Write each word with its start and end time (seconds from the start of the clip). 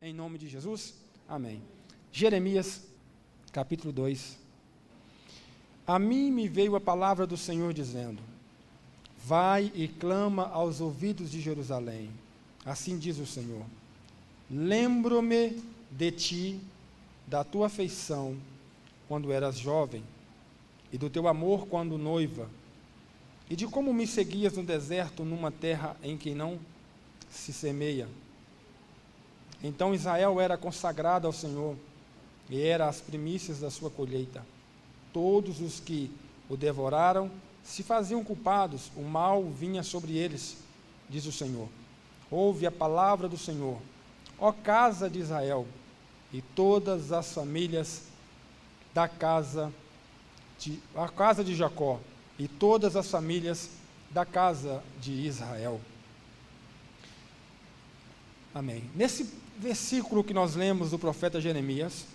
Em 0.00 0.14
nome 0.14 0.38
de 0.38 0.48
Jesus, 0.48 0.94
amém. 1.28 1.60
Jeremias, 2.12 2.82
capítulo 3.50 3.92
2. 3.92 4.38
A 5.84 5.98
mim 5.98 6.30
me 6.30 6.48
veio 6.48 6.76
a 6.76 6.80
palavra 6.80 7.26
do 7.26 7.36
Senhor 7.36 7.74
dizendo: 7.74 8.22
Vai 9.24 9.72
e 9.74 9.88
clama 9.88 10.50
aos 10.50 10.80
ouvidos 10.80 11.32
de 11.32 11.40
Jerusalém. 11.40 12.12
Assim 12.64 12.96
diz 12.96 13.18
o 13.18 13.26
Senhor: 13.26 13.66
Lembro-me 14.48 15.60
de 15.90 16.12
ti, 16.12 16.60
da 17.26 17.42
tua 17.42 17.66
afeição, 17.66 18.36
quando 19.08 19.32
eras 19.32 19.58
jovem, 19.58 20.04
e 20.92 20.96
do 20.96 21.10
teu 21.10 21.26
amor 21.26 21.66
quando 21.66 21.98
noiva, 21.98 22.48
e 23.50 23.56
de 23.56 23.66
como 23.66 23.92
me 23.92 24.06
seguias 24.06 24.56
no 24.56 24.62
deserto, 24.62 25.24
numa 25.24 25.50
terra 25.50 25.96
em 26.04 26.16
que 26.16 26.36
não 26.36 26.56
se 27.28 27.52
semeia 27.52 28.06
então 29.62 29.94
Israel 29.94 30.40
era 30.40 30.56
consagrado 30.56 31.26
ao 31.26 31.32
Senhor 31.32 31.76
e 32.48 32.60
era 32.60 32.88
as 32.88 33.00
primícias 33.00 33.60
da 33.60 33.70
sua 33.70 33.90
colheita. 33.90 34.44
Todos 35.12 35.60
os 35.60 35.80
que 35.80 36.10
o 36.48 36.56
devoraram 36.56 37.30
se 37.62 37.82
faziam 37.82 38.24
culpados, 38.24 38.90
o 38.96 39.02
mal 39.02 39.44
vinha 39.44 39.82
sobre 39.82 40.16
eles, 40.16 40.56
diz 41.08 41.26
o 41.26 41.32
Senhor. 41.32 41.68
Ouve 42.30 42.66
a 42.66 42.72
palavra 42.72 43.28
do 43.28 43.36
Senhor, 43.36 43.78
ó 44.38 44.52
casa 44.52 45.08
de 45.10 45.18
Israel, 45.18 45.66
e 46.32 46.40
todas 46.40 47.12
as 47.12 47.32
famílias 47.32 48.04
da 48.94 49.08
casa 49.08 49.72
de 50.58 50.78
a 50.94 51.08
casa 51.08 51.42
de 51.44 51.54
Jacó, 51.54 52.00
e 52.38 52.46
todas 52.48 52.96
as 52.96 53.10
famílias 53.10 53.70
da 54.10 54.24
casa 54.24 54.82
de 55.00 55.12
Israel. 55.12 55.80
Amém. 58.58 58.82
Nesse 58.92 59.24
versículo 59.56 60.24
que 60.24 60.34
nós 60.34 60.56
lemos 60.56 60.90
do 60.90 60.98
profeta 60.98 61.40
Jeremias, 61.40 62.06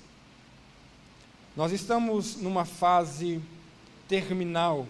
nós 1.56 1.72
estamos 1.72 2.36
numa 2.36 2.66
fase 2.66 3.42
terminal 4.10 4.86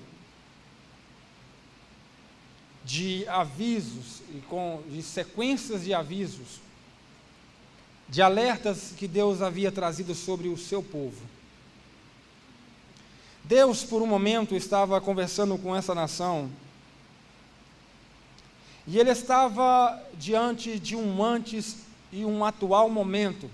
de 2.83 3.27
avisos 3.27 4.23
e 4.33 4.41
com 4.49 4.81
de 4.89 5.03
sequências 5.03 5.83
de 5.83 5.93
avisos, 5.93 6.59
de 8.09 8.19
alertas 8.19 8.91
que 8.97 9.07
Deus 9.07 9.39
havia 9.39 9.71
trazido 9.71 10.15
sobre 10.15 10.47
o 10.47 10.57
seu 10.57 10.81
povo. 10.81 11.21
Deus, 13.43 13.83
por 13.83 14.01
um 14.01 14.07
momento, 14.07 14.55
estava 14.55 14.99
conversando 14.99 15.55
com 15.59 15.75
essa 15.75 15.93
nação 15.93 16.49
e 18.85 18.99
ele 18.99 19.11
estava 19.11 20.01
diante 20.15 20.77
de 20.77 20.95
um 20.95 21.23
antes 21.23 21.77
e 22.11 22.25
um 22.25 22.43
atual 22.43 22.89
momento. 22.89 23.49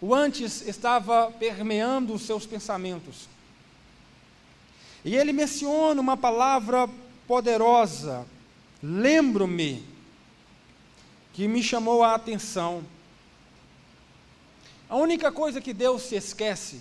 O 0.00 0.14
antes 0.14 0.66
estava 0.66 1.30
permeando 1.30 2.12
os 2.12 2.22
seus 2.22 2.44
pensamentos. 2.44 3.28
E 5.04 5.14
ele 5.14 5.32
menciona 5.32 6.00
uma 6.00 6.16
palavra 6.16 6.88
poderosa, 7.26 8.26
lembro-me, 8.82 9.84
que 11.32 11.46
me 11.46 11.62
chamou 11.62 12.02
a 12.02 12.14
atenção. 12.14 12.84
A 14.88 14.96
única 14.96 15.30
coisa 15.30 15.60
que 15.60 15.72
Deus 15.72 16.02
se 16.02 16.16
esquece 16.16 16.80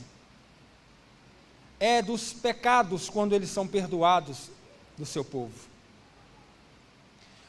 é 1.79 2.01
dos 2.01 2.33
pecados 2.33 3.09
quando 3.09 3.33
eles 3.33 3.49
são 3.49 3.67
perdoados 3.67 4.49
do 4.97 5.05
seu 5.05 5.23
povo. 5.23 5.72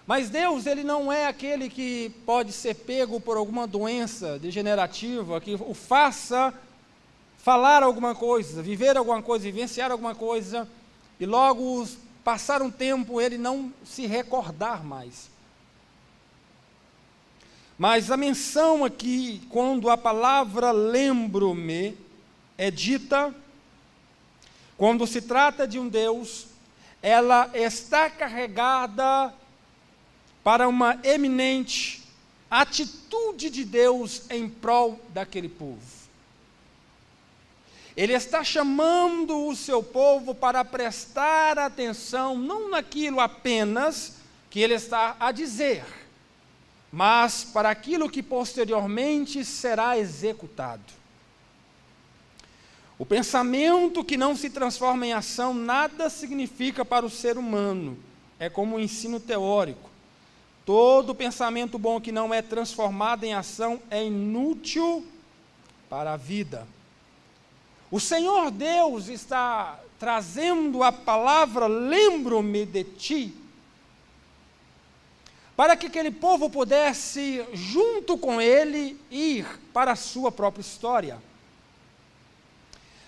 Mas 0.06 0.28
Deus, 0.28 0.66
ele 0.66 0.84
não 0.84 1.10
é 1.10 1.27
aquele 1.27 1.70
que 1.70 2.10
pode 2.27 2.52
ser 2.52 2.74
pego 2.74 3.19
por 3.19 3.38
alguma 3.38 3.66
doença 3.66 4.38
degenerativa 4.38 5.41
que 5.41 5.55
o 5.55 5.72
faça 5.72 6.52
falar 7.38 7.83
alguma 7.83 8.14
coisa, 8.14 8.62
viver 8.62 8.97
alguma 8.97 9.22
coisa, 9.22 9.44
vivenciar 9.44 9.91
alguma 9.91 10.14
coisa 10.14 10.69
e 11.19 11.25
logo 11.25 11.87
passar 12.22 12.60
um 12.60 12.70
tempo 12.70 13.20
ele 13.20 13.38
não 13.38 13.72
se 13.82 14.06
recordar 14.06 14.84
mais. 14.84 15.31
Mas 17.78 18.10
a 18.10 18.16
menção 18.16 18.84
aqui, 18.84 19.42
quando 19.48 19.88
a 19.88 19.97
palavra 19.97 20.71
lembro-me 20.71 21.97
é 22.56 22.71
dita, 22.71 23.34
quando 24.76 25.06
se 25.06 25.22
trata 25.22 25.66
de 25.66 25.78
um 25.78 25.88
Deus, 25.88 26.47
ela 27.03 27.50
está 27.54 28.09
carregada 28.09 29.32
para 30.44 30.69
uma 30.69 31.00
eminente 31.03 32.05
atitude 32.50 33.49
de 33.49 33.65
Deus 33.65 34.22
em 34.31 34.49
prol 34.49 35.00
daquele 35.09 35.49
povo. 35.49 35.81
Ele 37.97 38.12
está 38.12 38.44
chamando 38.44 39.47
o 39.47 39.56
seu 39.56 39.83
povo 39.83 40.34
para 40.34 40.65
prestar 40.65 41.59
atenção 41.59 42.37
não 42.37 42.69
naquilo 42.69 43.21
apenas 43.21 44.16
que 44.50 44.60
ele 44.60 44.75
está 44.75 45.16
a 45.19 45.33
dizer, 45.33 45.84
mas 46.93 47.44
para 47.44 47.71
aquilo 47.71 48.10
que 48.10 48.22
posteriormente 48.22 49.44
será 49.44 49.97
executado. 49.97 50.93
O 52.99 53.06
pensamento 53.06 54.04
que 54.04 54.16
não 54.16 54.37
se 54.37 54.50
transforma 54.50 55.06
em 55.06 55.12
ação 55.12 55.54
nada 55.54 56.10
significa 56.10 56.84
para 56.84 57.06
o 57.06 57.10
ser 57.10 57.38
humano, 57.38 57.99
é 58.38 58.49
como 58.50 58.77
um 58.77 58.81
ensino 58.81 59.19
teórico. 59.19 59.94
Todo 60.64 61.14
pensamento 61.14 61.78
bom 61.78 62.00
que 62.00 62.10
não 62.10 62.32
é 62.32 62.41
transformado 62.41 63.25
em 63.25 63.34
ação 63.34 63.82
é 63.91 64.04
inútil 64.04 65.04
para 65.91 66.14
a 66.14 66.16
vida. 66.16 66.66
O 67.91 68.00
Senhor 68.00 68.50
Deus 68.50 69.08
está 69.08 69.78
trazendo 69.98 70.82
a 70.82 70.91
palavra 70.91 71.66
lembro-me 71.66 72.64
de 72.64 72.82
ti, 72.82 73.34
para 75.54 75.76
que 75.76 75.86
aquele 75.86 76.10
povo 76.10 76.50
pudesse, 76.50 77.44
junto 77.53 78.19
com 78.19 78.41
ele, 78.41 78.98
ir 79.10 79.47
para 79.72 79.92
a 79.92 79.97
sua 79.97 80.32
própria 80.32 80.62
história. 80.62 81.19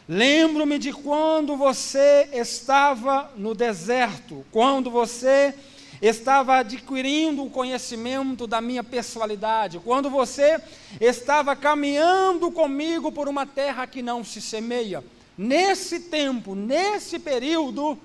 Lembro-me 0.08 0.78
de 0.78 0.92
quando 0.92 1.56
você 1.56 2.28
estava 2.32 3.32
no 3.34 3.54
deserto, 3.54 4.46
quando 4.52 4.88
você 4.88 5.52
estava 6.00 6.56
adquirindo 6.56 7.44
o 7.44 7.50
conhecimento 7.50 8.46
da 8.46 8.60
minha 8.60 8.84
personalidade, 8.84 9.78
quando 9.78 10.10
você 10.10 10.60
estava 11.00 11.56
caminhando 11.56 12.50
comigo 12.50 13.10
por 13.10 13.28
uma 13.28 13.46
terra 13.46 13.86
que 13.86 14.02
não 14.02 14.24
se 14.24 14.40
semeia. 14.40 15.02
Nesse 15.36 16.00
tempo, 16.00 16.54
nesse 16.54 17.18
período, 17.18 17.98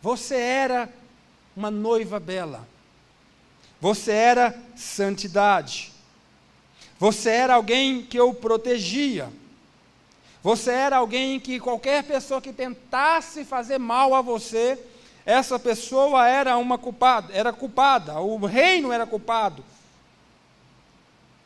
você 0.00 0.36
era 0.36 0.88
uma 1.56 1.70
noiva 1.70 2.20
bela. 2.20 2.68
Você 3.80 4.12
era 4.12 4.54
santidade. 4.76 5.92
Você 6.98 7.30
era 7.30 7.54
alguém 7.54 8.02
que 8.02 8.18
eu 8.18 8.32
protegia. 8.32 9.28
Você 10.42 10.70
era 10.70 10.98
alguém 10.98 11.40
que 11.40 11.58
qualquer 11.58 12.04
pessoa 12.04 12.40
que 12.40 12.52
tentasse 12.52 13.44
fazer 13.44 13.78
mal 13.78 14.14
a 14.14 14.20
você, 14.20 14.78
essa 15.26 15.58
pessoa 15.58 16.28
era 16.28 16.56
uma 16.58 16.76
culpada, 16.76 17.32
era 17.32 17.52
culpada, 17.52 18.20
o 18.20 18.44
reino 18.44 18.92
era 18.92 19.06
culpado. 19.06 19.64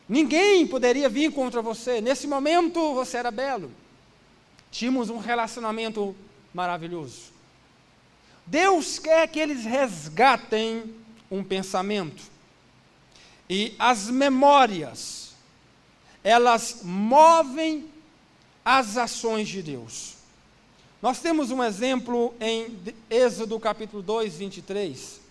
Ninguém 0.07 0.65
poderia 0.65 1.07
vir 1.07 1.31
contra 1.31 1.61
você. 1.61 2.01
Nesse 2.01 2.27
momento 2.27 2.95
você 2.95 3.17
era 3.17 3.29
belo. 3.29 3.71
Tínhamos 4.71 5.09
um 5.09 5.17
relacionamento 5.17 6.15
maravilhoso. 6.53 7.31
Deus 8.45 8.97
quer 8.97 9.27
que 9.27 9.39
eles 9.39 9.63
resgatem 9.63 10.95
um 11.29 11.43
pensamento. 11.43 12.23
E 13.47 13.75
as 13.77 14.09
memórias, 14.09 15.35
elas 16.23 16.81
movem 16.83 17.87
as 18.65 18.97
ações 18.97 19.47
de 19.47 19.61
Deus. 19.61 20.18
Nós 21.01 21.19
temos 21.19 21.49
um 21.49 21.63
exemplo 21.63 22.33
em 22.41 22.77
Êxodo 23.09 23.57
capítulo 23.57 24.03
2, 24.03 24.35
23. 24.35 25.21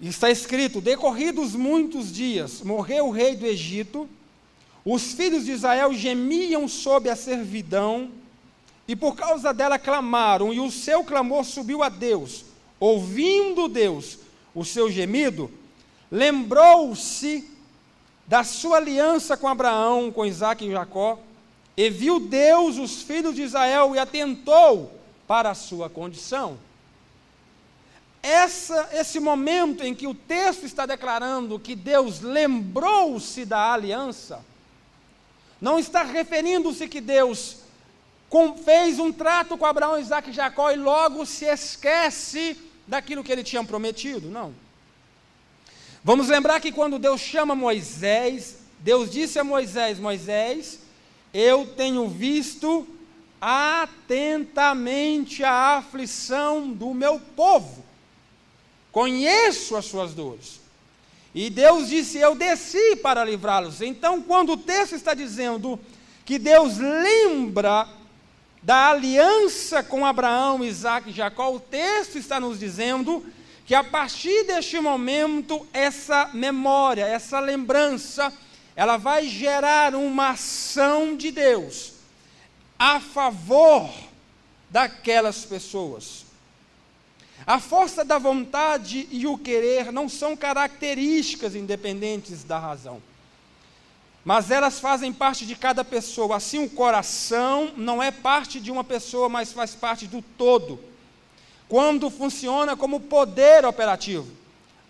Está 0.00 0.30
escrito: 0.30 0.80
Decorridos 0.80 1.56
muitos 1.56 2.12
dias, 2.12 2.62
morreu 2.62 3.08
o 3.08 3.10
rei 3.10 3.34
do 3.34 3.44
Egito, 3.44 4.08
os 4.84 5.14
filhos 5.14 5.46
de 5.46 5.50
Israel 5.50 5.92
gemiam 5.92 6.68
sob 6.68 7.10
a 7.10 7.16
servidão, 7.16 8.12
e 8.86 8.94
por 8.94 9.16
causa 9.16 9.52
dela 9.52 9.80
clamaram, 9.80 10.52
e 10.52 10.60
o 10.60 10.70
seu 10.70 11.02
clamor 11.02 11.44
subiu 11.44 11.82
a 11.82 11.88
Deus. 11.88 12.44
Ouvindo 12.78 13.66
Deus 13.66 14.18
o 14.54 14.64
seu 14.64 14.92
gemido, 14.92 15.50
lembrou-se 16.08 17.50
da 18.28 18.44
sua 18.44 18.76
aliança 18.76 19.36
com 19.36 19.48
Abraão, 19.48 20.12
com 20.12 20.24
Isaac 20.24 20.64
e 20.64 20.70
Jacó, 20.70 21.18
e 21.76 21.88
viu 21.88 22.20
Deus 22.20 22.78
os 22.78 23.02
filhos 23.02 23.34
de 23.34 23.42
Israel 23.42 23.94
e 23.94 23.98
atentou 23.98 24.98
para 25.26 25.50
a 25.50 25.54
sua 25.54 25.88
condição. 25.88 26.58
essa, 28.22 28.90
esse 28.92 29.18
momento 29.18 29.82
em 29.82 29.94
que 29.94 30.06
o 30.06 30.14
texto 30.14 30.64
está 30.64 30.86
declarando 30.86 31.58
que 31.58 31.74
Deus 31.74 32.20
lembrou-se 32.20 33.44
da 33.44 33.72
aliança, 33.72 34.44
não 35.60 35.78
está 35.78 36.02
referindo-se 36.02 36.86
que 36.88 37.00
Deus 37.00 37.56
com, 38.28 38.56
fez 38.56 38.98
um 38.98 39.12
trato 39.12 39.58
com 39.58 39.66
Abraão, 39.66 39.98
Isaac 39.98 40.30
e 40.30 40.32
Jacó 40.32 40.70
e 40.70 40.76
logo 40.76 41.26
se 41.26 41.44
esquece 41.44 42.56
daquilo 42.86 43.22
que 43.22 43.30
ele 43.30 43.44
tinha 43.44 43.62
prometido. 43.62 44.30
Não. 44.30 44.54
Vamos 46.02 46.28
lembrar 46.28 46.58
que 46.60 46.72
quando 46.72 46.98
Deus 46.98 47.20
chama 47.20 47.54
Moisés, 47.54 48.56
Deus 48.78 49.10
disse 49.10 49.38
a 49.38 49.44
Moisés: 49.44 49.98
Moisés, 49.98 50.78
eu 51.32 51.66
tenho 51.66 52.08
visto 52.08 52.86
atentamente 53.40 55.42
a 55.42 55.78
aflição 55.78 56.70
do 56.70 56.94
meu 56.94 57.18
povo, 57.34 57.84
conheço 58.92 59.76
as 59.76 59.86
suas 59.86 60.14
dores. 60.14 60.62
E 61.34 61.48
Deus 61.48 61.88
disse: 61.88 62.18
Eu 62.18 62.34
desci 62.34 62.96
para 62.96 63.24
livrá-los. 63.24 63.80
Então, 63.80 64.20
quando 64.20 64.52
o 64.52 64.56
texto 64.56 64.94
está 64.94 65.14
dizendo 65.14 65.80
que 66.24 66.38
Deus 66.38 66.78
lembra 66.78 67.88
da 68.62 68.90
aliança 68.90 69.82
com 69.82 70.06
Abraão, 70.06 70.62
Isaac 70.62 71.10
e 71.10 71.12
Jacó, 71.12 71.52
o 71.52 71.58
texto 71.58 72.16
está 72.16 72.38
nos 72.38 72.60
dizendo 72.60 73.24
que 73.66 73.74
a 73.74 73.82
partir 73.82 74.44
deste 74.44 74.78
momento, 74.78 75.66
essa 75.72 76.30
memória, 76.32 77.06
essa 77.06 77.40
lembrança, 77.40 78.32
ela 78.74 78.96
vai 78.96 79.28
gerar 79.28 79.94
uma 79.94 80.30
ação 80.30 81.16
de 81.16 81.30
Deus 81.30 81.92
a 82.78 82.98
favor 82.98 83.90
daquelas 84.70 85.44
pessoas. 85.44 86.24
A 87.46 87.58
força 87.58 88.04
da 88.04 88.18
vontade 88.18 89.08
e 89.10 89.26
o 89.26 89.36
querer 89.36 89.92
não 89.92 90.08
são 90.08 90.36
características 90.36 91.54
independentes 91.54 92.44
da 92.44 92.58
razão, 92.58 93.02
mas 94.24 94.50
elas 94.50 94.78
fazem 94.78 95.12
parte 95.12 95.44
de 95.44 95.56
cada 95.56 95.84
pessoa. 95.84 96.36
Assim, 96.36 96.64
o 96.64 96.70
coração 96.70 97.72
não 97.76 98.02
é 98.02 98.10
parte 98.10 98.60
de 98.60 98.70
uma 98.70 98.84
pessoa, 98.84 99.28
mas 99.28 99.52
faz 99.52 99.74
parte 99.74 100.06
do 100.06 100.22
todo. 100.22 100.78
Quando 101.68 102.10
funciona 102.10 102.76
como 102.76 103.00
poder 103.00 103.64
operativo, 103.64 104.30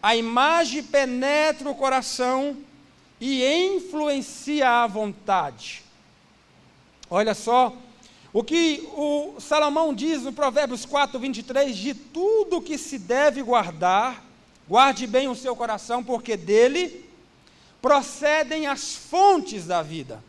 a 0.03 0.15
imagem 0.15 0.83
penetra 0.83 1.71
o 1.71 1.75
coração 1.75 2.57
e 3.25 3.77
influencia 3.77 4.69
a 4.69 4.87
vontade. 4.89 5.85
Olha 7.09 7.35
só, 7.35 7.73
o 8.33 8.43
que 8.43 8.89
o 8.95 9.37
Salomão 9.39 9.95
diz 9.95 10.23
no 10.23 10.33
Provérbios 10.33 10.85
4, 10.85 11.21
23, 11.21 11.77
de 11.77 11.95
tudo 11.95 12.61
que 12.61 12.77
se 12.77 12.99
deve 12.99 13.41
guardar, 13.41 14.25
guarde 14.69 15.07
bem 15.07 15.29
o 15.29 15.37
seu 15.37 15.55
coração, 15.55 16.03
porque 16.03 16.37
dele 16.37 17.09
procedem 17.81 18.67
as 18.67 18.97
fontes 18.97 19.67
da 19.67 19.83
vida. 19.83 20.21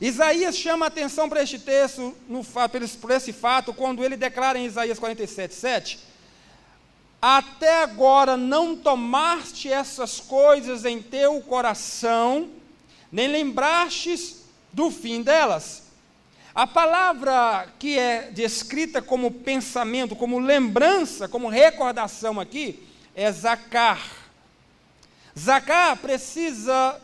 Isaías 0.00 0.56
chama 0.56 0.86
atenção 0.86 1.28
para 1.28 1.42
este 1.42 1.58
texto, 1.58 2.14
no, 2.26 2.42
por 2.42 3.10
esse 3.10 3.34
fato, 3.34 3.74
quando 3.74 4.02
ele 4.02 4.16
declara 4.16 4.58
em 4.58 4.64
Isaías 4.64 4.98
47, 4.98 5.52
7, 5.52 5.98
até 7.26 7.82
agora 7.82 8.36
não 8.36 8.76
tomaste 8.76 9.72
essas 9.72 10.20
coisas 10.20 10.84
em 10.84 11.00
teu 11.00 11.40
coração, 11.40 12.50
nem 13.10 13.28
lembrastes 13.28 14.44
do 14.70 14.90
fim 14.90 15.22
delas. 15.22 15.84
A 16.54 16.66
palavra 16.66 17.66
que 17.78 17.98
é 17.98 18.30
descrita 18.30 19.00
como 19.00 19.30
pensamento, 19.30 20.14
como 20.14 20.38
lembrança, 20.38 21.26
como 21.26 21.48
recordação 21.48 22.38
aqui, 22.38 22.86
é 23.14 23.32
zacar. 23.32 24.06
Zacar 25.36 25.96
precisa 25.96 27.00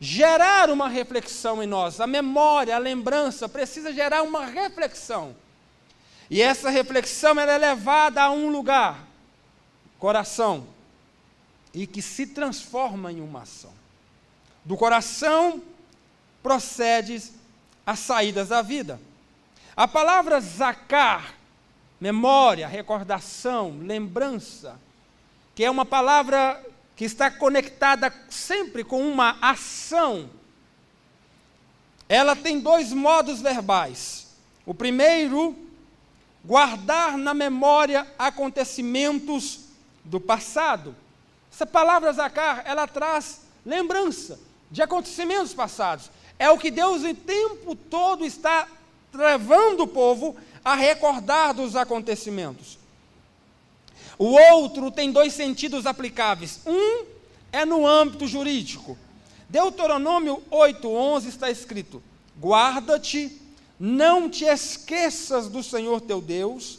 gerar 0.00 0.68
uma 0.68 0.88
reflexão 0.88 1.62
em 1.62 1.66
nós. 1.68 2.00
A 2.00 2.08
memória, 2.08 2.74
a 2.74 2.80
lembrança 2.80 3.48
precisa 3.48 3.92
gerar 3.92 4.24
uma 4.24 4.46
reflexão. 4.46 5.36
E 6.28 6.42
essa 6.42 6.70
reflexão 6.70 7.38
é 7.38 7.56
levada 7.56 8.20
a 8.20 8.32
um 8.32 8.50
lugar 8.50 9.11
coração 10.02 10.66
e 11.72 11.86
que 11.86 12.02
se 12.02 12.26
transforma 12.26 13.12
em 13.12 13.20
uma 13.20 13.42
ação. 13.42 13.70
Do 14.64 14.76
coração 14.76 15.62
procede 16.42 17.22
as 17.86 18.00
saídas 18.00 18.48
da 18.48 18.62
vida. 18.62 19.00
A 19.76 19.86
palavra 19.86 20.40
zacar, 20.40 21.36
memória, 22.00 22.66
recordação, 22.66 23.78
lembrança, 23.78 24.76
que 25.54 25.62
é 25.62 25.70
uma 25.70 25.84
palavra 25.84 26.60
que 26.96 27.04
está 27.04 27.30
conectada 27.30 28.12
sempre 28.28 28.82
com 28.82 29.06
uma 29.06 29.38
ação, 29.40 30.28
ela 32.08 32.34
tem 32.34 32.58
dois 32.58 32.92
modos 32.92 33.40
verbais. 33.40 34.34
O 34.66 34.74
primeiro, 34.74 35.56
guardar 36.44 37.16
na 37.16 37.32
memória 37.32 38.04
acontecimentos 38.18 39.70
do 40.04 40.20
passado. 40.20 40.94
Essa 41.52 41.66
palavra 41.66 42.12
zacar, 42.12 42.62
ela 42.64 42.86
traz 42.86 43.42
lembrança 43.64 44.38
de 44.70 44.82
acontecimentos 44.82 45.52
passados. 45.52 46.10
É 46.38 46.50
o 46.50 46.58
que 46.58 46.70
Deus 46.70 47.02
o 47.02 47.14
tempo 47.14 47.74
todo 47.74 48.24
está 48.24 48.66
levando 49.12 49.80
o 49.80 49.86
povo 49.86 50.36
a 50.64 50.74
recordar 50.74 51.54
dos 51.54 51.76
acontecimentos. 51.76 52.78
O 54.18 54.26
outro 54.54 54.90
tem 54.90 55.10
dois 55.10 55.32
sentidos 55.32 55.86
aplicáveis. 55.86 56.60
Um 56.66 57.04
é 57.52 57.64
no 57.64 57.86
âmbito 57.86 58.26
jurídico. 58.26 58.96
Deuteronômio 59.48 60.42
8:11 60.50 61.28
está 61.28 61.50
escrito: 61.50 62.02
Guarda-te, 62.40 63.40
não 63.78 64.30
te 64.30 64.44
esqueças 64.44 65.48
do 65.48 65.62
Senhor 65.62 66.00
teu 66.00 66.20
Deus, 66.20 66.78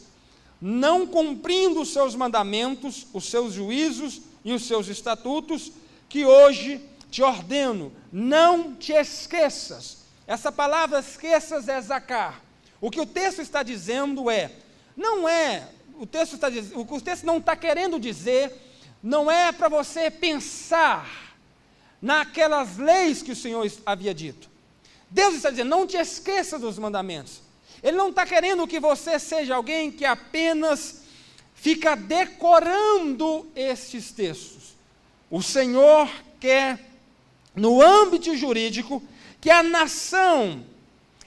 não 0.66 1.06
cumprindo 1.06 1.82
os 1.82 1.92
seus 1.92 2.16
mandamentos, 2.16 3.06
os 3.12 3.26
seus 3.26 3.52
juízos 3.52 4.22
e 4.46 4.54
os 4.54 4.66
seus 4.66 4.88
estatutos, 4.88 5.74
que 6.08 6.26
hoje 6.26 6.80
te 7.12 7.22
ordeno, 7.22 7.92
não 8.10 8.74
te 8.74 8.94
esqueças. 8.94 10.06
Essa 10.26 10.54
palavra 10.54 11.00
esqueças 11.00 11.68
é 11.68 11.82
zacar. 11.82 12.42
O 12.80 12.90
que 12.90 13.02
o 13.02 13.06
texto 13.06 13.42
está 13.42 13.62
dizendo 13.62 14.32
é, 14.32 14.54
não 14.96 15.28
é, 15.28 15.68
o 16.00 16.06
texto 16.06 16.36
está 16.36 16.50
dizendo, 16.50 16.80
o 16.80 16.86
que 16.86 16.94
o 16.94 17.02
texto 17.02 17.26
não 17.26 17.40
está 17.40 17.58
querendo 17.58 18.00
dizer, 18.00 18.56
não 19.04 19.30
é 19.30 19.52
para 19.52 19.68
você 19.68 20.10
pensar 20.10 21.36
naquelas 22.02 22.78
leis 22.78 23.22
que 23.22 23.34
o 23.34 23.36
Senhor 23.36 23.70
havia 23.86 24.14
dito. 24.14 24.50
Deus 25.10 25.36
está 25.36 25.50
dizendo, 25.50 25.70
não 25.70 25.86
te 25.86 25.98
esqueça 25.98 26.58
dos 26.58 26.80
mandamentos. 26.80 27.42
Ele 27.84 27.98
não 27.98 28.10
está 28.10 28.26
querendo 28.26 28.66
que 28.66 28.80
você 28.80 29.20
seja 29.20 29.56
alguém 29.56 29.92
que 29.92 30.06
apenas 30.06 31.04
fica 31.54 31.96
decorando 31.96 33.46
estes 33.54 34.12
textos. 34.12 34.74
O 35.30 35.44
Senhor 35.44 36.10
quer, 36.40 36.80
no 37.54 37.82
âmbito 37.82 38.36
jurídico, 38.38 39.04
que 39.42 39.50
a 39.50 39.62
nação 39.62 40.66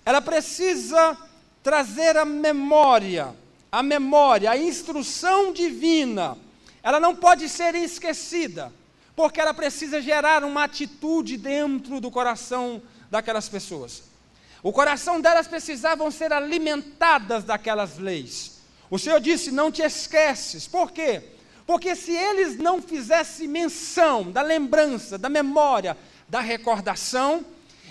ela 0.04 0.22
precisa 0.22 1.16
trazer 1.62 2.16
a 2.16 2.24
memória, 2.24 3.34
a 3.70 3.82
memória, 3.82 4.50
a 4.50 4.56
instrução 4.56 5.52
divina. 5.52 6.38
Ela 6.82 7.00
não 7.00 7.14
pode 7.14 7.48
ser 7.48 7.74
esquecida, 7.74 8.72
porque 9.14 9.40
ela 9.40 9.52
precisa 9.52 10.00
gerar 10.00 10.44
uma 10.44 10.64
atitude 10.64 11.36
dentro 11.36 12.00
do 12.00 12.10
coração 12.10 12.80
daquelas 13.10 13.48
pessoas. 13.48 14.04
O 14.66 14.72
coração 14.72 15.20
delas 15.20 15.46
precisavam 15.46 16.10
ser 16.10 16.32
alimentadas 16.32 17.44
daquelas 17.44 17.98
leis. 17.98 18.62
O 18.90 18.98
Senhor 18.98 19.20
disse: 19.20 19.52
Não 19.52 19.70
te 19.70 19.80
esqueces. 19.80 20.66
Por 20.66 20.90
quê? 20.90 21.22
Porque 21.64 21.94
se 21.94 22.10
eles 22.10 22.56
não 22.56 22.82
fizessem 22.82 23.46
menção 23.46 24.32
da 24.32 24.42
lembrança, 24.42 25.16
da 25.16 25.28
memória, 25.28 25.96
da 26.28 26.40
recordação, 26.40 27.46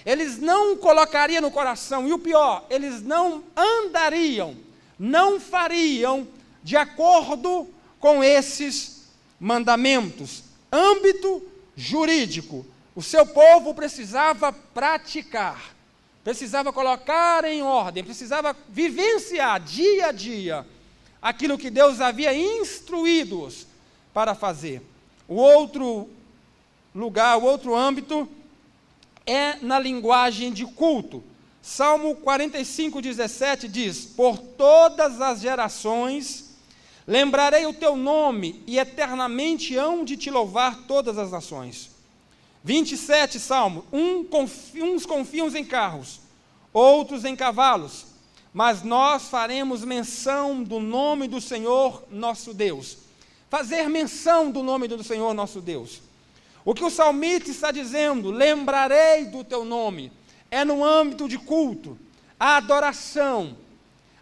eles 0.05 0.37
não 0.37 0.75
colocariam 0.75 1.41
no 1.41 1.49
coração, 1.49 2.09
e 2.09 2.11
o 2.11 2.19
pior, 2.19 2.65
eles 2.69 3.01
não 3.01 3.41
andariam, 3.55 4.53
não 4.99 5.39
fariam 5.39 6.27
de 6.61 6.75
acordo 6.75 7.69
com 8.01 8.21
esses 8.21 9.07
mandamentos. 9.39 10.43
Âmbito 10.69 11.41
jurídico. 11.73 12.65
O 12.93 13.01
seu 13.01 13.25
povo 13.25 13.73
precisava 13.73 14.51
praticar 14.51 15.74
precisava 16.25 16.73
colocar 16.73 17.45
em 17.45 17.61
ordem, 17.61 18.03
precisava 18.03 18.53
vivenciar 18.67 19.61
dia 19.61 20.07
a 20.07 20.11
dia 20.11 20.67
aquilo 21.21 21.57
que 21.57 21.69
Deus 21.69 22.01
havia 22.01 22.33
instruído-os 22.33 23.65
para 24.13 24.35
fazer. 24.35 24.81
O 25.25 25.35
outro 25.35 26.09
lugar, 26.93 27.37
o 27.37 27.43
outro 27.43 27.73
âmbito 27.73 28.27
é 29.25 29.55
na 29.61 29.79
linguagem 29.79 30.51
de 30.51 30.65
culto. 30.65 31.23
Salmo 31.61 32.15
45, 32.15 33.01
17 33.01 33.69
diz: 33.69 34.05
Por 34.05 34.37
todas 34.37 35.21
as 35.21 35.39
gerações 35.39 36.45
Lembrarei 37.07 37.67
o 37.67 37.73
teu 37.73 37.95
nome 37.95 38.63
e 38.65 38.79
eternamente 38.79 39.77
hão 39.77 40.03
de 40.03 40.17
te 40.17 40.31
louvar 40.31 40.83
todas 40.87 41.19
as 41.19 41.31
nações. 41.31 41.91
27 42.65 43.39
Salmo: 43.39 43.85
um 43.93 44.27
uns 44.81 45.05
confiam 45.05 45.55
em 45.55 45.63
carros, 45.63 46.19
outros 46.73 47.23
em 47.23 47.35
cavalos, 47.35 48.07
mas 48.51 48.81
nós 48.81 49.29
faremos 49.29 49.85
menção 49.85 50.63
do 50.63 50.79
nome 50.79 51.27
do 51.27 51.39
Senhor 51.39 52.03
nosso 52.09 52.55
Deus. 52.55 52.97
Fazer 53.51 53.87
menção 53.87 54.49
do 54.49 54.63
nome 54.63 54.87
do 54.87 55.03
Senhor 55.03 55.31
nosso 55.35 55.61
Deus. 55.61 56.01
O 56.65 56.73
que 56.73 56.83
o 56.83 56.89
salmista 56.89 57.51
está 57.51 57.71
dizendo, 57.71 58.31
lembrarei 58.31 59.25
do 59.25 59.43
teu 59.43 59.63
nome, 59.63 60.11
é 60.49 60.65
no 60.65 60.83
âmbito 60.83 61.29
de 61.29 61.37
culto, 61.37 61.95
a 62.39 62.57
adoração, 62.57 63.55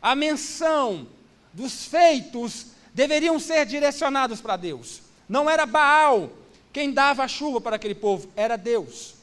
a 0.02 0.14
menção 0.14 1.08
dos 1.54 1.86
feitos 1.86 2.66
deveriam 2.94 3.40
ser 3.40 3.66
direcionados 3.66 4.42
para 4.42 4.58
Deus. 4.58 5.02
Não 5.30 5.50
era 5.50 5.66
Baal 5.66 6.30
quem 6.74 6.92
dava 6.92 7.24
a 7.24 7.27
chuva 7.27 7.62
para 7.62 7.75
aquele 7.75 7.94
povo, 7.94 8.27
era 8.36 8.58
Deus. 8.58 9.13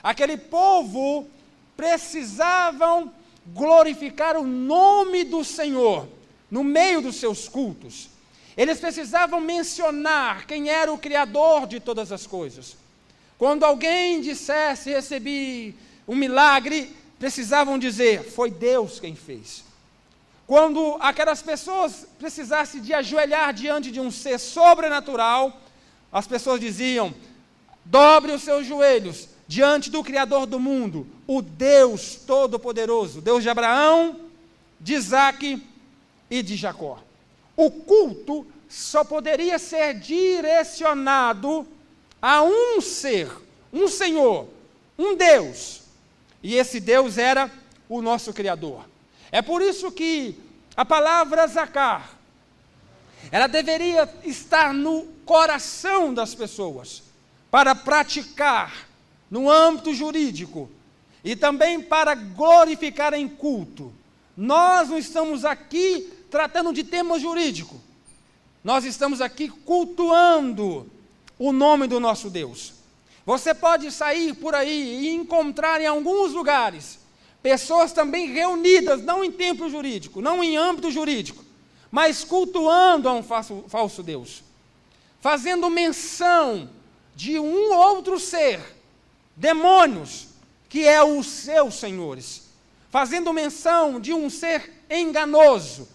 Aquele 0.00 0.36
povo 0.36 1.28
precisavam 1.76 3.12
glorificar 3.46 4.36
o 4.36 4.46
nome 4.46 5.24
do 5.24 5.44
Senhor 5.44 6.08
no 6.48 6.62
meio 6.62 7.02
dos 7.02 7.16
seus 7.16 7.48
cultos. 7.48 8.08
Eles 8.56 8.78
precisavam 8.78 9.40
mencionar 9.40 10.46
quem 10.46 10.70
era 10.70 10.92
o 10.92 10.98
Criador 10.98 11.66
de 11.66 11.80
todas 11.80 12.12
as 12.12 12.26
coisas. 12.26 12.76
Quando 13.36 13.64
alguém 13.64 14.20
dissesse 14.20 14.90
recebi 14.90 15.74
um 16.06 16.14
milagre, 16.14 16.94
precisavam 17.18 17.78
dizer: 17.78 18.22
foi 18.22 18.50
Deus 18.50 19.00
quem 19.00 19.16
fez. 19.16 19.64
Quando 20.46 20.96
aquelas 21.00 21.40
pessoas 21.40 22.06
precisassem 22.18 22.80
de 22.80 22.92
ajoelhar 22.92 23.52
diante 23.54 23.90
de 23.90 23.98
um 23.98 24.10
ser 24.10 24.38
sobrenatural, 24.38 25.58
as 26.12 26.26
pessoas 26.26 26.60
diziam: 26.60 27.14
dobre 27.84 28.32
os 28.32 28.42
seus 28.42 28.66
joelhos 28.66 29.28
diante 29.48 29.90
do 29.90 30.02
Criador 30.04 30.46
do 30.46 30.60
mundo, 30.60 31.06
o 31.26 31.42
Deus 31.42 32.16
Todo-Poderoso, 32.26 33.20
Deus 33.20 33.42
de 33.42 33.48
Abraão, 33.48 34.20
de 34.80 34.94
Isaac 34.94 35.62
e 36.30 36.42
de 36.42 36.56
Jacó. 36.56 36.98
O 37.56 37.70
culto 37.70 38.46
só 38.68 39.04
poderia 39.04 39.58
ser 39.58 39.94
direcionado 39.94 41.66
a 42.20 42.42
um 42.42 42.80
ser, 42.80 43.30
um 43.72 43.88
Senhor, 43.88 44.48
um 44.98 45.14
Deus. 45.14 45.82
E 46.42 46.54
esse 46.54 46.80
Deus 46.80 47.18
era 47.18 47.50
o 47.88 48.00
nosso 48.00 48.32
Criador. 48.32 48.84
É 49.30 49.42
por 49.42 49.60
isso 49.60 49.92
que 49.92 50.34
a 50.74 50.84
palavra 50.84 51.46
zacar, 51.46 52.18
ela 53.30 53.46
deveria 53.46 54.08
estar 54.24 54.74
no 54.74 55.04
coração 55.24 56.12
das 56.12 56.34
pessoas, 56.34 57.02
para 57.50 57.74
praticar 57.74 58.88
no 59.30 59.50
âmbito 59.50 59.94
jurídico 59.94 60.70
e 61.24 61.36
também 61.36 61.80
para 61.80 62.14
glorificar 62.14 63.14
em 63.14 63.28
culto. 63.28 63.92
Nós 64.36 64.88
não 64.88 64.98
estamos 64.98 65.44
aqui 65.44 66.10
tratando 66.30 66.72
de 66.72 66.82
tema 66.82 67.18
jurídico, 67.18 67.80
nós 68.64 68.84
estamos 68.84 69.20
aqui 69.20 69.48
cultuando 69.48 70.90
o 71.38 71.52
nome 71.52 71.86
do 71.86 72.00
nosso 72.00 72.30
Deus. 72.30 72.74
Você 73.24 73.54
pode 73.54 73.90
sair 73.90 74.34
por 74.34 74.54
aí 74.54 75.06
e 75.06 75.14
encontrar 75.14 75.80
em 75.80 75.86
alguns 75.86 76.32
lugares 76.32 76.98
pessoas 77.42 77.92
também 77.92 78.28
reunidas, 78.32 79.02
não 79.02 79.24
em 79.24 79.30
templo 79.30 79.68
jurídico, 79.68 80.20
não 80.20 80.42
em 80.42 80.56
âmbito 80.56 80.90
jurídico, 80.90 81.44
mas 81.92 82.24
cultuando 82.24 83.06
a 83.06 83.12
um 83.12 83.22
falso, 83.22 83.66
falso 83.68 84.02
Deus, 84.02 84.42
fazendo 85.20 85.68
menção 85.68 86.70
de 87.14 87.38
um 87.38 87.74
outro 87.74 88.18
ser, 88.18 88.60
demônios, 89.36 90.28
que 90.70 90.88
é 90.88 91.04
os 91.04 91.26
seus 91.26 91.74
senhores, 91.74 92.48
fazendo 92.90 93.30
menção 93.30 94.00
de 94.00 94.14
um 94.14 94.30
ser 94.30 94.84
enganoso, 94.90 95.86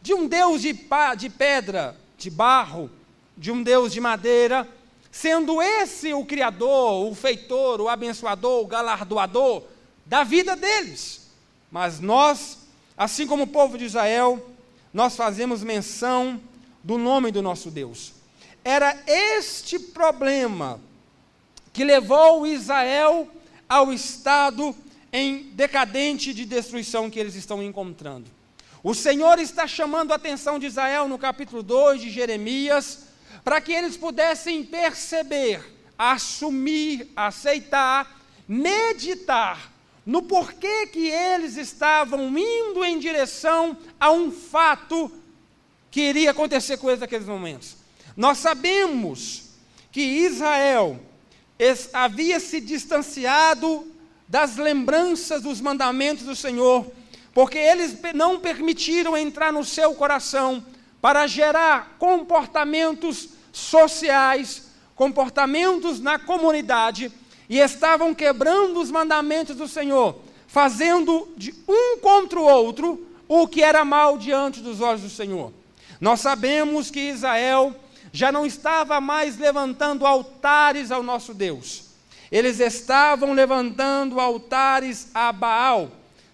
de 0.00 0.14
um 0.14 0.28
Deus 0.28 0.62
de, 0.62 0.72
de 1.18 1.28
pedra, 1.28 1.96
de 2.16 2.30
barro, 2.30 2.88
de 3.36 3.50
um 3.50 3.60
Deus 3.60 3.92
de 3.92 4.00
madeira, 4.00 4.68
sendo 5.10 5.60
esse 5.60 6.14
o 6.14 6.24
Criador, 6.24 7.10
o 7.10 7.14
feitor, 7.14 7.80
o 7.80 7.88
abençoador, 7.88 8.62
o 8.62 8.68
galardoador 8.68 9.64
da 10.06 10.22
vida 10.22 10.54
deles. 10.54 11.28
Mas 11.72 11.98
nós, 11.98 12.58
assim 12.96 13.26
como 13.26 13.42
o 13.42 13.48
povo 13.48 13.76
de 13.76 13.84
Israel, 13.84 14.49
nós 14.92 15.16
fazemos 15.16 15.62
menção 15.62 16.40
do 16.82 16.98
nome 16.98 17.30
do 17.30 17.42
nosso 17.42 17.70
Deus. 17.70 18.12
Era 18.64 18.96
este 19.06 19.78
problema 19.78 20.80
que 21.72 21.84
levou 21.84 22.46
Israel 22.46 23.28
ao 23.68 23.92
estado 23.92 24.74
em 25.12 25.44
decadente 25.52 26.34
de 26.34 26.44
destruição 26.44 27.10
que 27.10 27.18
eles 27.18 27.34
estão 27.34 27.62
encontrando. 27.62 28.26
O 28.82 28.94
Senhor 28.94 29.38
está 29.38 29.66
chamando 29.66 30.12
a 30.12 30.16
atenção 30.16 30.58
de 30.58 30.66
Israel 30.66 31.08
no 31.08 31.18
capítulo 31.18 31.62
2 31.62 32.00
de 32.00 32.10
Jeremias, 32.10 33.04
para 33.44 33.60
que 33.60 33.72
eles 33.72 33.96
pudessem 33.96 34.64
perceber, 34.64 35.62
assumir, 35.98 37.10
aceitar, 37.14 38.20
meditar 38.48 39.70
no 40.10 40.22
porquê 40.22 40.88
que 40.88 41.08
eles 41.08 41.56
estavam 41.56 42.36
indo 42.36 42.84
em 42.84 42.98
direção 42.98 43.76
a 44.00 44.10
um 44.10 44.32
fato 44.32 45.08
que 45.88 46.00
iria 46.00 46.32
acontecer 46.32 46.78
com 46.78 46.88
eles 46.88 46.98
naqueles 46.98 47.28
momentos. 47.28 47.76
Nós 48.16 48.38
sabemos 48.38 49.50
que 49.92 50.00
Israel 50.00 50.98
havia 51.92 52.40
se 52.40 52.60
distanciado 52.60 53.86
das 54.26 54.56
lembranças 54.56 55.42
dos 55.42 55.60
mandamentos 55.60 56.24
do 56.24 56.34
Senhor, 56.34 56.90
porque 57.32 57.58
eles 57.58 57.96
não 58.12 58.40
permitiram 58.40 59.16
entrar 59.16 59.52
no 59.52 59.64
seu 59.64 59.94
coração 59.94 60.66
para 61.00 61.28
gerar 61.28 61.94
comportamentos 62.00 63.28
sociais, 63.52 64.72
comportamentos 64.96 66.00
na 66.00 66.18
comunidade 66.18 67.12
e 67.50 67.58
estavam 67.58 68.14
quebrando 68.14 68.80
os 68.80 68.92
mandamentos 68.92 69.56
do 69.56 69.66
Senhor, 69.66 70.16
fazendo 70.46 71.28
de 71.36 71.52
um 71.66 71.98
contra 71.98 72.38
o 72.38 72.44
outro 72.44 73.04
o 73.26 73.48
que 73.48 73.60
era 73.60 73.84
mal 73.84 74.16
diante 74.16 74.60
dos 74.60 74.80
olhos 74.80 75.02
do 75.02 75.10
Senhor. 75.10 75.52
Nós 76.00 76.20
sabemos 76.20 76.92
que 76.92 77.00
Israel 77.00 77.74
já 78.12 78.30
não 78.30 78.46
estava 78.46 79.00
mais 79.00 79.36
levantando 79.36 80.06
altares 80.06 80.92
ao 80.92 81.02
nosso 81.02 81.34
Deus. 81.34 81.86
Eles 82.30 82.60
estavam 82.60 83.32
levantando 83.32 84.20
altares 84.20 85.08
a 85.12 85.32
Baal. 85.32 85.90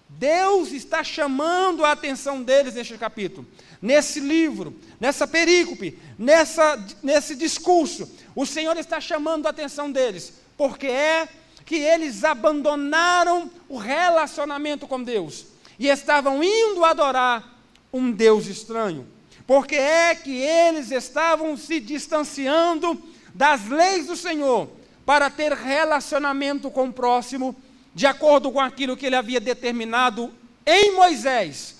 Deus 0.07 0.71
está 0.71 1.03
chamando 1.03 1.83
a 1.83 1.93
atenção 1.93 2.43
deles 2.43 2.75
neste 2.75 2.95
capítulo, 2.95 3.45
nesse 3.81 4.19
livro, 4.19 4.75
nessa 4.99 5.27
perícope, 5.27 5.97
nessa, 6.17 6.79
nesse 7.01 7.35
discurso. 7.35 8.07
O 8.35 8.45
Senhor 8.45 8.77
está 8.77 9.01
chamando 9.01 9.47
a 9.47 9.49
atenção 9.49 9.91
deles 9.91 10.45
porque 10.57 10.87
é 10.87 11.29
que 11.65 11.75
eles 11.75 12.23
abandonaram 12.23 13.51
o 13.69 13.77
relacionamento 13.77 14.87
com 14.87 15.03
Deus 15.03 15.45
e 15.77 15.87
estavam 15.87 16.43
indo 16.43 16.83
adorar 16.83 17.57
um 17.93 18.11
Deus 18.11 18.47
estranho. 18.47 19.05
Porque 19.45 19.75
é 19.75 20.15
que 20.15 20.35
eles 20.35 20.91
estavam 20.91 21.55
se 21.55 21.79
distanciando 21.79 23.01
das 23.33 23.67
leis 23.69 24.07
do 24.07 24.15
Senhor 24.15 24.69
para 25.05 25.29
ter 25.29 25.53
relacionamento 25.53 26.69
com 26.69 26.87
o 26.87 26.93
próximo, 26.93 27.55
de 27.93 28.05
acordo 28.05 28.51
com 28.51 28.59
aquilo 28.59 28.97
que 28.97 29.05
ele 29.05 29.15
havia 29.15 29.39
determinado 29.39 30.33
em 30.65 30.95
Moisés, 30.95 31.75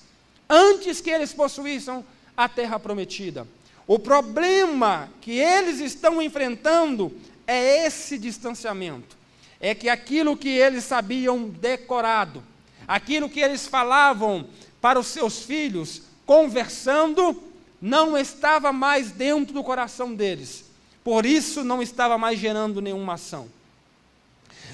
antes 0.50 1.02
que 1.02 1.10
eles 1.10 1.34
possuíssem 1.34 2.06
a 2.38 2.48
terra 2.48 2.80
prometida. 2.80 3.48
O 3.86 3.98
problema 3.98 5.10
que 5.20 5.32
eles 5.32 5.80
estão 5.80 6.22
enfrentando 6.22 7.12
é 7.48 7.86
esse 7.86 8.18
distanciamento. 8.18 9.18
É 9.60 9.74
que 9.74 9.90
aquilo 9.90 10.38
que 10.38 10.50
eles 10.50 10.84
sabiam 10.84 11.50
decorado, 11.50 12.44
aquilo 12.88 13.30
que 13.30 13.40
eles 13.40 13.66
falavam 13.66 14.48
para 14.80 15.00
os 15.00 15.08
seus 15.08 15.40
filhos, 15.40 16.04
conversando, 16.26 17.42
não 17.82 18.18
estava 18.18 18.72
mais 18.72 19.10
dentro 19.10 19.54
do 19.54 19.64
coração 19.64 20.14
deles. 20.14 20.66
Por 21.04 21.26
isso 21.26 21.64
não 21.64 21.82
estava 21.82 22.18
mais 22.18 22.38
gerando 22.38 22.82
nenhuma 22.82 23.14
ação. 23.14 23.48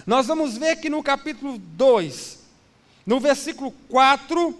Nós 0.05 0.25
vamos 0.25 0.57
ver 0.57 0.77
que 0.77 0.89
no 0.89 1.03
capítulo 1.03 1.57
2, 1.57 2.39
no 3.05 3.19
versículo 3.19 3.71
4 3.89 4.57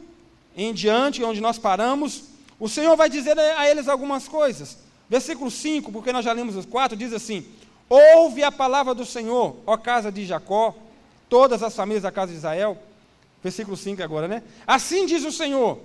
em 0.55 0.73
diante, 0.73 1.23
onde 1.23 1.41
nós 1.41 1.57
paramos, 1.57 2.25
o 2.59 2.69
Senhor 2.69 2.95
vai 2.95 3.09
dizer 3.09 3.37
a 3.37 3.69
eles 3.69 3.87
algumas 3.87 4.27
coisas. 4.27 4.77
Versículo 5.09 5.51
5, 5.51 5.91
porque 5.91 6.13
nós 6.13 6.23
já 6.23 6.31
lemos 6.31 6.55
os 6.55 6.65
4, 6.65 6.95
diz 6.95 7.11
assim: 7.11 7.45
Ouve 7.89 8.43
a 8.43 8.51
palavra 8.51 8.93
do 8.93 9.05
Senhor, 9.05 9.57
ó 9.65 9.77
casa 9.77 10.11
de 10.11 10.25
Jacó, 10.25 10.75
todas 11.29 11.61
as 11.61 11.75
famílias 11.75 12.03
da 12.03 12.11
casa 12.11 12.31
de 12.31 12.37
Israel. 12.37 12.77
Versículo 13.43 13.75
5 13.75 14.01
agora, 14.01 14.27
né? 14.27 14.43
Assim 14.65 15.05
diz 15.05 15.25
o 15.25 15.31
Senhor: 15.31 15.79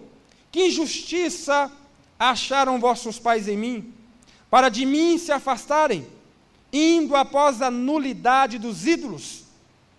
que 0.50 0.66
injustiça 0.66 1.70
acharam 2.18 2.80
vossos 2.80 3.18
pais 3.18 3.48
em 3.48 3.56
mim, 3.56 3.94
para 4.50 4.68
de 4.68 4.86
mim 4.86 5.18
se 5.18 5.32
afastarem, 5.32 6.06
indo 6.72 7.14
após 7.16 7.60
a 7.62 7.70
nulidade 7.70 8.58
dos 8.58 8.86
ídolos, 8.86 9.44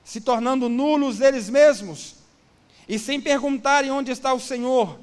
se 0.03 0.22
tornando 0.22 0.70
nulos 0.70 1.22
eles 1.22 1.50
mesmos, 1.50 2.15
e 2.88 2.98
sem 2.98 3.22
perguntarem 3.22 3.91
onde 3.91 4.12
está 4.12 4.34
o 4.34 4.39
Senhor, 4.39 5.00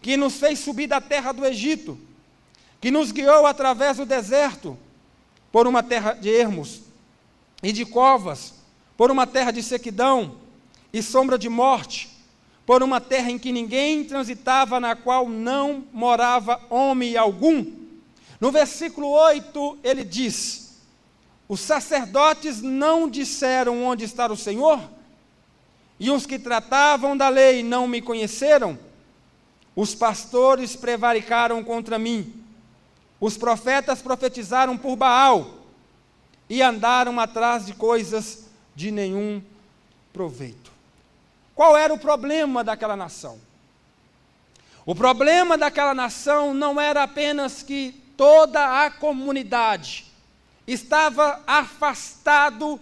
que 0.00 0.16
nos 0.16 0.34
fez 0.34 0.58
subir 0.58 0.86
da 0.86 1.00
terra 1.00 1.32
do 1.32 1.44
Egito, 1.44 1.98
que 2.80 2.90
nos 2.90 3.12
guiou 3.12 3.46
através 3.46 3.96
do 3.96 4.06
deserto, 4.06 4.78
por 5.54 5.68
uma 5.68 5.84
terra 5.84 6.14
de 6.14 6.28
ermos 6.28 6.80
e 7.62 7.70
de 7.70 7.86
covas, 7.86 8.54
por 8.96 9.08
uma 9.08 9.24
terra 9.24 9.52
de 9.52 9.62
sequidão 9.62 10.34
e 10.92 11.00
sombra 11.00 11.38
de 11.38 11.48
morte, 11.48 12.10
por 12.66 12.82
uma 12.82 13.00
terra 13.00 13.30
em 13.30 13.38
que 13.38 13.52
ninguém 13.52 14.02
transitava, 14.02 14.80
na 14.80 14.96
qual 14.96 15.28
não 15.28 15.84
morava 15.92 16.60
homem 16.68 17.16
algum. 17.16 17.64
No 18.40 18.50
versículo 18.50 19.08
8, 19.10 19.78
ele 19.84 20.02
diz: 20.02 20.80
Os 21.48 21.60
sacerdotes 21.60 22.60
não 22.60 23.08
disseram 23.08 23.84
onde 23.84 24.04
está 24.04 24.26
o 24.26 24.36
Senhor, 24.36 24.80
e 26.00 26.10
os 26.10 26.26
que 26.26 26.36
tratavam 26.36 27.16
da 27.16 27.28
lei 27.28 27.62
não 27.62 27.86
me 27.86 28.02
conheceram. 28.02 28.76
Os 29.76 29.94
pastores 29.94 30.74
prevaricaram 30.74 31.62
contra 31.62 31.96
mim. 31.96 32.43
Os 33.24 33.38
profetas 33.38 34.02
profetizaram 34.02 34.76
por 34.76 34.96
Baal 34.96 35.50
e 36.46 36.60
andaram 36.60 37.18
atrás 37.18 37.64
de 37.64 37.72
coisas 37.72 38.44
de 38.76 38.90
nenhum 38.90 39.42
proveito. 40.12 40.70
Qual 41.54 41.74
era 41.74 41.94
o 41.94 41.98
problema 41.98 42.62
daquela 42.62 42.94
nação? 42.94 43.40
O 44.84 44.94
problema 44.94 45.56
daquela 45.56 45.94
nação 45.94 46.52
não 46.52 46.78
era 46.78 47.02
apenas 47.02 47.62
que 47.62 47.92
toda 48.14 48.84
a 48.84 48.90
comunidade 48.90 50.04
estava 50.66 51.42
afastado 51.46 52.78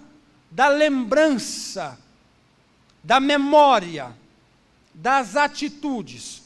da 0.50 0.66
lembrança, 0.66 1.96
da 3.00 3.20
memória, 3.20 4.12
das 4.92 5.36
atitudes. 5.36 6.41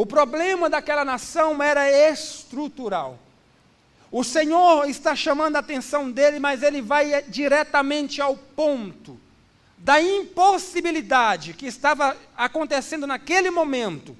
O 0.00 0.06
problema 0.06 0.70
daquela 0.70 1.04
nação 1.04 1.62
era 1.62 1.90
estrutural. 2.10 3.18
O 4.10 4.24
Senhor 4.24 4.88
está 4.88 5.14
chamando 5.14 5.56
a 5.56 5.58
atenção 5.58 6.10
dele, 6.10 6.38
mas 6.38 6.62
ele 6.62 6.80
vai 6.80 7.22
diretamente 7.24 8.18
ao 8.18 8.34
ponto 8.34 9.20
da 9.76 10.00
impossibilidade 10.00 11.52
que 11.52 11.66
estava 11.66 12.16
acontecendo 12.34 13.06
naquele 13.06 13.50
momento, 13.50 14.16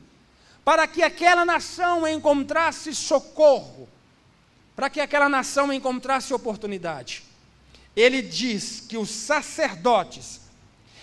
para 0.62 0.86
que 0.86 1.02
aquela 1.02 1.46
nação 1.46 2.06
encontrasse 2.06 2.94
socorro, 2.94 3.88
para 4.76 4.90
que 4.90 5.00
aquela 5.00 5.30
nação 5.30 5.72
encontrasse 5.72 6.34
oportunidade. 6.34 7.24
Ele 7.96 8.20
diz 8.20 8.80
que 8.86 8.98
os 8.98 9.08
sacerdotes, 9.08 10.42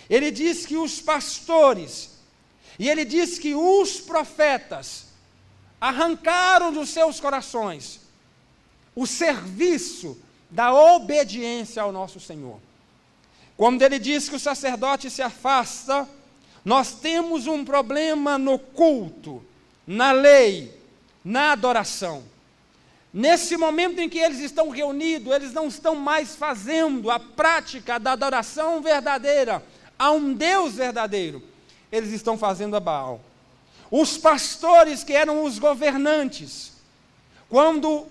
ele 0.08 0.30
diz 0.30 0.68
que 0.68 0.78
os 0.78 1.02
pastores, 1.02 2.17
e 2.80 2.90
ele 2.90 3.04
diz 3.06 3.40
que 3.40 3.56
os 3.56 4.00
profetas 4.00 5.08
arrancaram 5.80 6.72
dos 6.72 6.90
seus 6.90 7.20
corações 7.20 8.02
o 8.96 9.06
serviço 9.06 10.18
da 10.50 10.74
obediência 10.74 11.82
ao 11.82 11.92
nosso 11.92 12.20
Senhor. 12.20 12.60
Quando 13.56 13.82
ele 13.82 14.00
diz 14.00 14.30
que 14.30 14.36
o 14.36 14.40
sacerdote 14.40 15.10
se 15.10 15.22
afasta, 15.22 16.08
nós 16.64 16.94
temos 16.94 17.48
um 17.48 17.64
problema 17.64 18.38
no 18.38 18.58
culto, 18.58 19.44
na 19.86 20.12
lei, 20.12 20.74
na 21.24 21.52
adoração. 21.52 22.24
Nesse 23.14 23.56
momento 23.56 24.00
em 24.00 24.10
que 24.10 24.20
eles 24.20 24.40
estão 24.40 24.70
reunidos, 24.70 25.34
eles 25.34 25.54
não 25.54 25.68
estão 25.68 25.96
mais 25.96 26.36
fazendo 26.36 27.10
a 27.10 27.20
prática 27.20 28.00
da 28.00 28.12
adoração 28.12 28.82
verdadeira 28.82 29.64
a 29.98 30.12
um 30.12 30.34
Deus 30.34 30.74
verdadeiro. 30.74 31.42
Eles 31.92 32.12
estão 32.12 32.38
fazendo 32.38 32.76
a 32.76 32.80
Baal. 32.80 33.22
Os 33.90 34.18
pastores 34.18 35.04
que 35.04 35.14
eram 35.14 35.44
os 35.44 35.60
governantes, 35.60 36.74
quando 37.50 38.06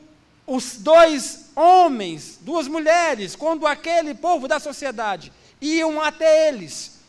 os 0.46 0.76
dois 0.76 1.50
homens, 1.54 2.38
duas 2.40 2.68
mulheres, 2.68 3.36
quando 3.36 3.66
aquele 3.66 4.14
povo 4.14 4.46
da 4.46 4.58
sociedade 4.58 5.32
iam 5.60 6.00
até 6.00 6.48
eles 6.48 7.00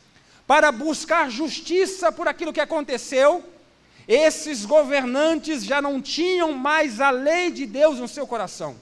para 0.45 0.71
buscar 0.71 1.29
justiça 1.29 2.11
por 2.11 2.27
aquilo 2.27 2.53
que 2.53 2.61
aconteceu, 2.61 3.43
esses 4.07 4.65
governantes 4.65 5.65
já 5.65 5.81
não 5.81 6.01
tinham 6.01 6.53
mais 6.53 7.01
a 7.01 7.09
lei 7.09 7.51
de 7.51 7.65
Deus 7.65 7.99
no 7.99 8.07
seu 8.07 8.25
coração. 8.25 8.75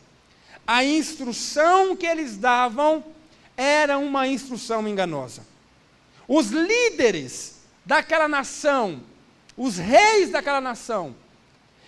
A 0.67 0.83
instrução 0.83 1.95
que 1.95 2.05
eles 2.05 2.37
davam 2.37 3.03
era 3.57 3.97
uma 3.97 4.27
instrução 4.27 4.87
enganosa. 4.87 5.41
Os 6.27 6.47
líderes 6.47 7.54
daquela 7.85 8.27
nação, 8.27 9.01
os 9.55 9.77
reis 9.77 10.31
daquela 10.31 10.59
nação, 10.59 11.15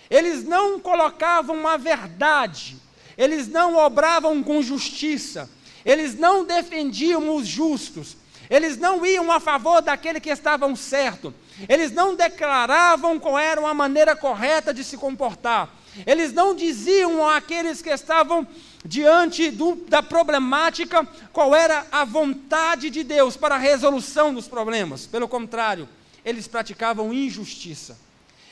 eles 0.10 0.44
não 0.44 0.80
colocavam 0.80 1.68
a 1.68 1.76
verdade, 1.76 2.78
eles 3.18 3.48
não 3.48 3.76
obravam 3.76 4.42
com 4.44 4.62
justiça, 4.62 5.50
eles 5.84 6.18
não 6.18 6.46
defendiam 6.46 7.36
os 7.36 7.48
justos, 7.48 8.16
eles 8.50 8.78
não 8.78 9.06
iam 9.06 9.32
a 9.32 9.40
favor 9.40 9.82
daquele 9.82 10.20
que 10.20 10.30
estavam 10.30 10.76
certo, 10.76 11.34
eles 11.68 11.92
não 11.92 12.16
declaravam 12.16 13.20
qual 13.20 13.38
era 13.38 13.68
a 13.68 13.74
maneira 13.74 14.16
correta 14.16 14.74
de 14.74 14.84
se 14.84 14.98
comportar, 14.98 15.70
eles 16.06 16.32
não 16.32 16.56
diziam 16.56 17.28
àqueles 17.28 17.82
que 17.82 17.90
estavam 17.90 18.48
diante 18.86 19.52
do, 19.52 19.76
da 19.88 20.02
problemática 20.04 21.08
qual 21.34 21.56
era 21.56 21.86
a 21.92 22.06
vontade 22.06 22.90
de 22.90 23.04
Deus 23.04 23.36
para 23.36 23.56
a 23.56 23.60
resolução 23.60 24.34
dos 24.34 24.48
problemas, 24.48 25.06
pelo 25.06 25.28
contrário, 25.28 25.88
eles 26.24 26.48
praticavam 26.48 27.14
injustiça, 27.14 27.98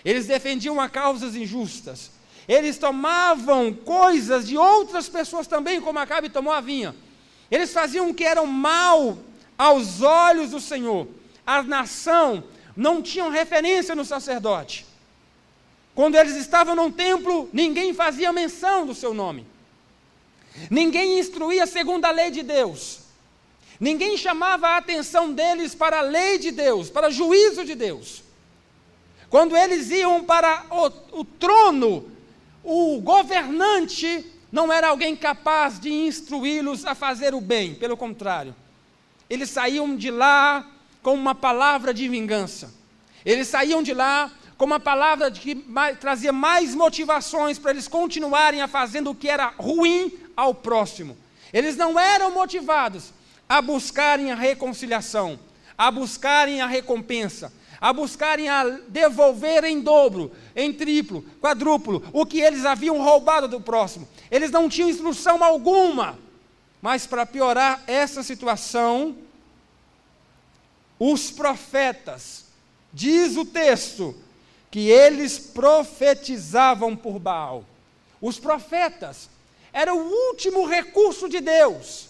eles 0.03 0.27
defendiam 0.27 0.79
a 0.79 0.89
causas 0.89 1.35
injustas, 1.35 2.11
eles 2.47 2.77
tomavam 2.77 3.73
coisas 3.73 4.47
de 4.47 4.57
outras 4.57 5.09
pessoas 5.09 5.47
também, 5.47 5.81
como 5.81 5.99
Acabe 5.99 6.29
tomou 6.29 6.53
a 6.53 6.61
vinha. 6.61 6.95
Eles 7.49 7.73
faziam 7.73 8.09
o 8.09 8.13
que 8.13 8.23
era 8.23 8.43
mal 8.45 9.17
aos 9.57 10.01
olhos 10.01 10.51
do 10.51 10.59
Senhor. 10.59 11.07
A 11.45 11.63
nação 11.63 12.43
não 12.75 13.01
tinha 13.01 13.29
referência 13.29 13.95
no 13.95 14.05
sacerdote. 14.05 14.85
Quando 15.95 16.15
eles 16.15 16.35
estavam 16.35 16.75
no 16.75 16.91
templo, 16.91 17.49
ninguém 17.53 17.93
fazia 17.93 18.31
menção 18.33 18.85
do 18.85 18.93
seu 18.93 19.13
nome. 19.13 19.47
Ninguém 20.69 21.19
instruía 21.19 21.65
segundo 21.67 22.05
a 22.05 22.11
lei 22.11 22.31
de 22.31 22.43
Deus. 22.43 22.99
Ninguém 23.79 24.17
chamava 24.17 24.69
a 24.69 24.77
atenção 24.77 25.31
deles 25.31 25.75
para 25.75 25.99
a 25.99 26.01
lei 26.01 26.37
de 26.37 26.51
Deus, 26.51 26.89
para 26.89 27.09
o 27.09 27.11
juízo 27.11 27.65
de 27.65 27.75
Deus. 27.75 28.23
Quando 29.29 29.55
eles 29.57 29.89
iam 29.91 30.23
para 30.23 30.65
o, 30.69 31.19
o 31.19 31.25
trono, 31.25 32.09
o 32.63 33.01
governante 33.01 34.25
não 34.51 34.71
era 34.71 34.87
alguém 34.87 35.15
capaz 35.15 35.79
de 35.79 35.91
instruí-los 35.91 36.85
a 36.85 36.95
fazer 36.95 37.35
o 37.35 37.41
bem, 37.41 37.75
pelo 37.75 37.97
contrário. 37.97 38.55
Eles 39.29 39.49
saíam 39.49 39.95
de 39.95 40.09
lá 40.09 40.65
com 41.01 41.13
uma 41.13 41.35
palavra 41.35 41.93
de 41.93 42.07
vingança. 42.07 42.73
Eles 43.25 43.47
saíam 43.47 43.83
de 43.83 43.93
lá 43.93 44.31
com 44.57 44.65
uma 44.65 44.79
palavra 44.79 45.29
que 45.29 45.53
mais, 45.53 45.99
trazia 45.99 46.31
mais 46.31 46.73
motivações 46.73 47.59
para 47.59 47.71
eles 47.71 47.87
continuarem 47.87 48.61
a 48.61 48.67
fazendo 48.67 49.11
o 49.11 49.15
que 49.15 49.27
era 49.27 49.53
ruim 49.57 50.24
ao 50.35 50.53
próximo. 50.53 51.17
Eles 51.53 51.75
não 51.75 51.99
eram 51.99 52.31
motivados 52.31 53.13
a 53.47 53.61
buscarem 53.61 54.31
a 54.31 54.35
reconciliação, 54.35 55.39
a 55.77 55.91
buscarem 55.91 56.61
a 56.61 56.67
recompensa, 56.67 57.53
a 57.79 57.93
buscarem 57.93 58.49
a 58.49 58.63
devolver 58.87 59.63
em 59.63 59.81
dobro, 59.81 60.31
em 60.55 60.73
triplo, 60.73 61.23
quadruplo, 61.41 62.03
o 62.11 62.25
que 62.25 62.41
eles 62.41 62.65
haviam 62.65 63.01
roubado 63.01 63.47
do 63.47 63.61
próximo. 63.61 64.07
Eles 64.31 64.51
não 64.51 64.67
tinham 64.67 64.89
instrução 64.89 65.43
alguma. 65.43 66.17
Mas 66.81 67.07
para 67.07 67.25
piorar 67.25 67.83
essa 67.87 68.21
situação, 68.21 69.15
os 70.99 71.31
profetas, 71.31 72.45
diz 72.93 73.35
o 73.37 73.45
texto, 73.45 74.15
que 74.69 74.89
eles 74.89 75.39
profetizavam 75.39 76.95
por 76.95 77.17
Baal. 77.17 77.63
Os 78.21 78.37
profetas 78.37 79.29
eram 79.75 79.97
o 79.97 80.29
último 80.29 80.65
recurso 80.65 81.27
de 81.27 81.41
Deus 81.41 82.07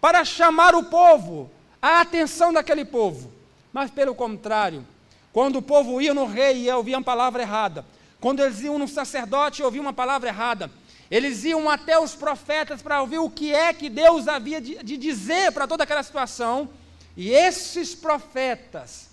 para 0.00 0.24
chamar 0.24 0.74
o 0.74 0.84
povo, 0.84 1.50
a 1.80 2.00
atenção 2.00 2.50
daquele 2.50 2.82
povo. 2.82 3.30
Mas 3.70 3.90
pelo 3.90 4.14
contrário, 4.14 4.86
quando 5.30 5.56
o 5.56 5.62
povo 5.62 6.00
ia 6.00 6.14
no 6.14 6.24
rei 6.24 6.66
e 6.66 6.70
ouvia 6.72 6.96
uma 6.96 7.04
palavra 7.04 7.42
errada, 7.42 7.84
quando 8.22 8.42
eles 8.42 8.62
iam 8.62 8.78
no 8.78 8.88
sacerdote 8.88 9.60
e 9.60 9.64
ouviam 9.64 9.82
uma 9.82 9.92
palavra 9.92 10.30
errada, 10.30 10.70
eles 11.10 11.44
iam 11.44 11.68
até 11.68 11.98
os 11.98 12.14
profetas 12.14 12.80
para 12.80 13.02
ouvir 13.02 13.18
o 13.18 13.28
que 13.28 13.54
é 13.54 13.74
que 13.74 13.90
Deus 13.90 14.26
havia 14.26 14.58
de, 14.58 14.82
de 14.82 14.96
dizer 14.96 15.52
para 15.52 15.66
toda 15.66 15.84
aquela 15.84 16.02
situação, 16.02 16.70
e 17.14 17.30
esses 17.30 17.94
profetas 17.94 19.10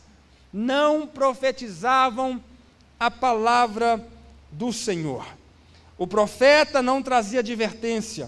não 0.53 1.05
profetizavam 1.05 2.41
a 2.97 3.11
palavra 3.11 4.01
do 4.49 4.71
Senhor. 4.71 5.40
O 6.01 6.07
profeta 6.07 6.81
não 6.81 6.99
trazia 6.99 7.41
advertência, 7.41 8.27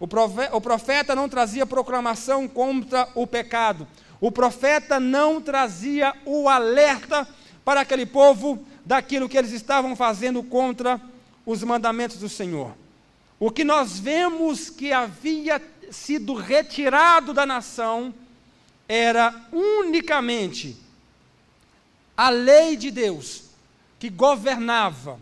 o 0.00 0.60
profeta 0.60 1.14
não 1.14 1.28
trazia 1.28 1.64
proclamação 1.64 2.48
contra 2.48 3.08
o 3.14 3.28
pecado, 3.28 3.86
o 4.20 4.32
profeta 4.32 4.98
não 4.98 5.40
trazia 5.40 6.12
o 6.26 6.48
alerta 6.48 7.28
para 7.64 7.82
aquele 7.82 8.06
povo 8.06 8.66
daquilo 8.84 9.28
que 9.28 9.38
eles 9.38 9.52
estavam 9.52 9.94
fazendo 9.94 10.42
contra 10.42 11.00
os 11.46 11.62
mandamentos 11.62 12.16
do 12.16 12.28
Senhor. 12.28 12.74
O 13.38 13.52
que 13.52 13.62
nós 13.62 14.00
vemos 14.00 14.68
que 14.68 14.92
havia 14.92 15.62
sido 15.92 16.34
retirado 16.34 17.32
da 17.32 17.46
nação 17.46 18.12
era 18.88 19.32
unicamente 19.52 20.76
a 22.16 22.30
lei 22.30 22.74
de 22.74 22.90
Deus 22.90 23.44
que 24.00 24.10
governava 24.10 25.20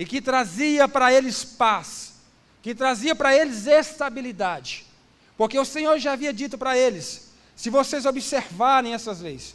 e 0.00 0.06
que 0.06 0.22
trazia 0.22 0.88
para 0.88 1.12
eles 1.12 1.44
paz, 1.44 2.14
que 2.62 2.74
trazia 2.74 3.14
para 3.14 3.36
eles 3.36 3.66
estabilidade. 3.66 4.86
Porque 5.36 5.58
o 5.58 5.64
Senhor 5.64 5.98
já 5.98 6.14
havia 6.14 6.32
dito 6.32 6.56
para 6.56 6.74
eles: 6.74 7.32
se 7.54 7.68
vocês 7.68 8.06
observarem 8.06 8.94
essas 8.94 9.20
leis, 9.20 9.54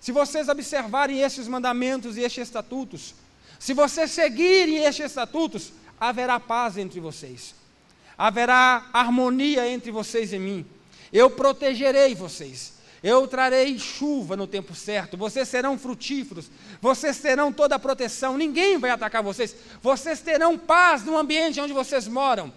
se 0.00 0.10
vocês 0.10 0.48
observarem 0.48 1.20
estes 1.20 1.46
mandamentos 1.46 2.16
e 2.16 2.22
estes 2.22 2.44
estatutos, 2.44 3.14
se 3.58 3.74
vocês 3.74 4.10
seguirem 4.10 4.78
estes 4.78 5.04
estatutos, 5.04 5.74
haverá 6.00 6.40
paz 6.40 6.78
entre 6.78 6.98
vocês, 6.98 7.54
haverá 8.16 8.88
harmonia 8.94 9.68
entre 9.68 9.90
vocês 9.90 10.32
e 10.32 10.38
mim. 10.38 10.64
Eu 11.12 11.28
protegerei 11.28 12.14
vocês, 12.14 12.72
eu 13.02 13.26
trarei 13.26 13.78
chuva 13.78 14.36
no 14.36 14.46
tempo 14.46 14.74
certo, 14.74 15.16
vocês 15.16 15.48
serão 15.48 15.76
frutíferos, 15.76 16.48
vocês 16.80 17.18
terão 17.18 17.52
toda 17.52 17.74
a 17.74 17.78
proteção, 17.78 18.36
ninguém 18.36 18.78
vai 18.78 18.90
atacar 18.90 19.22
vocês, 19.22 19.56
vocês 19.82 20.20
terão 20.20 20.56
paz 20.56 21.02
no 21.04 21.16
ambiente 21.16 21.60
onde 21.60 21.72
vocês 21.72 22.06
moram. 22.06 22.52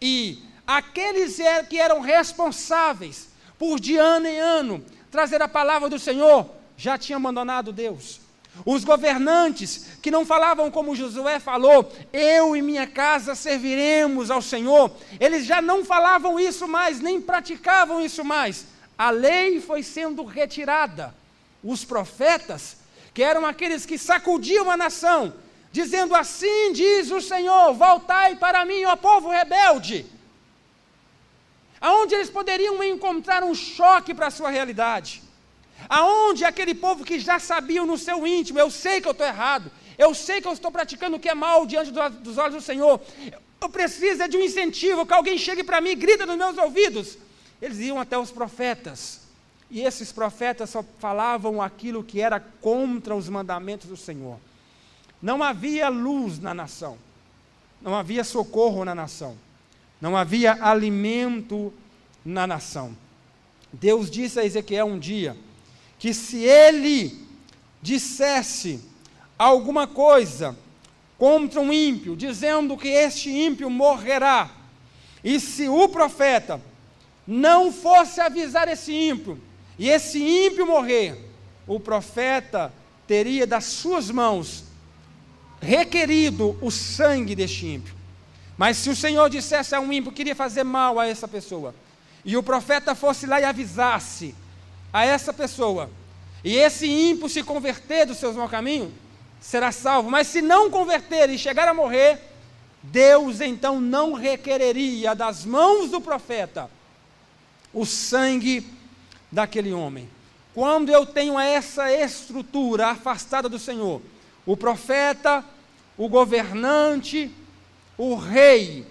E 0.00 0.40
aqueles 0.66 1.38
que 1.68 1.78
eram 1.78 2.00
responsáveis 2.00 3.28
por 3.58 3.80
de 3.80 3.96
ano 3.96 4.26
em 4.26 4.38
ano 4.38 4.84
trazer 5.10 5.42
a 5.42 5.48
palavra 5.48 5.88
do 5.88 5.98
Senhor 5.98 6.48
já 6.76 6.96
tinham 6.96 7.18
abandonado 7.18 7.72
Deus. 7.72 8.20
Os 8.64 8.84
governantes 8.84 9.98
que 10.00 10.10
não 10.10 10.24
falavam 10.24 10.70
como 10.70 10.94
Josué 10.94 11.38
falou, 11.38 11.92
eu 12.12 12.56
e 12.56 12.62
minha 12.62 12.86
casa 12.86 13.34
serviremos 13.34 14.30
ao 14.30 14.42
Senhor, 14.42 14.90
eles 15.18 15.44
já 15.44 15.60
não 15.60 15.84
falavam 15.84 16.38
isso 16.38 16.66
mais, 16.66 17.00
nem 17.00 17.20
praticavam 17.20 18.00
isso 18.00 18.24
mais. 18.24 18.66
A 18.98 19.10
lei 19.10 19.60
foi 19.60 19.82
sendo 19.84 20.24
retirada. 20.24 21.14
Os 21.62 21.84
profetas, 21.84 22.78
que 23.14 23.22
eram 23.22 23.46
aqueles 23.46 23.86
que 23.86 23.96
sacudiam 23.96 24.70
a 24.70 24.76
nação, 24.76 25.32
dizendo 25.70 26.14
assim 26.14 26.72
diz 26.72 27.10
o 27.12 27.20
Senhor: 27.20 27.72
voltai 27.74 28.34
para 28.36 28.64
mim, 28.64 28.84
ó 28.84 28.96
povo 28.96 29.28
rebelde. 29.28 30.04
Aonde 31.80 32.16
eles 32.16 32.28
poderiam 32.28 32.82
encontrar 32.82 33.44
um 33.44 33.54
choque 33.54 34.12
para 34.12 34.26
a 34.26 34.32
sua 34.32 34.50
realidade? 34.50 35.22
Aonde 35.88 36.44
aquele 36.44 36.74
povo 36.74 37.04
que 37.04 37.20
já 37.20 37.38
sabia 37.38 37.84
no 37.84 37.96
seu 37.96 38.26
íntimo, 38.26 38.58
eu 38.58 38.68
sei 38.68 39.00
que 39.00 39.06
eu 39.06 39.12
estou 39.12 39.26
errado, 39.26 39.70
eu 39.96 40.12
sei 40.12 40.40
que 40.40 40.48
eu 40.48 40.52
estou 40.52 40.72
praticando 40.72 41.16
o 41.16 41.20
que 41.20 41.28
é 41.28 41.34
mal 41.34 41.64
diante 41.66 41.92
dos 41.92 42.36
olhos 42.36 42.56
do 42.56 42.60
Senhor, 42.60 43.00
eu 43.60 43.68
preciso 43.68 44.22
é 44.22 44.28
de 44.28 44.36
um 44.36 44.40
incentivo, 44.40 45.06
que 45.06 45.14
alguém 45.14 45.38
chegue 45.38 45.62
para 45.62 45.80
mim 45.80 45.90
e 45.90 45.94
grita 45.94 46.26
nos 46.26 46.36
meus 46.36 46.58
ouvidos. 46.58 47.16
Eles 47.60 47.78
iam 47.78 48.00
até 48.00 48.16
os 48.16 48.30
profetas, 48.30 49.22
e 49.70 49.82
esses 49.82 50.12
profetas 50.12 50.70
só 50.70 50.84
falavam 50.98 51.60
aquilo 51.60 52.04
que 52.04 52.20
era 52.20 52.40
contra 52.40 53.14
os 53.14 53.28
mandamentos 53.28 53.88
do 53.88 53.96
Senhor. 53.96 54.38
Não 55.20 55.42
havia 55.42 55.88
luz 55.88 56.38
na 56.38 56.54
nação, 56.54 56.96
não 57.82 57.94
havia 57.94 58.22
socorro 58.22 58.84
na 58.84 58.94
nação, 58.94 59.36
não 60.00 60.16
havia 60.16 60.56
alimento 60.64 61.72
na 62.24 62.46
nação. 62.46 62.96
Deus 63.72 64.10
disse 64.10 64.38
a 64.38 64.44
Ezequiel 64.44 64.86
um 64.86 64.98
dia 64.98 65.36
que 65.98 66.14
se 66.14 66.44
ele 66.44 67.26
dissesse 67.82 68.80
alguma 69.36 69.86
coisa 69.86 70.56
contra 71.18 71.60
um 71.60 71.72
ímpio, 71.72 72.16
dizendo 72.16 72.76
que 72.76 72.88
este 72.88 73.28
ímpio 73.28 73.68
morrerá, 73.68 74.48
e 75.22 75.40
se 75.40 75.68
o 75.68 75.88
profeta 75.88 76.60
não 77.30 77.70
fosse 77.70 78.22
avisar 78.22 78.68
esse 78.68 78.90
ímpio, 78.90 79.38
e 79.78 79.90
esse 79.90 80.18
ímpio 80.18 80.66
morrer, 80.66 81.14
o 81.66 81.78
profeta 81.78 82.72
teria 83.06 83.46
das 83.46 83.66
suas 83.66 84.10
mãos 84.10 84.64
requerido 85.60 86.56
o 86.62 86.70
sangue 86.70 87.34
deste 87.34 87.66
ímpio. 87.66 87.94
Mas 88.56 88.78
se 88.78 88.88
o 88.88 88.96
Senhor 88.96 89.28
dissesse 89.28 89.74
a 89.74 89.80
um 89.80 89.92
ímpio 89.92 90.10
que 90.10 90.16
queria 90.16 90.34
fazer 90.34 90.64
mal 90.64 90.98
a 90.98 91.06
essa 91.06 91.28
pessoa, 91.28 91.74
e 92.24 92.34
o 92.34 92.42
profeta 92.42 92.94
fosse 92.94 93.26
lá 93.26 93.38
e 93.38 93.44
avisasse 93.44 94.34
a 94.90 95.04
essa 95.04 95.30
pessoa, 95.30 95.90
e 96.42 96.56
esse 96.56 96.86
ímpio 96.86 97.28
se 97.28 97.42
converter 97.42 98.06
dos 98.06 98.16
seus 98.16 98.36
maus 98.36 98.50
caminhos, 98.50 98.90
será 99.38 99.70
salvo. 99.70 100.10
Mas 100.10 100.28
se 100.28 100.40
não 100.40 100.70
converter 100.70 101.28
e 101.28 101.36
chegar 101.36 101.68
a 101.68 101.74
morrer, 101.74 102.18
Deus 102.82 103.42
então 103.42 103.78
não 103.78 104.14
requereria 104.14 105.14
das 105.14 105.44
mãos 105.44 105.90
do 105.90 106.00
profeta 106.00 106.70
o 107.72 107.84
sangue 107.84 108.66
daquele 109.30 109.72
homem. 109.72 110.08
Quando 110.54 110.90
eu 110.90 111.06
tenho 111.06 111.38
essa 111.38 111.92
estrutura 111.92 112.88
afastada 112.88 113.48
do 113.48 113.58
Senhor, 113.58 114.02
o 114.44 114.56
profeta, 114.56 115.44
o 115.96 116.08
governante, 116.08 117.30
o 117.96 118.14
rei, 118.14 118.86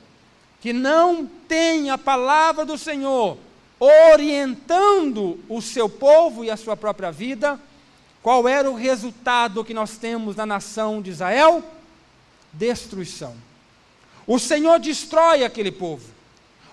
que 0.62 0.72
não 0.74 1.26
tem 1.48 1.90
a 1.90 1.98
palavra 1.98 2.66
do 2.66 2.78
Senhor 2.78 3.38
orientando 3.80 5.40
o 5.48 5.62
seu 5.62 5.88
povo 5.88 6.44
e 6.44 6.50
a 6.50 6.58
sua 6.58 6.76
própria 6.76 7.12
vida, 7.12 7.60
qual 8.22 8.48
era 8.48 8.70
o 8.70 8.76
resultado 8.76 9.64
que 9.64 9.74
nós 9.74 9.98
temos 9.98 10.36
na 10.36 10.46
nação 10.46 11.02
de 11.02 11.12
Israel? 11.12 11.64
Destruição. 12.52 13.36
O 14.26 14.40
Senhor 14.40 14.80
destrói 14.80 15.44
aquele 15.44 15.72
povo. 15.72 16.10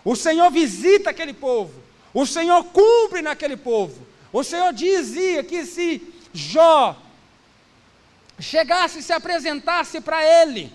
O 0.05 0.17
Senhor 0.17 0.51
visita 0.51 1.11
aquele 1.11 1.33
povo. 1.33 1.84
O 2.15 2.25
Senhor 2.25 2.63
cumpre 2.67 3.21
naquele 3.21 3.57
povo. 3.57 4.07
O 4.33 4.45
Senhor 4.45 4.73
dizia 4.73 5.43
que 5.43 5.67
se 5.67 6.01
Jó 6.33 6.97
chegasse 8.39 9.01
e 9.01 9.03
se 9.03 9.13
apresentasse 9.13 10.01
para 10.01 10.25
ele, 10.25 10.73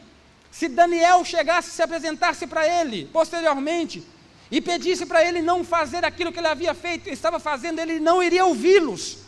se 0.51 0.67
Daniel 0.67 1.23
chegasse 1.23 1.69
e 1.69 1.71
se 1.71 1.81
apresentasse 1.81 2.45
para 2.45 2.67
ele, 2.67 3.09
posteriormente, 3.11 4.03
e 4.51 4.59
pedisse 4.61 5.05
para 5.05 5.23
ele 5.23 5.41
não 5.41 5.63
fazer 5.63 6.03
aquilo 6.03 6.31
que 6.31 6.39
ele 6.39 6.47
havia 6.47 6.73
feito, 6.73 7.09
estava 7.09 7.39
fazendo, 7.39 7.79
ele 7.79 7.99
não 7.99 8.21
iria 8.21 8.45
ouvi-los, 8.45 9.19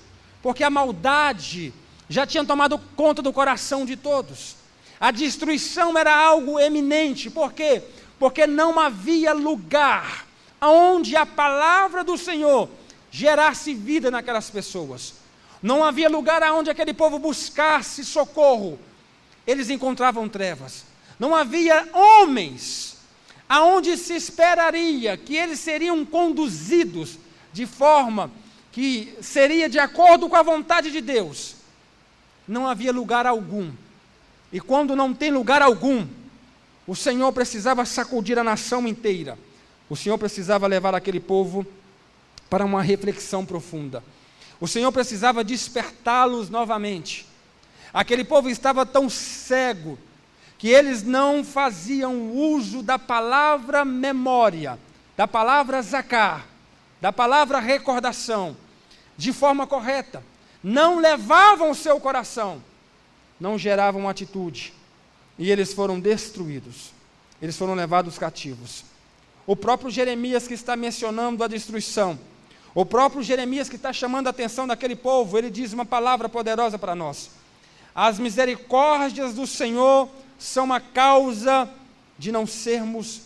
porque 0.41 0.63
a 0.63 0.69
maldade 0.69 1.74
já 2.10 2.26
tinha 2.26 2.43
tomado 2.43 2.80
conta 2.95 3.21
do 3.21 3.32
coração 3.32 3.86
de 3.86 3.95
todos. 3.95 4.56
A 5.00 5.12
destruição 5.12 5.97
era 5.97 6.15
algo 6.15 6.60
eminente, 6.60 7.30
por 7.30 7.54
quê? 7.54 7.84
Porque 8.19 8.45
não 8.45 8.80
havia 8.80 9.34
lugar 9.34 10.26
aonde 10.62 11.15
a 11.15 11.26
palavra 11.26 12.04
do 12.04 12.15
Senhor 12.15 12.69
gerasse 13.10 13.74
vida 13.74 14.12
naquelas 14.12 14.52
pessoas. 14.52 15.15
Não 15.62 15.84
havia 15.84 16.08
lugar 16.08 16.43
aonde 16.43 16.69
aquele 16.69 16.93
povo 16.93 17.17
buscasse 17.17 18.06
socorro. 18.06 18.80
Eles 19.45 19.71
encontravam 19.71 20.30
trevas. 20.30 20.86
Não 21.19 21.36
havia 21.36 21.89
homens 21.91 22.97
aonde 23.50 23.97
se 23.97 24.13
esperaria 24.13 25.17
que 25.17 25.36
eles 25.36 25.60
seriam 25.60 26.06
conduzidos 26.06 27.17
de 27.52 27.65
forma 27.65 28.32
que 28.71 29.13
seria 29.19 29.67
de 29.67 29.80
acordo 29.80 30.30
com 30.30 30.36
a 30.36 30.43
vontade 30.43 30.91
de 30.91 31.02
Deus. 31.02 31.56
Não 32.47 32.67
havia 32.67 32.93
lugar 32.93 33.26
algum. 33.26 33.71
E 34.54 34.60
quando 34.60 34.95
não 34.95 35.13
tem 35.13 35.32
lugar 35.32 35.62
algum, 35.62 36.08
o 36.86 36.95
Senhor 36.95 37.32
precisava 37.34 37.84
sacudir 37.84 38.38
a 38.38 38.43
nação 38.43 38.88
inteira 38.88 39.38
o 39.91 39.95
Senhor 39.97 40.17
precisava 40.17 40.67
levar 40.67 40.95
aquele 40.95 41.19
povo 41.19 41.67
para 42.49 42.63
uma 42.63 42.82
reflexão 42.82 43.45
profunda. 43.45 44.01
O 44.58 44.65
Senhor 44.65 44.89
precisava 44.89 45.43
despertá-los 45.43 46.49
novamente. 46.49 47.27
Aquele 47.93 48.23
povo 48.23 48.49
estava 48.49 48.86
tão 48.86 49.10
cego 49.10 49.99
que 50.58 50.69
eles 50.69 51.04
não 51.04 51.43
faziam 51.43 52.32
uso 52.32 52.82
da 52.82 52.97
palavra 52.97 53.84
memória, 53.84 54.80
da 55.17 55.27
palavra 55.27 55.82
zacar, 55.82 56.47
da 57.01 57.12
palavra 57.12 57.60
recordação, 57.60 58.56
de 59.17 59.34
forma 59.34 59.67
correta. 59.67 60.23
Não 60.63 60.99
levavam 60.99 61.69
o 61.69 61.75
seu 61.75 61.99
coração, 61.99 62.63
não 63.38 63.60
geravam 63.60 64.08
atitude. 64.08 64.73
E 65.38 65.51
eles 65.51 65.73
foram 65.73 65.99
destruídos. 65.99 66.93
Eles 67.41 67.58
foram 67.58 67.73
levados 67.73 68.17
cativos. 68.17 68.89
O 69.45 69.56
próprio 69.56 69.89
Jeremias 69.89 70.47
que 70.47 70.54
está 70.54 70.75
mencionando 70.75 71.43
a 71.43 71.47
destruição. 71.47 72.19
O 72.73 72.86
próprio 72.86 73.23
Jeremias 73.23 73.67
que 73.67 73.75
está 73.75 73.91
chamando 73.91 74.27
a 74.27 74.30
atenção 74.30 74.65
daquele 74.65 74.95
povo, 74.95 75.38
ele 75.38 75.49
diz 75.49 75.73
uma 75.73 75.86
palavra 75.86 76.30
poderosa 76.30 76.80
para 76.80 76.95
nós. 76.95 77.32
As 77.93 78.17
misericórdias 78.17 79.34
do 79.34 79.45
Senhor 79.45 80.08
são 80.39 80.71
a 80.71 80.80
causa 80.80 81.69
de 82.17 82.32
não 82.32 82.47
sermos 82.47 83.21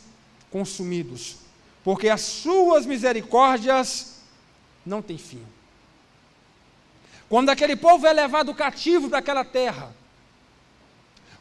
consumidos, 0.49 1.37
porque 1.83 2.09
as 2.09 2.21
suas 2.21 2.85
misericórdias 2.85 4.21
não 4.85 5.01
têm 5.01 5.17
fim. 5.17 5.43
Quando 7.29 7.49
aquele 7.49 7.75
povo 7.75 8.07
é 8.07 8.13
levado 8.13 8.53
cativo 8.53 9.09
para 9.09 9.19
aquela 9.19 9.43
terra, 9.43 9.93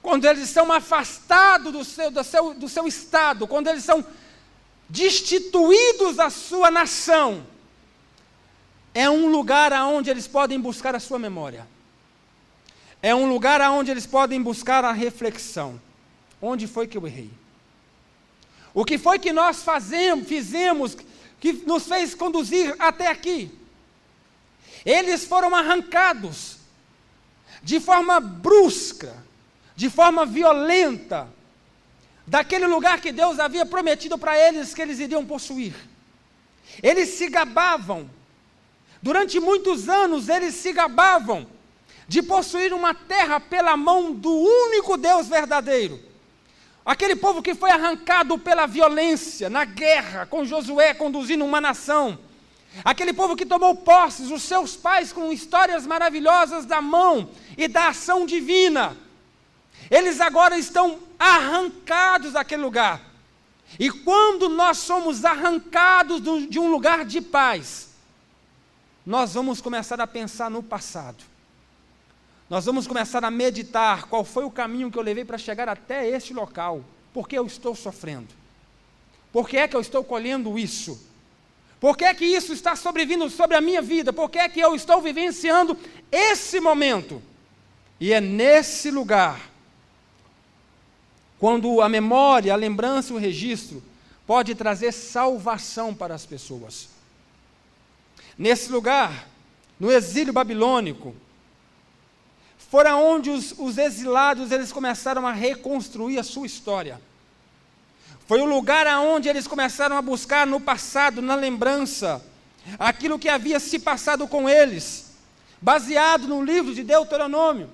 quando 0.02 0.26
eles 0.26 0.50
são 0.50 0.70
afastados 0.70 1.72
do 1.72 1.84
seu, 1.84 2.10
do, 2.10 2.24
seu, 2.24 2.54
do 2.54 2.68
seu 2.68 2.86
estado, 2.86 3.46
quando 3.46 3.68
eles 3.68 3.84
são 3.84 4.04
destituídos 4.88 6.16
da 6.16 6.30
sua 6.30 6.70
nação, 6.70 7.46
é 8.94 9.10
um 9.10 9.28
lugar 9.28 9.72
aonde 9.72 10.10
eles 10.10 10.26
podem 10.26 10.60
buscar 10.60 10.94
a 10.94 11.00
sua 11.00 11.18
memória. 11.18 11.66
É 13.02 13.14
um 13.14 13.28
lugar 13.28 13.60
aonde 13.60 13.90
eles 13.90 14.06
podem 14.06 14.40
buscar 14.40 14.84
a 14.84 14.92
reflexão. 14.92 15.80
Onde 16.40 16.66
foi 16.66 16.86
que 16.86 16.96
eu 16.96 17.06
errei? 17.06 17.30
O 18.72 18.84
que 18.84 18.96
foi 18.96 19.18
que 19.18 19.32
nós 19.32 19.62
fazemos, 19.62 20.28
fizemos 20.28 20.96
que 21.40 21.52
nos 21.52 21.86
fez 21.86 22.14
conduzir 22.14 22.74
até 22.78 23.08
aqui? 23.08 23.50
Eles 24.84 25.24
foram 25.24 25.54
arrancados 25.54 26.58
de 27.62 27.80
forma 27.80 28.20
brusca, 28.20 29.14
de 29.74 29.88
forma 29.88 30.24
violenta, 30.26 31.28
daquele 32.26 32.66
lugar 32.66 33.00
que 33.00 33.12
Deus 33.12 33.38
havia 33.38 33.66
prometido 33.66 34.18
para 34.18 34.38
eles 34.38 34.74
que 34.74 34.82
eles 34.82 34.98
iriam 34.98 35.24
possuir. 35.24 35.74
Eles 36.82 37.10
se 37.10 37.28
gabavam, 37.28 38.08
durante 39.02 39.38
muitos 39.38 39.88
anos 39.88 40.28
eles 40.28 40.54
se 40.54 40.72
gabavam 40.72 41.46
de 42.08 42.22
possuir 42.22 42.72
uma 42.72 42.94
terra 42.94 43.38
pela 43.38 43.76
mão 43.76 44.12
do 44.12 44.32
único 44.32 44.96
Deus 44.96 45.28
verdadeiro. 45.28 46.00
Aquele 46.84 47.16
povo 47.16 47.42
que 47.42 47.54
foi 47.54 47.70
arrancado 47.70 48.38
pela 48.38 48.66
violência, 48.66 49.48
na 49.48 49.64
guerra, 49.64 50.26
com 50.26 50.44
Josué 50.44 50.92
conduzindo 50.92 51.44
uma 51.44 51.60
nação 51.60 52.18
Aquele 52.82 53.12
povo 53.12 53.36
que 53.36 53.46
tomou 53.46 53.76
posses, 53.76 54.30
os 54.30 54.42
seus 54.42 54.74
pais 54.74 55.12
com 55.12 55.30
histórias 55.30 55.86
maravilhosas 55.86 56.64
da 56.64 56.80
mão 56.80 57.28
e 57.56 57.68
da 57.68 57.88
ação 57.88 58.26
divina. 58.26 58.96
Eles 59.90 60.20
agora 60.20 60.58
estão 60.58 60.98
arrancados 61.24 62.32
daquele 62.32 62.62
lugar. 62.62 63.00
E 63.78 63.90
quando 63.90 64.48
nós 64.48 64.78
somos 64.78 65.24
arrancados 65.24 66.20
de 66.48 66.58
um 66.58 66.70
lugar 66.70 67.04
de 67.04 67.20
paz, 67.20 67.88
nós 69.06 69.34
vamos 69.34 69.60
começar 69.60 70.00
a 70.00 70.06
pensar 70.06 70.50
no 70.50 70.62
passado. 70.62 71.24
Nós 72.48 72.66
vamos 72.66 72.86
começar 72.86 73.24
a 73.24 73.30
meditar 73.30 74.04
qual 74.04 74.22
foi 74.22 74.44
o 74.44 74.50
caminho 74.50 74.90
que 74.90 74.98
eu 74.98 75.02
levei 75.02 75.24
para 75.24 75.38
chegar 75.38 75.68
até 75.68 76.06
este 76.08 76.34
local. 76.34 76.84
Por 77.12 77.26
que 77.26 77.38
eu 77.38 77.46
estou 77.46 77.74
sofrendo? 77.74 78.28
Por 79.32 79.48
que 79.48 79.56
é 79.56 79.66
que 79.66 79.74
eu 79.74 79.80
estou 79.80 80.04
colhendo 80.04 80.58
isso? 80.58 81.08
Por 81.80 81.96
que 81.96 82.04
é 82.04 82.14
que 82.14 82.24
isso 82.24 82.52
está 82.52 82.76
sobrevindo 82.76 83.28
sobre 83.30 83.56
a 83.56 83.60
minha 83.60 83.82
vida? 83.82 84.12
Por 84.12 84.30
que 84.30 84.38
é 84.38 84.48
que 84.48 84.60
eu 84.60 84.74
estou 84.74 85.00
vivenciando 85.00 85.76
esse 86.12 86.60
momento? 86.60 87.22
E 87.98 88.12
é 88.12 88.20
nesse 88.20 88.90
lugar, 88.90 89.53
quando 91.44 91.82
a 91.82 91.90
memória, 91.90 92.54
a 92.54 92.56
lembrança, 92.56 93.12
o 93.12 93.18
registro 93.18 93.82
pode 94.26 94.54
trazer 94.54 94.92
salvação 94.92 95.92
para 95.94 96.14
as 96.14 96.24
pessoas. 96.24 96.88
Nesse 98.38 98.72
lugar, 98.72 99.28
no 99.78 99.92
exílio 99.92 100.32
babilônico, 100.32 101.14
fora 102.56 102.96
onde 102.96 103.28
os, 103.28 103.54
os 103.58 103.76
exilados 103.76 104.52
eles 104.52 104.72
começaram 104.72 105.26
a 105.26 105.32
reconstruir 105.32 106.18
a 106.18 106.22
sua 106.22 106.46
história. 106.46 106.98
Foi 108.26 108.40
o 108.40 108.46
lugar 108.46 108.86
aonde 108.86 109.28
eles 109.28 109.46
começaram 109.46 109.98
a 109.98 110.00
buscar 110.00 110.46
no 110.46 110.58
passado, 110.58 111.20
na 111.20 111.34
lembrança, 111.34 112.24
aquilo 112.78 113.18
que 113.18 113.28
havia 113.28 113.60
se 113.60 113.78
passado 113.78 114.26
com 114.26 114.48
eles, 114.48 115.12
baseado 115.60 116.26
no 116.26 116.42
livro 116.42 116.74
de 116.74 116.82
Deuteronômio. 116.82 117.68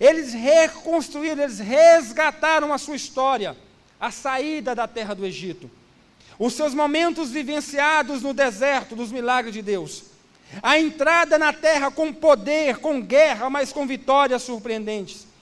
Eles 0.00 0.32
reconstruíram, 0.32 1.42
eles 1.42 1.58
resgataram 1.58 2.72
a 2.72 2.78
sua 2.78 2.96
história, 2.96 3.56
a 4.00 4.10
saída 4.10 4.74
da 4.74 4.88
terra 4.88 5.14
do 5.14 5.24
Egito, 5.24 5.70
os 6.38 6.54
seus 6.54 6.74
momentos 6.74 7.30
vivenciados 7.30 8.22
no 8.22 8.34
deserto 8.34 8.96
dos 8.96 9.12
milagres 9.12 9.54
de 9.54 9.62
Deus, 9.62 10.04
a 10.62 10.78
entrada 10.78 11.38
na 11.38 11.52
terra 11.52 11.90
com 11.90 12.12
poder, 12.12 12.78
com 12.78 13.00
guerra, 13.00 13.48
mas 13.48 13.72
com 13.72 13.86
vitórias 13.86 14.42
surpreendentes 14.42 15.32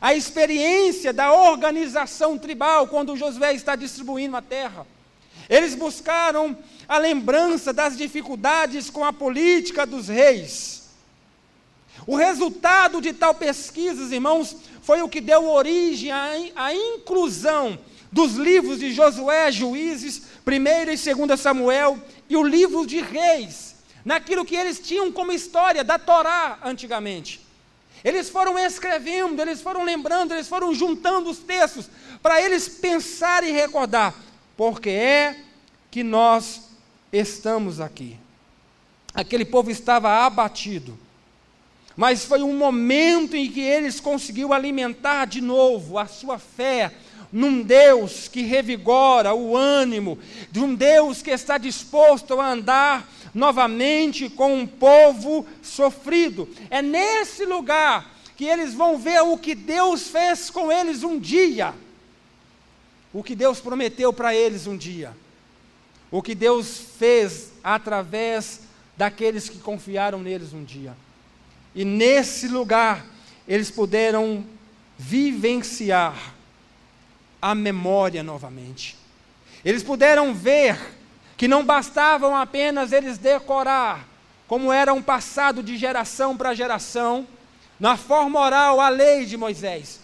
a 0.00 0.14
experiência 0.14 1.12
da 1.12 1.32
organização 1.32 2.38
tribal 2.38 2.86
quando 2.86 3.16
Josué 3.16 3.54
está 3.54 3.74
distribuindo 3.74 4.36
a 4.36 4.42
terra. 4.42 4.86
Eles 5.48 5.74
buscaram 5.74 6.56
a 6.88 6.98
lembrança 6.98 7.72
das 7.72 7.96
dificuldades 7.96 8.90
com 8.90 9.04
a 9.04 9.12
política 9.12 9.86
dos 9.86 10.08
reis. 10.08 10.79
O 12.06 12.16
resultado 12.16 13.00
de 13.00 13.12
tal 13.12 13.34
pesquisa, 13.34 14.14
irmãos, 14.14 14.56
foi 14.82 15.02
o 15.02 15.08
que 15.08 15.20
deu 15.20 15.48
origem 15.48 16.10
à, 16.10 16.32
à 16.56 16.74
inclusão 16.74 17.78
dos 18.10 18.34
livros 18.34 18.78
de 18.78 18.92
Josué, 18.92 19.52
Juízes, 19.52 20.22
1 20.46 20.52
e 20.52 21.24
2 21.26 21.40
Samuel 21.40 21.98
e 22.28 22.36
o 22.36 22.42
livro 22.42 22.86
de 22.86 23.00
Reis, 23.00 23.76
naquilo 24.04 24.44
que 24.44 24.56
eles 24.56 24.80
tinham 24.80 25.12
como 25.12 25.32
história 25.32 25.84
da 25.84 25.98
Torá 25.98 26.58
antigamente. 26.64 27.40
Eles 28.02 28.30
foram 28.30 28.58
escrevendo, 28.58 29.40
eles 29.40 29.60
foram 29.60 29.84
lembrando, 29.84 30.32
eles 30.32 30.48
foram 30.48 30.74
juntando 30.74 31.28
os 31.28 31.38
textos 31.38 31.88
para 32.22 32.40
eles 32.40 32.68
pensarem 32.68 33.50
e 33.50 33.52
recordar, 33.52 34.14
porque 34.56 34.88
é 34.88 35.36
que 35.90 36.02
nós 36.02 36.62
estamos 37.12 37.80
aqui. 37.80 38.16
Aquele 39.12 39.44
povo 39.44 39.70
estava 39.70 40.24
abatido, 40.24 40.98
mas 42.00 42.24
foi 42.24 42.42
um 42.42 42.56
momento 42.56 43.36
em 43.36 43.46
que 43.46 43.60
eles 43.60 44.00
conseguiram 44.00 44.54
alimentar 44.54 45.26
de 45.26 45.42
novo 45.42 45.98
a 45.98 46.06
sua 46.06 46.38
fé 46.38 46.94
num 47.30 47.62
Deus 47.62 48.26
que 48.26 48.40
revigora 48.40 49.34
o 49.34 49.54
ânimo, 49.54 50.18
de 50.50 50.60
um 50.60 50.74
Deus 50.74 51.20
que 51.20 51.28
está 51.28 51.58
disposto 51.58 52.40
a 52.40 52.52
andar 52.52 53.06
novamente 53.34 54.30
com 54.30 54.60
um 54.60 54.66
povo 54.66 55.46
sofrido. 55.60 56.48
É 56.70 56.80
nesse 56.80 57.44
lugar 57.44 58.10
que 58.34 58.46
eles 58.46 58.72
vão 58.72 58.96
ver 58.96 59.20
o 59.20 59.36
que 59.36 59.54
Deus 59.54 60.08
fez 60.08 60.48
com 60.48 60.72
eles 60.72 61.02
um 61.02 61.18
dia. 61.18 61.74
O 63.12 63.22
que 63.22 63.36
Deus 63.36 63.60
prometeu 63.60 64.10
para 64.10 64.34
eles 64.34 64.66
um 64.66 64.74
dia. 64.74 65.14
O 66.10 66.22
que 66.22 66.34
Deus 66.34 66.80
fez 66.98 67.52
através 67.62 68.60
daqueles 68.96 69.50
que 69.50 69.58
confiaram 69.58 70.18
neles 70.22 70.54
um 70.54 70.64
dia. 70.64 70.96
E 71.74 71.84
nesse 71.84 72.48
lugar 72.48 73.04
eles 73.46 73.70
puderam 73.70 74.44
vivenciar 74.98 76.34
a 77.40 77.54
memória 77.54 78.22
novamente. 78.22 78.96
Eles 79.64 79.82
puderam 79.82 80.34
ver 80.34 80.78
que 81.36 81.48
não 81.48 81.64
bastavam 81.64 82.36
apenas 82.36 82.92
eles 82.92 83.16
decorar, 83.16 84.06
como 84.46 84.72
era 84.72 84.92
um 84.92 85.02
passado 85.02 85.62
de 85.62 85.76
geração 85.76 86.36
para 86.36 86.54
geração, 86.54 87.26
na 87.78 87.96
forma 87.96 88.38
oral, 88.38 88.80
a 88.80 88.88
lei 88.88 89.24
de 89.24 89.36
Moisés. 89.36 90.00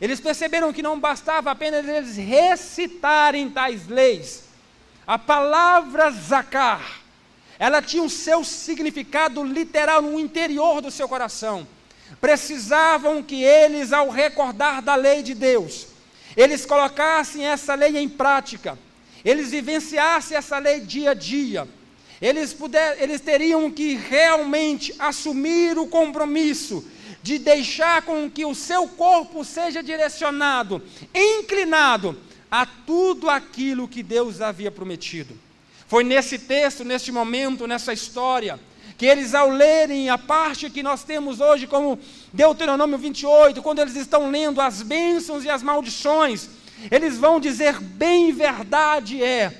Eles 0.00 0.18
perceberam 0.18 0.72
que 0.72 0.82
não 0.82 0.98
bastava 0.98 1.50
apenas 1.50 1.86
eles 1.86 2.16
recitarem 2.16 3.50
tais 3.50 3.86
leis. 3.86 4.44
A 5.06 5.18
palavra 5.18 6.10
zacar, 6.10 7.01
ela 7.64 7.80
tinha 7.80 8.02
o 8.02 8.10
seu 8.10 8.42
significado 8.42 9.44
literal 9.44 10.02
no 10.02 10.18
interior 10.18 10.80
do 10.80 10.90
seu 10.90 11.08
coração. 11.08 11.66
Precisavam 12.20 13.22
que 13.22 13.42
eles, 13.42 13.92
ao 13.92 14.08
recordar 14.08 14.82
da 14.82 14.94
lei 14.94 15.22
de 15.22 15.34
Deus, 15.34 15.86
eles 16.36 16.66
colocassem 16.66 17.46
essa 17.46 17.74
lei 17.74 17.96
em 17.98 18.08
prática 18.08 18.78
eles 19.24 19.50
vivenciassem 19.50 20.36
essa 20.36 20.58
lei 20.58 20.80
dia 20.80 21.10
a 21.10 21.14
dia, 21.14 21.68
eles, 22.20 22.52
puder, 22.52 23.00
eles 23.00 23.20
teriam 23.20 23.70
que 23.70 23.94
realmente 23.94 24.94
assumir 24.98 25.78
o 25.78 25.86
compromisso 25.86 26.84
de 27.22 27.38
deixar 27.38 28.02
com 28.02 28.30
que 28.30 28.44
o 28.44 28.54
seu 28.54 28.88
corpo 28.88 29.44
seja 29.44 29.82
direcionado, 29.82 30.82
inclinado 31.14 32.18
a 32.50 32.66
tudo 32.66 33.30
aquilo 33.30 33.88
que 33.88 34.02
Deus 34.02 34.40
havia 34.40 34.70
prometido. 34.70 35.38
Foi 35.92 36.02
nesse 36.02 36.38
texto, 36.38 36.84
neste 36.84 37.12
momento, 37.12 37.66
nessa 37.66 37.92
história, 37.92 38.58
que 38.96 39.04
eles, 39.04 39.34
ao 39.34 39.50
lerem 39.50 40.08
a 40.08 40.16
parte 40.16 40.70
que 40.70 40.82
nós 40.82 41.04
temos 41.04 41.38
hoje, 41.38 41.66
como 41.66 41.98
Deuteronômio 42.32 42.96
28, 42.96 43.60
quando 43.60 43.80
eles 43.80 43.94
estão 43.94 44.30
lendo 44.30 44.58
as 44.58 44.80
bênçãos 44.80 45.44
e 45.44 45.50
as 45.50 45.62
maldições, 45.62 46.48
eles 46.90 47.18
vão 47.18 47.38
dizer 47.38 47.78
bem 47.78 48.32
verdade 48.32 49.22
é 49.22 49.54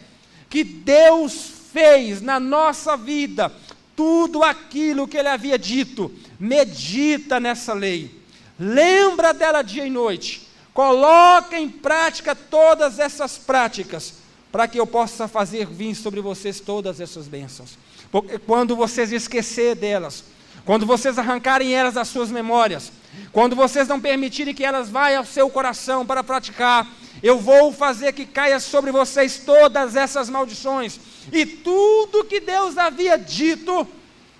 que 0.48 0.64
Deus 0.64 1.52
fez 1.70 2.22
na 2.22 2.40
nossa 2.40 2.96
vida 2.96 3.52
tudo 3.94 4.42
aquilo 4.42 5.06
que 5.06 5.18
ele 5.18 5.28
havia 5.28 5.58
dito. 5.58 6.10
Medita 6.40 7.38
nessa 7.38 7.74
lei. 7.74 8.10
Lembra 8.58 9.34
dela 9.34 9.60
dia 9.60 9.84
e 9.84 9.90
noite. 9.90 10.48
coloque 10.72 11.56
em 11.56 11.68
prática 11.68 12.34
todas 12.34 12.98
essas 12.98 13.36
práticas, 13.36 14.21
para 14.52 14.68
que 14.68 14.78
eu 14.78 14.86
possa 14.86 15.26
fazer 15.26 15.66
vir 15.66 15.94
sobre 15.94 16.20
vocês 16.20 16.60
todas 16.60 17.00
essas 17.00 17.26
bênçãos. 17.26 17.78
Porque 18.12 18.38
quando 18.38 18.76
vocês 18.76 19.10
esquecer 19.10 19.74
delas, 19.74 20.24
quando 20.66 20.84
vocês 20.84 21.18
arrancarem 21.18 21.74
elas 21.74 21.94
das 21.94 22.08
suas 22.08 22.30
memórias, 22.30 22.92
quando 23.32 23.56
vocês 23.56 23.88
não 23.88 23.98
permitirem 23.98 24.54
que 24.54 24.64
elas 24.64 24.90
vá 24.90 25.16
ao 25.16 25.24
seu 25.24 25.48
coração 25.48 26.04
para 26.04 26.22
praticar, 26.22 26.86
eu 27.22 27.38
vou 27.38 27.72
fazer 27.72 28.12
que 28.12 28.26
caia 28.26 28.60
sobre 28.60 28.92
vocês 28.92 29.38
todas 29.38 29.96
essas 29.96 30.28
maldições. 30.28 31.00
E 31.32 31.46
tudo 31.46 32.24
que 32.24 32.38
Deus 32.38 32.76
havia 32.76 33.16
dito 33.16 33.88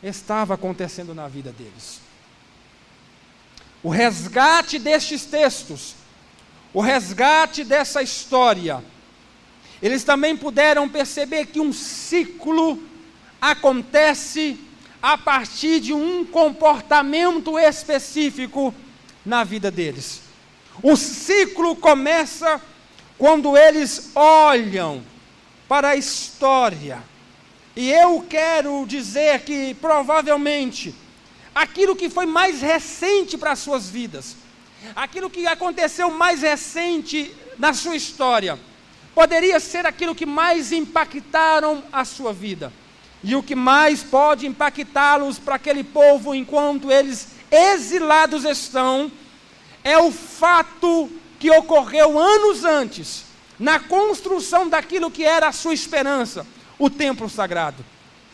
estava 0.03 0.55
acontecendo 0.55 1.15
na 1.15 1.27
vida 1.27 1.53
deles. 1.53 2.01
O 3.83 3.89
resgate 3.89 4.79
destes 4.79 5.25
textos, 5.25 5.95
o 6.73 6.81
resgate 6.81 7.65
dessa 7.65 8.03
história, 8.03 8.83
eles 9.83 10.05
também 10.05 10.37
puderam 10.37 10.89
perceber 10.89 11.47
que 11.47 11.59
um 11.59 11.73
ciclo 11.73 12.81
acontece 13.41 14.57
a 15.03 15.19
partir 15.19 15.81
de 15.81 15.93
um 15.93 16.25
comportamento 16.25 17.59
específico 17.59 18.73
na 19.27 19.43
vida 19.43 19.73
deles. 19.73 20.23
O 20.81 20.97
ciclo 20.97 21.75
começa 21.75 22.63
quando 23.19 23.57
eles 23.57 24.13
olham 24.15 25.03
para 25.69 25.91
a 25.91 25.97
história. 25.97 27.03
E 27.75 27.91
eu 27.91 28.25
quero 28.29 28.85
dizer 28.87 29.41
que 29.41 29.75
provavelmente 29.75 30.95
aquilo 31.53 31.97
que 31.97 32.09
foi 32.09 32.27
mais 32.27 32.61
recente 32.61 33.37
para 33.37 33.53
as 33.53 33.59
suas 33.59 33.89
vidas, 33.89 34.37
aquilo 34.95 35.29
que 35.29 35.47
aconteceu 35.47 36.11
mais 36.11 36.43
recente 36.43 37.35
na 37.59 37.75
sua 37.75 37.97
história, 37.97 38.59
poderia 39.15 39.61
ser 39.61 39.87
aquilo 39.87 40.15
que 40.15 40.27
mais 40.27 40.73
impactaram 40.73 41.83
a 41.93 42.05
sua 42.05 42.33
vida. 42.33 42.73
E 43.23 43.37
o 43.37 43.43
que 43.43 43.55
mais 43.55 44.03
pode 44.03 44.47
impactá-los 44.47 45.39
para 45.39 45.55
aquele 45.55 45.85
povo 45.85 46.35
enquanto 46.35 46.91
eles 46.91 47.29
exilados 47.51 48.45
estão, 48.45 49.13
é 49.85 49.99
o 49.99 50.11
fato 50.11 51.11
que 51.39 51.51
ocorreu 51.51 52.19
anos 52.19 52.65
antes, 52.65 53.25
na 53.59 53.79
construção 53.79 54.69
daquilo 54.69 55.11
que 55.11 55.25
era 55.25 55.49
a 55.49 55.53
sua 55.53 55.75
esperança, 55.75 56.47
o 56.79 56.89
templo 56.89 57.29
sagrado. 57.29 57.85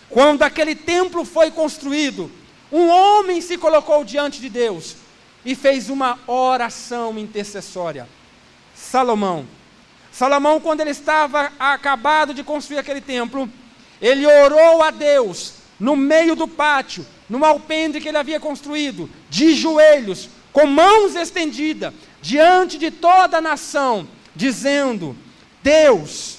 Quando 0.09 0.43
aquele 0.43 0.75
templo 0.75 1.25
foi 1.25 1.51
construído, 1.51 2.31
um 2.73 2.89
homem 2.89 3.41
se 3.41 3.59
colocou 3.59 4.05
diante 4.05 4.41
de 4.41 4.49
Deus 4.49 4.97
e 5.45 5.55
fez 5.55 5.91
uma 5.91 6.19
oração 6.27 7.19
intercessória. 7.19 8.09
Salomão. 8.75 9.58
Salomão, 10.19 10.59
quando 10.61 10.81
ele 10.81 10.91
estava 10.91 11.53
acabado 11.61 12.35
de 12.35 12.43
construir 12.43 12.79
aquele 12.79 13.01
templo, 13.01 13.49
ele 14.03 14.27
orou 14.27 14.83
a 14.83 14.91
Deus 14.91 15.55
no 15.79 15.95
meio 15.95 16.35
do 16.35 16.49
pátio, 16.49 17.07
no 17.31 17.45
alpendre 17.45 18.01
que 18.01 18.09
ele 18.09 18.19
havia 18.19 18.41
construído, 18.41 19.09
de 19.31 19.55
joelhos, 19.55 20.29
com 20.53 20.67
mãos 20.67 21.15
estendidas, 21.15 21.95
diante 22.21 22.79
de 22.79 22.91
toda 22.91 23.39
a 23.39 23.41
nação, 23.41 24.09
dizendo: 24.35 25.17
Deus, 25.63 26.39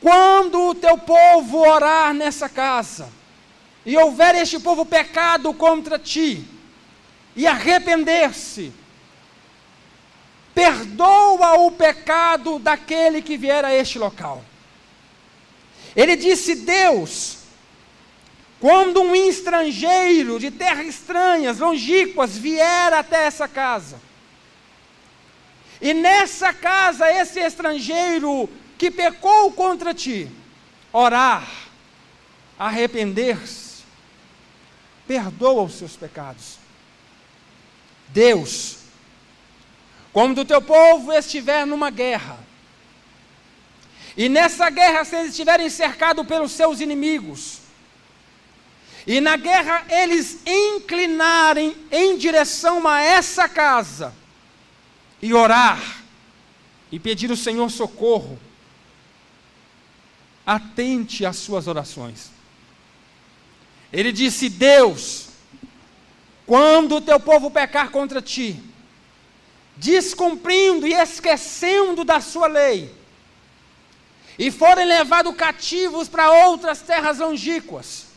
quando 0.00 0.70
o 0.70 0.74
teu 0.74 0.98
povo 0.98 1.58
orar 1.58 2.12
nessa 2.12 2.48
casa, 2.48 3.08
e 3.86 3.96
houver 3.96 4.34
este 4.34 4.58
povo 4.58 4.84
pecado 4.84 5.54
contra 5.54 5.96
ti, 5.96 6.44
e 7.36 7.46
arrepender-se, 7.46 8.79
perdoa 10.54 11.54
o 11.60 11.70
pecado 11.70 12.58
daquele 12.58 13.22
que 13.22 13.36
vier 13.36 13.64
a 13.64 13.74
este 13.74 13.98
local. 13.98 14.44
Ele 15.94 16.16
disse: 16.16 16.54
Deus, 16.54 17.38
quando 18.58 19.00
um 19.00 19.14
estrangeiro 19.14 20.38
de 20.38 20.50
terras 20.50 20.86
estranhas, 20.86 21.58
longínquas, 21.58 22.36
vier 22.36 22.92
até 22.92 23.24
essa 23.24 23.48
casa, 23.48 24.00
e 25.80 25.94
nessa 25.94 26.52
casa 26.52 27.10
esse 27.10 27.40
estrangeiro 27.40 28.48
que 28.76 28.90
pecou 28.90 29.52
contra 29.52 29.94
ti, 29.94 30.30
orar, 30.92 31.48
arrepender-se, 32.58 33.82
perdoa 35.06 35.62
os 35.62 35.74
seus 35.74 35.96
pecados. 35.96 36.58
Deus, 38.08 38.79
quando 40.12 40.38
o 40.38 40.44
teu 40.44 40.60
povo 40.60 41.12
estiver 41.12 41.66
numa 41.66 41.90
guerra, 41.90 42.38
e 44.16 44.28
nessa 44.28 44.68
guerra, 44.70 45.04
se 45.04 45.16
eles 45.16 45.30
estiverem 45.30 45.70
cercados 45.70 46.26
pelos 46.26 46.52
seus 46.52 46.80
inimigos, 46.80 47.58
e 49.06 49.20
na 49.20 49.36
guerra 49.36 49.84
eles 49.88 50.40
inclinarem 50.46 51.76
em 51.90 52.16
direção 52.16 52.86
a 52.86 53.00
essa 53.00 53.48
casa, 53.48 54.14
e 55.22 55.32
orar, 55.32 56.02
e 56.90 56.98
pedir 56.98 57.30
ao 57.30 57.36
Senhor 57.36 57.70
socorro, 57.70 58.38
atente 60.44 61.24
às 61.24 61.36
suas 61.36 61.68
orações. 61.68 62.30
Ele 63.92 64.12
disse: 64.12 64.48
Deus, 64.48 65.28
quando 66.46 66.96
o 66.96 67.00
teu 67.00 67.20
povo 67.20 67.50
pecar 67.50 67.90
contra 67.90 68.20
ti, 68.20 68.60
descumprindo 69.80 70.86
e 70.86 70.92
esquecendo 70.92 72.04
da 72.04 72.20
sua 72.20 72.46
lei, 72.46 72.94
e 74.38 74.50
forem 74.50 74.84
levados 74.84 75.34
cativos 75.34 76.06
para 76.06 76.30
outras 76.30 76.82
terras 76.82 77.18
longínquas, 77.18 78.08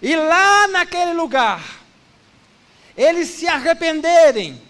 e 0.00 0.14
lá 0.14 0.68
naquele 0.68 1.14
lugar, 1.14 1.82
eles 2.96 3.28
se 3.28 3.48
arrependerem 3.48 4.62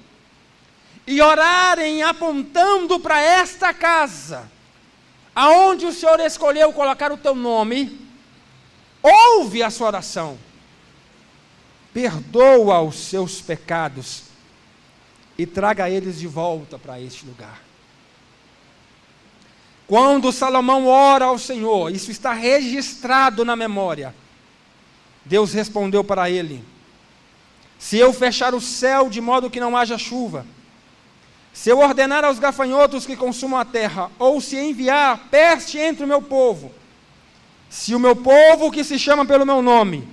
e 1.07 1.21
orarem 1.21 2.03
apontando 2.03 2.99
para 2.99 3.21
esta 3.21 3.75
casa, 3.75 4.51
aonde 5.35 5.85
o 5.85 5.93
Senhor 5.93 6.21
escolheu 6.21 6.73
colocar 6.73 7.13
o 7.13 7.19
teu 7.19 7.35
nome, 7.35 8.09
ouve 9.03 9.63
a 9.63 9.69
sua 9.69 9.89
oração, 9.89 10.39
perdoa 11.93 12.81
os 12.81 12.97
seus 12.97 13.43
pecados 13.43 14.32
e 15.39 15.47
traga 15.47 15.89
eles 15.89 16.19
de 16.19 16.27
volta 16.27 16.79
para 16.79 17.01
este 17.01 17.27
lugar. 17.27 17.63
Quando 19.87 20.33
Salomão 20.33 20.87
ora 20.87 21.27
ao 21.27 21.39
Senhor, 21.39 21.93
isso 21.93 22.11
está 22.11 22.33
registrado 22.33 23.45
na 23.45 23.55
memória. 23.55 24.15
Deus 25.25 25.53
respondeu 25.53 26.03
para 26.03 26.31
ele: 26.31 26.65
Se 27.79 27.99
eu 27.99 28.13
fechar 28.13 28.55
o 28.55 28.61
céu 28.61 29.11
de 29.11 29.21
modo 29.21 29.51
que 29.51 29.61
não 29.61 29.77
haja 29.77 29.99
chuva, 29.99 30.47
se 31.53 31.69
eu 31.69 31.79
ordenar 31.79 32.25
aos 32.25 32.39
gafanhotos 32.39 33.05
que 33.05 33.17
consumam 33.17 33.61
a 33.61 33.65
terra, 33.65 34.11
ou 34.19 34.41
se 34.41 34.57
enviar 34.57 35.29
peste 35.31 35.79
entre 35.79 36.05
o 36.05 36.09
meu 36.09 36.23
povo, 36.23 36.73
se 37.69 37.95
o 37.95 38.01
meu 38.01 38.17
povo 38.17 38.71
que 38.71 38.83
se 38.83 38.99
chama 38.99 39.27
pelo 39.27 39.45
meu 39.45 39.61
nome, 39.61 40.09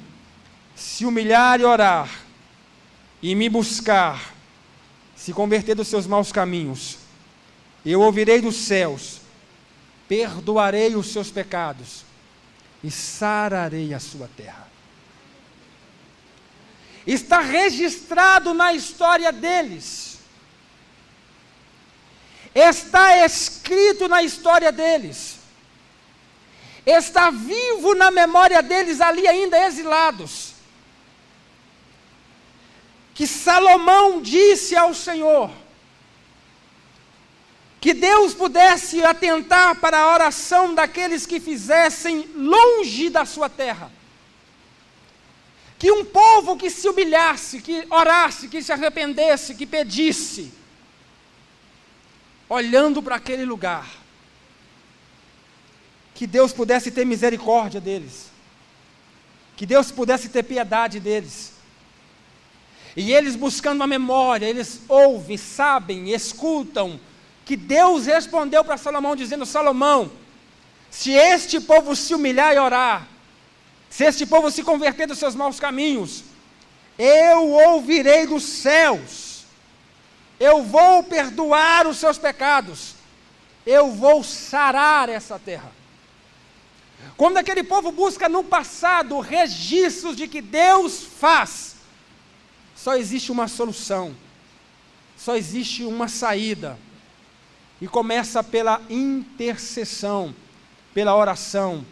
se 0.75 1.05
humilhar 1.05 1.59
e 1.61 1.63
orar, 1.63 2.09
e 3.21 3.33
me 3.35 3.47
buscar, 3.49 4.33
se 5.29 5.33
converter 5.33 5.75
dos 5.75 5.87
seus 5.87 6.07
maus 6.07 6.31
caminhos, 6.31 6.97
eu 7.85 8.01
ouvirei 8.01 8.41
dos 8.41 8.55
céus, 8.55 9.21
perdoarei 10.07 10.95
os 10.95 11.13
seus 11.13 11.29
pecados 11.29 12.03
e 12.83 12.89
sararei 12.89 13.93
a 13.93 13.99
sua 13.99 14.27
terra. 14.35 14.67
Está 17.05 17.41
registrado 17.41 18.55
na 18.55 18.73
história 18.73 19.31
deles. 19.31 20.17
Está 22.53 23.23
escrito 23.23 24.07
na 24.07 24.23
história 24.23 24.71
deles. 24.71 25.37
Está 26.83 27.29
vivo 27.29 27.93
na 27.93 28.09
memória 28.09 28.63
deles 28.63 28.99
ali 28.99 29.27
ainda 29.27 29.63
exilados. 29.67 30.53
Que 33.19 33.27
Salomão 33.27 34.21
disse 34.21 34.77
ao 34.77 34.93
Senhor: 34.93 35.51
que 37.81 37.93
Deus 37.93 38.33
pudesse 38.33 39.03
atentar 39.03 39.75
para 39.75 39.99
a 39.99 40.13
oração 40.13 40.73
daqueles 40.73 41.25
que 41.25 41.37
fizessem 41.37 42.29
longe 42.33 43.09
da 43.09 43.25
sua 43.25 43.49
terra. 43.49 43.91
Que 45.77 45.91
um 45.91 46.05
povo 46.05 46.55
que 46.55 46.69
se 46.69 46.87
humilhasse, 46.87 47.59
que 47.59 47.85
orasse, 47.89 48.47
que 48.47 48.63
se 48.63 48.71
arrependesse, 48.71 49.53
que 49.53 49.65
pedisse, 49.65 50.53
olhando 52.47 53.03
para 53.03 53.17
aquele 53.17 53.43
lugar, 53.43 53.85
que 56.15 56.25
Deus 56.25 56.53
pudesse 56.53 56.89
ter 56.89 57.03
misericórdia 57.03 57.81
deles, 57.81 58.31
que 59.57 59.65
Deus 59.65 59.91
pudesse 59.91 60.29
ter 60.29 60.43
piedade 60.43 61.01
deles, 61.01 61.58
E 62.95 63.13
eles 63.13 63.35
buscando 63.35 63.83
a 63.83 63.87
memória, 63.87 64.45
eles 64.45 64.81
ouvem, 64.87 65.37
sabem, 65.37 66.11
escutam 66.11 66.99
que 67.45 67.55
Deus 67.55 68.05
respondeu 68.05 68.63
para 68.63 68.77
Salomão 68.77 69.15
dizendo: 69.15 69.45
Salomão, 69.45 70.11
se 70.89 71.11
este 71.11 71.59
povo 71.59 71.95
se 71.95 72.13
humilhar 72.13 72.53
e 72.53 72.59
orar, 72.59 73.07
se 73.89 74.03
este 74.03 74.25
povo 74.25 74.51
se 74.51 74.63
converter 74.63 75.07
dos 75.07 75.19
seus 75.19 75.35
maus 75.35 75.59
caminhos, 75.59 76.23
eu 76.97 77.49
ouvirei 77.49 78.27
dos 78.27 78.43
céus, 78.43 79.45
eu 80.39 80.63
vou 80.63 81.03
perdoar 81.03 81.87
os 81.87 81.97
seus 81.97 82.17
pecados, 82.17 82.95
eu 83.65 83.91
vou 83.91 84.23
sarar 84.23 85.09
essa 85.09 85.39
terra. 85.39 85.71
Quando 87.15 87.37
aquele 87.37 87.63
povo 87.63 87.91
busca 87.91 88.27
no 88.29 88.43
passado 88.43 89.19
registros 89.19 90.15
de 90.15 90.27
que 90.27 90.41
Deus 90.41 91.03
faz, 91.03 91.68
só 92.81 92.95
existe 92.95 93.29
uma 93.29 93.49
solução, 93.49 94.15
só 95.17 95.35
existe 95.35 95.83
uma 95.83 96.07
saída, 96.07 96.79
e 97.81 97.87
começa 97.87 98.41
pela 98.41 98.81
intercessão, 98.89 100.33
pela 100.93 101.13
oração, 101.13 101.85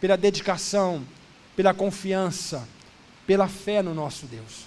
pela 0.00 0.16
dedicação, 0.16 1.06
pela 1.54 1.72
confiança, 1.72 2.68
pela 3.24 3.46
fé 3.46 3.80
no 3.80 3.94
nosso 3.94 4.26
Deus. 4.26 4.66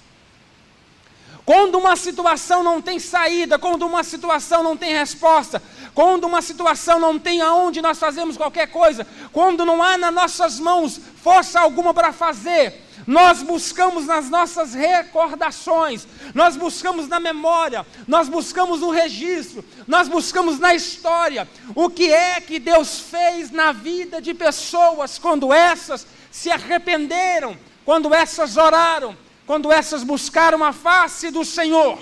Quando 1.46 1.78
uma 1.78 1.96
situação 1.98 2.64
não 2.64 2.82
tem 2.82 2.98
saída, 2.98 3.60
quando 3.60 3.86
uma 3.86 4.04
situação 4.04 4.64
não 4.64 4.76
tem 4.76 4.94
resposta, 4.94 5.62
quando 5.94 6.26
uma 6.26 6.42
situação 6.42 6.98
não 7.00 7.20
tem 7.20 7.42
aonde 7.42 7.82
nós 7.82 8.00
fazemos 8.00 8.38
qualquer 8.38 8.68
coisa, 8.68 9.06
quando 9.34 9.66
não 9.66 9.84
há 9.84 9.98
nas 9.98 10.14
nossas 10.14 10.60
mãos 10.60 11.00
força 11.22 11.60
alguma 11.60 11.94
para 11.94 12.14
fazer, 12.14 12.87
nós 13.08 13.42
buscamos 13.42 14.06
nas 14.06 14.30
nossas 14.30 14.74
recordações, 14.74 16.06
nós 16.34 16.58
buscamos 16.58 17.08
na 17.08 17.22
memória, 17.22 17.88
nós 18.06 18.28
buscamos 18.28 18.82
no 18.82 18.90
registro, 18.90 19.64
nós 19.88 20.10
buscamos 20.10 20.60
na 20.60 20.76
história 20.76 21.48
o 21.74 21.90
que 21.90 22.12
é 22.12 22.42
que 22.42 22.60
Deus 22.60 23.00
fez 23.00 23.50
na 23.50 23.72
vida 23.72 24.22
de 24.22 24.34
pessoas 24.34 25.18
quando 25.18 25.54
essas 25.54 26.06
se 26.30 26.52
arrependeram, 26.52 27.58
quando 27.86 28.14
essas 28.14 28.58
oraram, 28.58 29.18
quando 29.46 29.72
essas 29.72 30.04
buscaram 30.04 30.62
a 30.62 30.74
face 30.74 31.32
do 31.32 31.46
Senhor, 31.46 31.98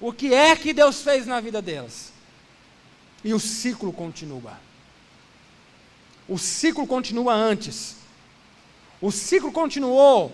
o 0.00 0.12
que 0.12 0.34
é 0.34 0.56
que 0.56 0.72
Deus 0.72 1.02
fez 1.02 1.24
na 1.24 1.40
vida 1.40 1.62
delas? 1.62 2.12
E 3.22 3.32
o 3.32 3.38
ciclo 3.38 3.92
continua. 3.92 4.58
O 6.26 6.36
ciclo 6.36 6.84
continua 6.84 7.32
antes. 7.32 7.99
O 9.00 9.10
ciclo 9.10 9.50
continuou 9.50 10.32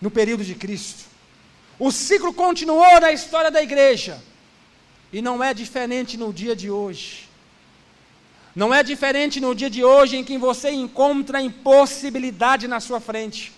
no 0.00 0.10
período 0.10 0.44
de 0.44 0.54
Cristo. 0.54 1.04
O 1.78 1.90
ciclo 1.90 2.32
continuou 2.32 3.00
na 3.00 3.12
história 3.12 3.50
da 3.50 3.62
igreja. 3.62 4.20
E 5.12 5.22
não 5.22 5.42
é 5.42 5.54
diferente 5.54 6.16
no 6.16 6.32
dia 6.32 6.54
de 6.54 6.70
hoje. 6.70 7.28
Não 8.54 8.72
é 8.72 8.82
diferente 8.82 9.40
no 9.40 9.54
dia 9.54 9.70
de 9.70 9.84
hoje 9.84 10.16
em 10.16 10.24
que 10.24 10.38
você 10.38 10.70
encontra 10.70 11.42
impossibilidade 11.42 12.66
na 12.66 12.80
sua 12.80 13.00
frente. 13.00 13.52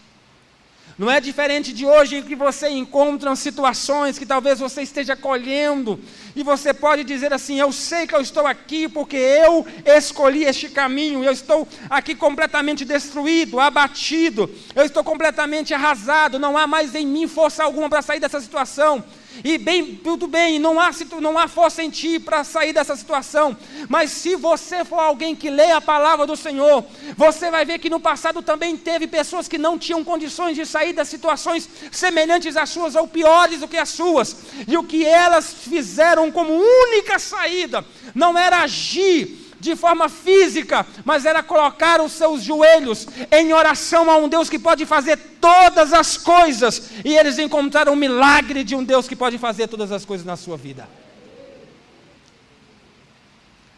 Não 0.99 1.09
é 1.09 1.21
diferente 1.21 1.73
de 1.73 1.87
hoje 1.87 2.17
em 2.17 2.23
que 2.23 2.35
você 2.35 2.69
encontra 2.71 3.37
situações 3.37 4.19
que 4.19 4.27
talvez 4.27 4.59
você 4.59 4.83
esteja 4.83 5.15
colhendo 5.15 6.01
e 6.35 6.43
você 6.43 6.75
pode 6.75 7.05
dizer 7.05 7.33
assim: 7.33 7.61
Eu 7.61 7.71
sei 7.71 8.05
que 8.05 8.17
eu 8.17 8.21
estou 8.21 8.45
aqui 8.45 8.89
porque 8.89 9.17
eu 9.17 9.65
escolhi 9.87 10.43
este 10.43 10.69
caminho, 10.69 11.23
eu 11.23 11.31
estou 11.31 11.69
aqui 11.89 12.17
completamente 12.17 12.85
destruído, 12.85 13.61
abatido, 13.61 14.51
eu 14.75 14.85
estou 14.85 15.05
completamente 15.05 15.73
arrasado, 15.73 16.37
não 16.37 16.59
há 16.59 16.67
mais 16.67 16.93
em 16.97 17.07
mim 17.07 17.29
força 17.29 17.63
alguma 17.63 17.89
para 17.89 18.03
sair 18.03 18.19
dessa 18.19 18.41
situação. 18.41 19.05
E 19.45 19.59
bem, 19.59 19.95
tudo 19.97 20.27
bem, 20.27 20.59
não 20.59 20.81
há, 20.81 20.91
não 21.21 21.39
há 21.39 21.49
força 21.49 21.83
em 21.83 21.91
ti 21.91 22.19
para 22.19 22.45
sair 22.45 22.73
dessa 22.73 22.97
situação. 22.97 23.57
Mas 23.89 24.11
se 24.11 24.37
você 24.37 24.85
for 24.85 24.99
alguém 24.99 25.35
que 25.35 25.51
lê 25.51 25.71
a 25.71 25.81
palavra 25.81 26.27
do 26.27 26.37
Senhor, 26.37 26.85
você 27.17 27.51
vai 27.51 27.65
ver 27.65 27.79
que 27.79 27.91
no 27.91 28.01
passado 28.01 28.43
também 28.43 28.77
teve 28.77 29.07
pessoas 29.07 29.49
que 29.49 29.59
não 29.59 29.79
tinham 29.79 30.05
condições 30.05 30.57
de 30.57 30.67
sair 30.67 30.93
das 30.93 31.09
situações 31.09 31.69
semelhantes 31.91 32.57
às 32.57 32.71
suas 32.71 32.95
ou 32.95 33.07
piores 33.07 33.61
do 33.61 33.69
que 33.69 33.77
as 33.77 33.89
suas. 33.89 34.37
E 34.67 34.77
o 34.77 34.85
que 34.85 35.05
elas 35.05 35.53
fizeram 35.53 36.31
como 36.31 36.53
única 36.53 37.19
saída 37.19 37.85
não 38.15 38.37
era 38.37 38.63
agir 38.63 39.48
de 39.61 39.75
forma 39.75 40.09
física, 40.09 40.87
mas 41.05 41.25
era 41.25 41.43
colocar 41.43 42.01
os 42.01 42.13
seus 42.13 42.43
joelhos 42.43 43.07
em 43.31 43.53
oração 43.53 44.11
a 44.11 44.17
um 44.17 44.29
Deus 44.29 44.49
que 44.49 44.59
pode 44.59 44.87
fazer 44.87 45.17
todas 45.41 45.93
as 45.93 46.17
coisas, 46.17 46.91
e 47.05 47.17
eles 47.17 47.39
encontraram 47.39 47.93
o 47.93 47.97
milagre 47.97 48.65
de 48.65 48.75
um 48.75 48.85
Deus 48.85 49.09
que 49.09 49.17
pode 49.17 49.39
fazer 49.39 49.69
todas 49.69 49.93
as 49.93 50.05
coisas 50.05 50.27
na 50.27 50.37
sua 50.37 50.57
vida. 50.57 50.89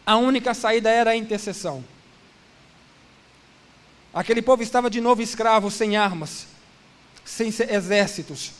A 0.05 0.17
única 0.17 0.53
saída 0.53 0.89
era 0.89 1.11
a 1.11 1.15
intercessão. 1.15 1.83
Aquele 4.13 4.41
povo 4.41 4.61
estava 4.61 4.89
de 4.89 4.99
novo 4.99 5.21
escravo, 5.21 5.71
sem 5.71 5.95
armas, 5.95 6.47
sem 7.23 7.47
exércitos. 7.47 8.51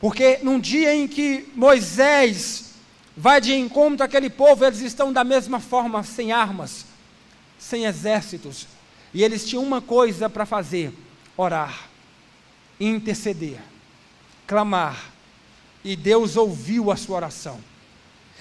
Porque 0.00 0.38
num 0.42 0.58
dia 0.58 0.94
em 0.94 1.06
que 1.06 1.48
Moisés 1.54 2.73
vai 3.16 3.40
de 3.40 3.54
encontro 3.54 4.04
àquele 4.04 4.28
povo, 4.28 4.64
eles 4.64 4.80
estão 4.80 5.12
da 5.12 5.22
mesma 5.22 5.60
forma, 5.60 6.02
sem 6.02 6.32
armas, 6.32 6.86
sem 7.58 7.84
exércitos, 7.84 8.66
e 9.12 9.22
eles 9.22 9.46
tinham 9.46 9.62
uma 9.62 9.80
coisa 9.80 10.28
para 10.28 10.44
fazer: 10.44 10.92
orar, 11.36 11.88
interceder, 12.78 13.60
clamar, 14.46 15.12
e 15.84 15.94
Deus 15.94 16.36
ouviu 16.36 16.90
a 16.90 16.96
sua 16.96 17.16
oração. 17.16 17.60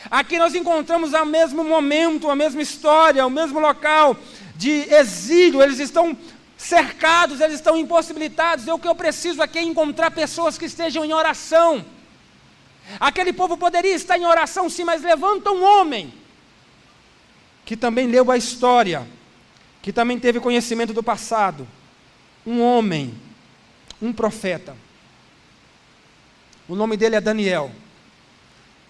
Aqui 0.10 0.38
nós 0.38 0.54
encontramos 0.54 1.14
o 1.14 1.26
mesmo 1.26 1.64
momento, 1.64 2.30
a 2.30 2.36
mesma 2.36 2.62
história, 2.62 3.26
o 3.26 3.30
mesmo 3.30 3.60
local 3.60 4.18
de 4.56 4.94
exílio, 4.94 5.62
eles 5.62 5.80
estão 5.80 6.18
cercados, 6.58 7.40
eles 7.40 7.56
estão 7.56 7.78
impossibilitados. 7.78 8.68
E 8.68 8.72
o 8.72 8.80
que 8.80 8.88
eu 8.88 8.96
preciso 8.96 9.42
aqui 9.42 9.60
é 9.60 9.64
encontrar 9.64 10.12
pessoas 10.12 10.58
que 10.58 10.66
estejam 10.66 11.06
em 11.06 11.14
oração 11.14 11.86
Aquele 13.00 13.34
povo 13.34 13.58
poderia 13.58 13.94
estar 13.94 14.18
em 14.18 14.26
oração, 14.26 14.70
sim, 14.70 14.84
mas 14.84 15.02
levanta 15.02 15.52
um 15.52 15.64
homem 15.64 16.14
que 17.66 17.78
também 17.78 18.08
leu 18.08 18.30
a 18.30 18.38
história, 18.38 19.08
que 19.82 19.94
também 19.94 20.20
teve 20.20 20.40
conhecimento 20.40 20.94
do 20.94 21.02
passado. 21.02 21.68
Um 22.46 22.62
homem, 22.62 23.14
um 24.02 24.12
profeta. 24.12 24.76
O 26.68 26.76
nome 26.76 26.98
dele 26.98 27.16
é 27.16 27.22
Daniel. 27.22 27.72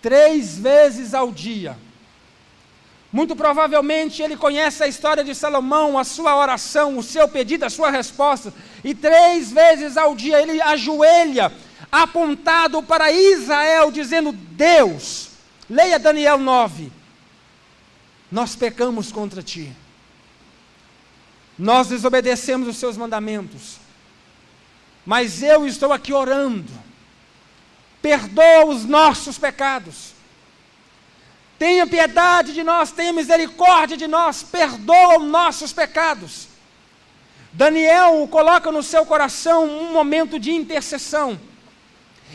Três 0.02 0.58
vezes 0.58 1.14
ao 1.14 1.32
dia. 1.32 1.78
Muito 3.12 3.36
provavelmente 3.36 4.24
ele 4.24 4.36
conhece 4.36 4.84
a 4.84 4.88
história 4.88 5.24
de 5.24 5.36
Salomão, 5.36 6.00
a 6.00 6.04
sua 6.04 6.36
oração, 6.36 6.98
o 6.98 7.04
seu 7.04 7.28
pedido, 7.28 7.64
a 7.64 7.70
sua 7.70 7.91
resposta. 7.91 8.52
E 8.84 8.96
três 8.96 9.52
vezes 9.52 9.98
ao 9.98 10.16
dia 10.16 10.41
ele 10.41 10.60
ajoelha 10.60 11.52
apontado 11.94 12.82
para 12.82 13.12
Israel, 13.12 13.91
dizendo: 13.91 14.32
Deus, 14.32 15.30
leia 15.70 16.00
Daniel 16.00 16.39
9, 16.39 16.91
nós 18.32 18.56
pecamos 18.56 19.12
contra 19.12 19.44
ti, 19.44 19.72
nós 21.58 21.89
desobedecemos 21.89 22.68
os 22.68 22.78
seus 22.78 22.98
mandamentos, 22.98 23.78
mas 25.06 25.44
eu 25.44 25.68
estou 25.68 25.94
aqui 25.94 26.12
orando, 26.12 26.74
perdoa 28.02 28.66
os 28.66 28.86
nossos 28.86 29.38
pecados, 29.38 30.14
tenha 31.60 31.86
piedade 31.86 32.54
de 32.54 32.64
nós, 32.64 32.91
tenha 32.91 33.14
misericórdia 33.14 33.96
de 33.96 34.08
nós, 34.08 34.41
perdoa 34.41 35.20
os 35.20 35.26
nossos 35.26 35.72
pecados. 35.72 36.48
Daniel 37.54 38.28
coloca 38.32 38.72
no 38.72 38.82
seu 38.82 39.06
coração 39.06 39.66
um 39.66 39.94
momento 39.94 40.39
de 40.39 40.52
intercessão 40.52 41.39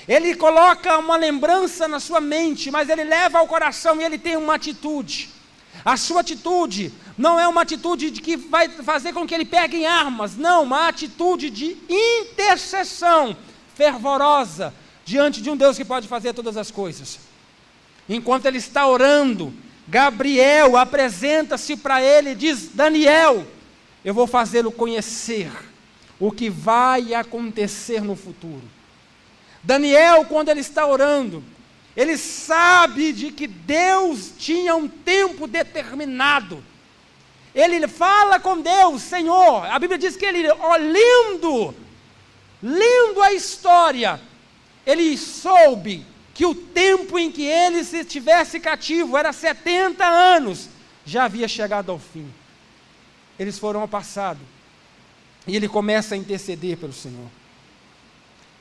ele 0.07 0.35
coloca 0.35 0.99
uma 0.99 1.17
lembrança 1.17 1.89
na 1.89 1.99
sua 1.99 2.21
mente, 2.21 2.71
mas 2.71 2.89
ele 2.89 3.05
leva 3.05 3.39
ao 3.39 3.47
coração 3.47 4.01
e 4.01 4.05
ele 4.05 4.19
tem 4.19 4.37
uma 4.37 4.55
atitude. 4.55 5.31
A 5.85 5.97
sua 5.97 6.21
atitude 6.21 6.93
não 7.17 7.39
é 7.39 7.49
uma 7.49 7.63
atitude 7.63 8.11
de 8.11 8.21
que 8.21 8.37
vai 8.37 8.69
fazer 8.69 9.13
com 9.13 9.27
que 9.27 9.35
ele 9.35 9.45
pegue 9.45 9.79
em 9.79 9.87
armas, 9.87 10.37
não, 10.37 10.63
uma 10.63 10.89
atitude 10.89 11.51
de 11.51 11.77
intercessão 11.89 13.37
fervorosa 13.75 14.75
diante 15.05 15.41
de 15.41 15.49
um 15.49 15.57
Deus 15.57 15.77
que 15.77 15.85
pode 15.85 16.07
fazer 16.07 16.35
todas 16.35 16.57
as 16.57 16.71
coisas. 16.71 17.19
Enquanto 18.09 18.47
ele 18.47 18.59
está 18.59 18.87
orando, 18.87 19.53
Gabriel 19.87 20.77
apresenta-se 20.77 21.77
para 21.77 22.03
ele 22.03 22.31
e 22.31 22.35
diz: 22.35 22.71
Daniel, 22.75 23.47
eu 24.05 24.13
vou 24.13 24.27
fazê-lo 24.27 24.71
conhecer 24.71 25.51
o 26.21 26.31
que 26.31 26.51
vai 26.51 27.15
acontecer 27.15 28.03
no 28.03 28.17
futuro. 28.17 28.78
Daniel, 29.63 30.25
quando 30.25 30.49
ele 30.49 30.61
está 30.61 30.87
orando, 30.87 31.43
ele 31.97 32.17
sabe 32.17 33.13
de 33.13 33.33
que 33.33 33.47
Deus 33.47 34.33
tinha 34.39 34.77
um 34.77 34.87
tempo 34.87 35.47
determinado. 35.47 36.63
Ele 37.55 37.89
fala 37.89 38.39
com 38.39 38.61
Deus, 38.61 39.03
Senhor. 39.03 39.67
A 39.67 39.79
Bíblia 39.79 39.99
diz 39.99 40.17
que 40.17 40.25
ele, 40.25 40.49
ó, 40.49 40.77
lendo, 40.77 41.75
a 43.21 43.33
história, 43.33 44.21
ele 44.87 45.19
soube 45.19 46.07
que 46.33 46.47
o 46.47 46.55
tempo 46.55 47.19
em 47.19 47.33
que 47.33 47.45
ele 47.45 47.79
estivesse 47.79 48.61
cativo 48.61 49.17
era 49.17 49.33
70 49.33 50.07
anos, 50.07 50.69
já 51.05 51.25
havia 51.25 51.49
chegado 51.49 51.91
ao 51.91 51.99
fim. 51.99 52.33
Eles 53.37 53.59
foram 53.59 53.81
ao 53.81 53.89
passado. 53.89 54.39
E 55.49 55.57
ele 55.57 55.69
começa 55.69 56.15
a 56.15 56.19
interceder 56.19 56.77
pelo 56.77 56.93
Senhor. 56.93 57.27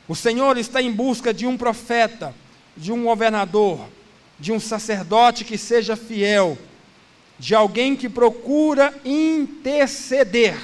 O 0.07 0.15
Senhor 0.15 0.57
está 0.57 0.81
em 0.81 0.91
busca 0.91 1.33
de 1.33 1.45
um 1.45 1.57
profeta, 1.57 2.33
de 2.75 2.91
um 2.91 3.03
governador, 3.03 3.87
de 4.39 4.51
um 4.51 4.59
sacerdote 4.59 5.43
que 5.43 5.57
seja 5.57 5.95
fiel, 5.95 6.57
de 7.39 7.53
alguém 7.53 7.95
que 7.95 8.07
procura 8.07 8.93
interceder. 9.03 10.57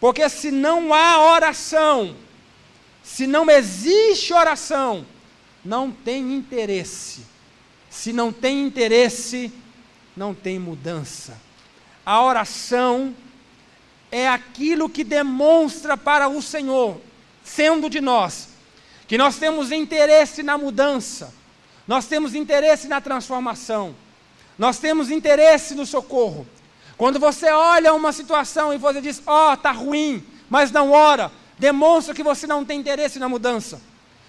Porque 0.00 0.28
se 0.28 0.50
não 0.50 0.92
há 0.92 1.32
oração, 1.32 2.14
se 3.02 3.26
não 3.26 3.50
existe 3.50 4.32
oração, 4.32 5.06
não 5.64 5.90
tem 5.90 6.34
interesse. 6.34 7.22
Se 7.90 8.12
não 8.12 8.32
tem 8.32 8.64
interesse, 8.64 9.52
não 10.16 10.34
tem 10.34 10.58
mudança. 10.58 11.38
A 12.04 12.22
oração 12.22 13.14
é 14.10 14.28
aquilo 14.28 14.88
que 14.88 15.04
demonstra 15.04 15.96
para 15.96 16.28
o 16.28 16.40
Senhor, 16.40 17.00
sendo 17.44 17.90
de 17.90 18.00
nós, 18.00 18.47
que 19.08 19.16
nós 19.18 19.36
temos 19.36 19.72
interesse 19.72 20.42
na 20.42 20.58
mudança, 20.58 21.34
nós 21.86 22.04
temos 22.04 22.34
interesse 22.34 22.86
na 22.86 23.00
transformação, 23.00 23.96
nós 24.58 24.78
temos 24.78 25.10
interesse 25.10 25.74
no 25.74 25.86
socorro. 25.86 26.46
Quando 26.96 27.18
você 27.18 27.50
olha 27.50 27.94
uma 27.94 28.12
situação 28.12 28.72
e 28.74 28.76
você 28.76 29.00
diz, 29.00 29.22
ó, 29.26 29.50
oh, 29.50 29.54
está 29.54 29.72
ruim, 29.72 30.22
mas 30.50 30.70
não 30.70 30.92
ora, 30.92 31.32
demonstra 31.58 32.14
que 32.14 32.22
você 32.22 32.46
não 32.46 32.64
tem 32.64 32.78
interesse 32.78 33.18
na 33.18 33.28
mudança. 33.28 33.80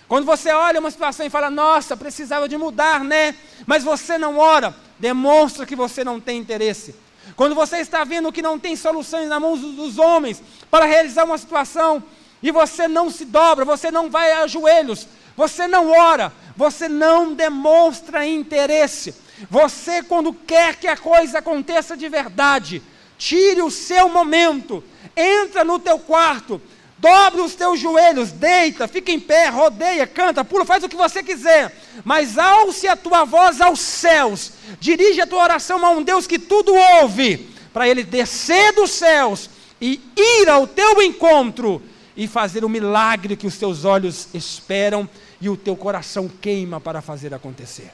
Quando 0.07 0.25
você 0.25 0.51
olha 0.51 0.79
uma 0.79 0.89
situação 0.89 1.25
e 1.25 1.29
fala, 1.29 1.49
nossa, 1.51 1.97
precisava 1.97 2.47
de 2.47 2.57
mudar, 2.57 3.03
né? 3.03 3.35
Mas 3.67 3.83
você 3.83 4.17
não 4.17 4.37
ora, 4.37 4.73
demonstra 4.97 5.65
que 5.65 5.75
você 5.75 6.03
não 6.03 6.19
tem 6.21 6.39
interesse. 6.39 6.95
Quando 7.35 7.53
você 7.53 7.77
está 7.77 8.03
vendo 8.03 8.31
que 8.31 8.41
não 8.41 8.57
tem 8.57 8.75
soluções 8.75 9.27
na 9.27 9.39
mão 9.39 9.57
dos 9.57 9.97
homens 9.97 10.41
para 10.71 10.85
realizar 10.85 11.25
uma 11.25 11.37
situação, 11.37 12.01
e 12.41 12.51
você 12.51 12.87
não 12.87 13.09
se 13.09 13.25
dobra, 13.25 13.65
você 13.65 13.91
não 13.91 14.09
vai 14.09 14.31
a 14.31 14.47
joelhos, 14.47 15.07
você 15.35 15.67
não 15.67 15.91
ora, 15.91 16.31
você 16.55 16.87
não 16.87 17.33
demonstra 17.33 18.25
interesse. 18.25 19.15
Você, 19.49 20.03
quando 20.03 20.33
quer 20.33 20.75
que 20.75 20.87
a 20.87 20.97
coisa 20.97 21.39
aconteça 21.39 21.95
de 21.95 22.09
verdade, 22.09 22.81
tire 23.17 23.61
o 23.61 23.71
seu 23.71 24.09
momento, 24.09 24.83
entra 25.15 25.63
no 25.63 25.79
teu 25.79 25.99
quarto, 25.99 26.61
Dobre 26.99 27.39
os 27.39 27.55
teus 27.55 27.79
joelhos, 27.79 28.29
deita, 28.33 28.85
fica 28.85 29.09
em 29.09 29.21
pé, 29.21 29.47
rodeia, 29.47 30.05
canta, 30.05 30.43
pula, 30.43 30.65
faz 30.65 30.83
o 30.83 30.89
que 30.89 30.97
você 30.97 31.23
quiser. 31.23 31.73
Mas 32.03 32.37
alce 32.37 32.89
a 32.89 32.95
tua 32.97 33.23
voz 33.23 33.61
aos 33.61 33.79
céus. 33.79 34.51
Dirige 34.81 35.21
a 35.21 35.27
tua 35.27 35.43
oração 35.43 35.85
a 35.85 35.91
um 35.91 36.03
Deus 36.03 36.27
que 36.27 36.37
tudo 36.37 36.73
ouve, 36.73 37.49
para 37.71 37.87
ele 37.87 38.03
descer 38.03 38.73
dos 38.73 38.91
céus 38.91 39.49
e 39.79 40.01
ir 40.17 40.49
ao 40.49 40.67
teu 40.67 41.01
encontro 41.01 41.81
e 42.19 42.27
fazer 42.27 42.65
o 42.65 42.69
milagre 42.69 43.37
que 43.37 43.47
os 43.47 43.57
teus 43.57 43.85
olhos 43.85 44.27
esperam 44.33 45.07
e 45.39 45.47
o 45.47 45.55
teu 45.55 45.73
coração 45.73 46.27
queima 46.27 46.77
para 46.77 47.01
fazer 47.01 47.33
acontecer. 47.33 47.93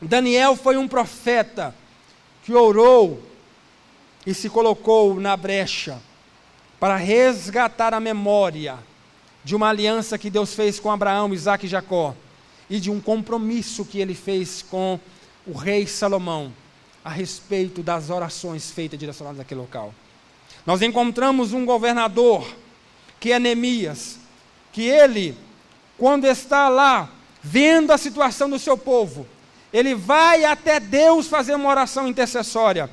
Daniel 0.00 0.54
foi 0.54 0.76
um 0.76 0.86
profeta 0.86 1.74
que 2.44 2.54
orou 2.54 3.20
e 4.24 4.32
se 4.32 4.48
colocou 4.48 5.18
na 5.18 5.36
brecha 5.36 6.00
para 6.78 6.94
resgatar 6.94 7.92
a 7.92 7.98
memória 7.98 8.78
de 9.42 9.56
uma 9.56 9.70
aliança 9.70 10.16
que 10.16 10.30
Deus 10.30 10.54
fez 10.54 10.78
com 10.78 10.92
Abraão, 10.92 11.34
Isaac 11.34 11.66
e 11.66 11.68
Jacó, 11.68 12.14
e 12.70 12.78
de 12.78 12.88
um 12.88 13.00
compromisso 13.00 13.84
que 13.84 13.98
ele 13.98 14.14
fez 14.14 14.62
com 14.62 15.00
o 15.44 15.54
rei 15.54 15.88
Salomão 15.88 16.52
a 17.04 17.10
respeito 17.10 17.82
das 17.82 18.10
orações 18.10 18.70
feitas 18.70 18.96
direcionadas 18.96 19.38
naquele 19.38 19.60
local. 19.60 19.92
Nós 20.68 20.82
encontramos 20.82 21.54
um 21.54 21.64
governador, 21.64 22.46
que 23.18 23.32
é 23.32 23.38
Neemias, 23.38 24.18
que 24.70 24.82
ele, 24.82 25.34
quando 25.96 26.26
está 26.26 26.68
lá, 26.68 27.08
vendo 27.42 27.90
a 27.90 27.96
situação 27.96 28.50
do 28.50 28.58
seu 28.58 28.76
povo, 28.76 29.26
ele 29.72 29.94
vai 29.94 30.44
até 30.44 30.78
Deus 30.78 31.26
fazer 31.26 31.54
uma 31.54 31.70
oração 31.70 32.06
intercessória. 32.06 32.90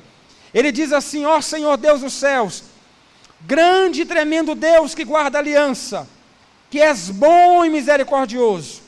Ele 0.54 0.72
diz 0.72 0.90
assim: 0.90 1.26
Ó 1.26 1.36
oh, 1.36 1.42
Senhor 1.42 1.76
Deus 1.76 2.00
dos 2.00 2.14
céus, 2.14 2.64
grande 3.42 4.00
e 4.00 4.06
tremendo 4.06 4.54
Deus 4.54 4.94
que 4.94 5.04
guarda 5.04 5.38
aliança, 5.38 6.08
que 6.70 6.80
és 6.80 7.10
bom 7.10 7.62
e 7.62 7.68
misericordioso, 7.68 8.80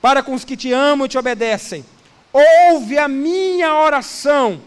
para 0.00 0.22
com 0.22 0.34
os 0.34 0.44
que 0.44 0.56
te 0.56 0.72
amam 0.72 1.06
e 1.06 1.08
te 1.08 1.18
obedecem. 1.18 1.84
Ouve 2.32 2.96
a 2.96 3.08
minha 3.08 3.74
oração, 3.74 4.62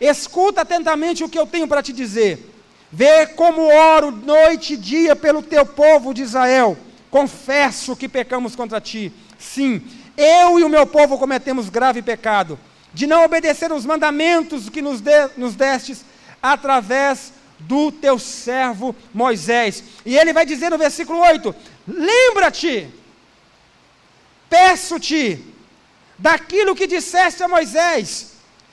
escuta 0.00 0.62
atentamente 0.62 1.22
o 1.22 1.28
que 1.28 1.38
eu 1.38 1.46
tenho 1.46 1.68
para 1.68 1.80
te 1.80 1.92
dizer. 1.92 2.49
Vê 2.92 3.26
como 3.26 3.62
oro 3.62 4.10
noite 4.10 4.74
e 4.74 4.76
dia 4.76 5.14
pelo 5.14 5.42
teu 5.42 5.64
povo 5.64 6.12
de 6.12 6.22
Israel. 6.22 6.76
Confesso 7.10 7.94
que 7.96 8.08
pecamos 8.08 8.56
contra 8.56 8.80
ti. 8.80 9.12
Sim, 9.38 9.82
eu 10.16 10.58
e 10.58 10.64
o 10.64 10.68
meu 10.68 10.86
povo 10.86 11.18
cometemos 11.18 11.68
grave 11.68 12.02
pecado, 12.02 12.58
de 12.92 13.06
não 13.06 13.24
obedecer 13.24 13.72
os 13.72 13.86
mandamentos 13.86 14.68
que 14.68 14.82
nos, 14.82 15.00
de, 15.00 15.28
nos 15.36 15.54
destes 15.54 16.04
através 16.42 17.32
do 17.60 17.92
teu 17.92 18.18
servo 18.18 18.94
Moisés. 19.14 19.84
E 20.04 20.16
ele 20.16 20.32
vai 20.32 20.44
dizer 20.44 20.70
no 20.70 20.78
versículo 20.78 21.20
8: 21.20 21.54
Lembra-te, 21.86 22.88
peço-te, 24.48 25.44
daquilo 26.18 26.74
que 26.74 26.86
disseste 26.86 27.42
a 27.42 27.48
Moisés: 27.48 28.32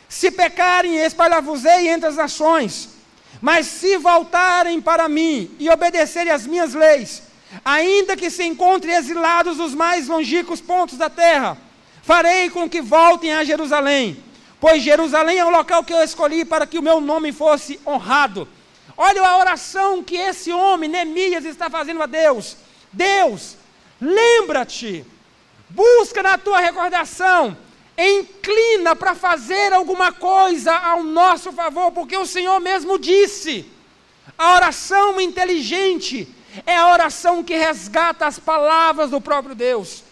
se 0.10 0.32
pecarem, 0.32 0.98
espalhar-vos-ei 0.98 1.90
entre 1.90 2.10
as 2.10 2.16
nações, 2.16 2.90
mas 3.42 3.68
se 3.68 3.98
voltarem 3.98 4.82
para 4.82 5.08
mim 5.08 5.52
e 5.60 5.70
obedecerem 5.70 6.32
às 6.32 6.46
minhas 6.46 6.74
leis, 6.74 7.24
ainda 7.64 8.16
que 8.16 8.30
se 8.30 8.44
encontrem 8.44 8.96
exilados 8.96 9.58
nos 9.58 9.74
mais 9.74 10.08
longínquos 10.08 10.60
pontos 10.60 10.98
da 10.98 11.10
terra, 11.10 11.58
farei 12.02 12.50
com 12.50 12.70
que 12.70 12.82
voltem 12.82 13.34
a 13.34 13.44
Jerusalém, 13.44 14.24
pois 14.60 14.82
Jerusalém 14.82 15.38
é 15.38 15.46
o 15.46 15.50
local 15.50 15.84
que 15.84 15.94
eu 15.94 16.04
escolhi 16.04 16.44
para 16.44 16.66
que 16.66 16.80
o 16.80 16.84
meu 16.84 17.00
nome 17.00 17.32
fosse 17.32 17.80
honrado. 17.86 18.48
Olha 18.96 19.22
a 19.22 19.38
oração 19.38 20.04
que 20.04 20.16
esse 20.16 20.52
homem, 20.52 20.90
Neemias, 20.90 21.46
está 21.46 21.70
fazendo 21.70 22.02
a 22.02 22.08
Deus. 22.08 22.58
Deus, 22.92 23.56
lembra-te, 24.02 25.06
busca 25.70 26.24
na 26.24 26.38
tua 26.38 26.60
recordação, 26.60 27.56
inclina 27.98 28.96
para 28.96 29.16
fazer 29.16 29.74
alguma 29.74 30.12
coisa 30.12 30.76
ao 30.76 31.04
nosso 31.04 31.52
favor, 31.52 31.92
porque 31.92 32.16
o 32.16 32.26
Senhor 32.26 32.60
mesmo 32.60 33.00
disse: 33.00 33.66
a 34.38 34.54
oração 34.54 35.20
inteligente 35.20 36.28
é 36.66 36.76
a 36.76 36.92
oração 36.92 37.44
que 37.44 37.56
resgata 37.56 38.26
as 38.26 38.38
palavras 38.38 39.10
do 39.10 39.20
próprio 39.20 39.56
Deus. 39.56 40.04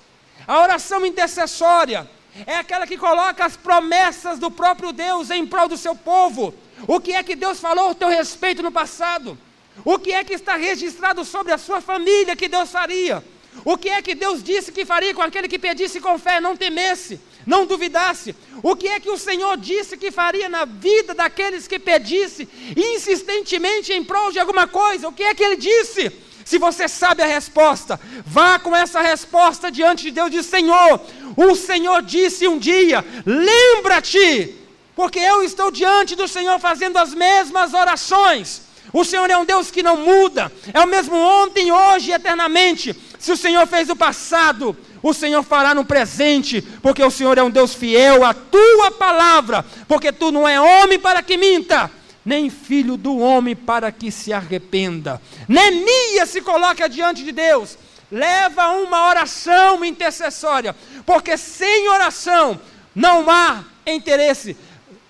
A 0.48 0.60
oração 0.60 1.06
intercessória 1.06 2.10
é 2.46 2.58
aquela 2.58 2.86
que 2.86 2.98
coloca 2.98 3.46
as 3.46 3.56
promessas 3.56 4.40
do 4.40 4.52
próprio 4.52 4.92
Deus 4.92 5.30
em 5.30 5.46
prol 5.46 5.68
do 5.68 5.78
seu 5.78 5.96
povo. 5.96 6.54
O 6.88 7.00
que 7.00 7.14
é 7.14 7.24
que 7.24 7.36
Deus 7.36 7.60
falou 7.60 7.92
a 7.92 7.96
teu 7.96 8.10
respeito 8.10 8.62
no 8.62 8.72
passado? 8.72 9.38
O 9.84 9.98
que 10.00 10.12
é 10.12 10.24
que 10.24 10.34
está 10.34 10.56
registrado 10.56 11.24
sobre 11.24 11.54
a 11.54 11.58
sua 11.58 11.82
família 11.82 12.36
que 12.36 12.48
Deus 12.48 12.72
faria? 12.72 13.24
O 13.64 13.78
que 13.78 13.90
é 13.90 14.02
que 14.02 14.14
Deus 14.14 14.44
disse 14.44 14.72
que 14.72 14.86
faria 14.86 15.14
com 15.14 15.22
aquele 15.22 15.48
que 15.48 15.60
pedisse 15.60 16.02
com 16.02 16.20
fé, 16.20 16.42
não 16.42 16.58
temesse, 16.58 17.20
não 17.46 17.66
duvidasse? 17.66 18.36
O 18.64 18.76
que 18.76 18.88
é 18.88 19.00
que 19.00 19.10
o 19.10 19.18
Senhor 19.18 19.58
disse 19.58 19.98
que 19.98 20.12
faria 20.12 20.50
na 20.50 20.66
vida 20.66 21.14
daqueles 21.14 21.68
que 21.68 21.78
pedisse 21.78 22.48
insistentemente 22.76 23.94
em 23.94 24.04
prol 24.04 24.32
de 24.32 24.40
alguma 24.40 24.68
coisa? 24.68 25.08
O 25.08 25.14
que 25.14 25.24
é 25.24 25.34
que 25.34 25.44
ele 25.44 25.58
disse? 25.58 26.12
Se 26.44 26.58
você 26.60 26.88
sabe 26.88 27.24
a 27.24 27.26
resposta, 27.26 28.00
vá 28.26 28.60
com 28.60 28.76
essa 28.76 29.02
resposta 29.02 29.72
diante 29.72 30.04
de 30.04 30.12
Deus 30.12 30.28
e 30.28 30.32
diz: 30.32 30.46
Senhor, 30.46 31.02
o 31.36 31.56
Senhor 31.56 32.02
disse 32.04 32.48
um 32.48 32.58
dia: 32.58 33.04
lembra-te 33.26 34.56
porque 34.96 35.20
eu 35.20 35.44
estou 35.44 35.72
diante 35.72 36.16
do 36.16 36.28
Senhor 36.28 36.60
fazendo 36.60 36.98
as 36.98 37.14
mesmas 37.14 37.74
orações. 37.74 38.62
O 38.94 39.04
Senhor 39.04 39.30
é 39.30 39.38
um 39.38 39.44
Deus 39.44 39.72
que 39.72 39.84
não 39.84 39.98
muda, 39.98 40.52
é 40.74 40.80
o 40.80 40.88
mesmo 40.88 41.16
ontem, 41.18 41.72
hoje 41.72 42.12
e 42.12 42.14
eternamente. 42.14 42.96
Se 43.20 43.32
o 43.32 43.38
Senhor 43.38 43.66
fez 43.68 43.90
o 43.90 43.96
passado, 43.96 44.78
o 45.08 45.14
Senhor 45.14 45.44
fará 45.44 45.76
no 45.76 45.86
presente, 45.86 46.64
porque 46.82 47.04
o 47.04 47.12
Senhor 47.12 47.38
é 47.38 47.44
um 47.44 47.52
Deus 47.52 47.76
fiel 47.76 48.26
à 48.26 48.34
tua 48.34 48.90
palavra, 48.90 49.64
porque 49.88 50.12
tu 50.12 50.32
não 50.32 50.48
é 50.48 50.60
homem 50.60 50.98
para 50.98 51.22
que 51.22 51.38
minta, 51.38 51.92
nem 52.26 52.50
filho 52.50 52.98
do 52.98 53.20
homem 53.20 53.56
para 53.56 53.92
que 53.92 54.10
se 54.10 54.34
arrependa. 54.34 55.22
Neemias 55.48 56.30
se 56.30 56.42
coloca 56.42 56.90
diante 56.90 57.24
de 57.24 57.32
Deus, 57.32 57.78
leva 58.12 58.70
uma 58.70 59.08
oração 59.08 59.86
intercessória, 59.86 60.76
porque 61.06 61.38
sem 61.38 61.88
oração 61.88 62.60
não 62.96 63.30
há 63.30 63.64
interesse, 63.86 64.58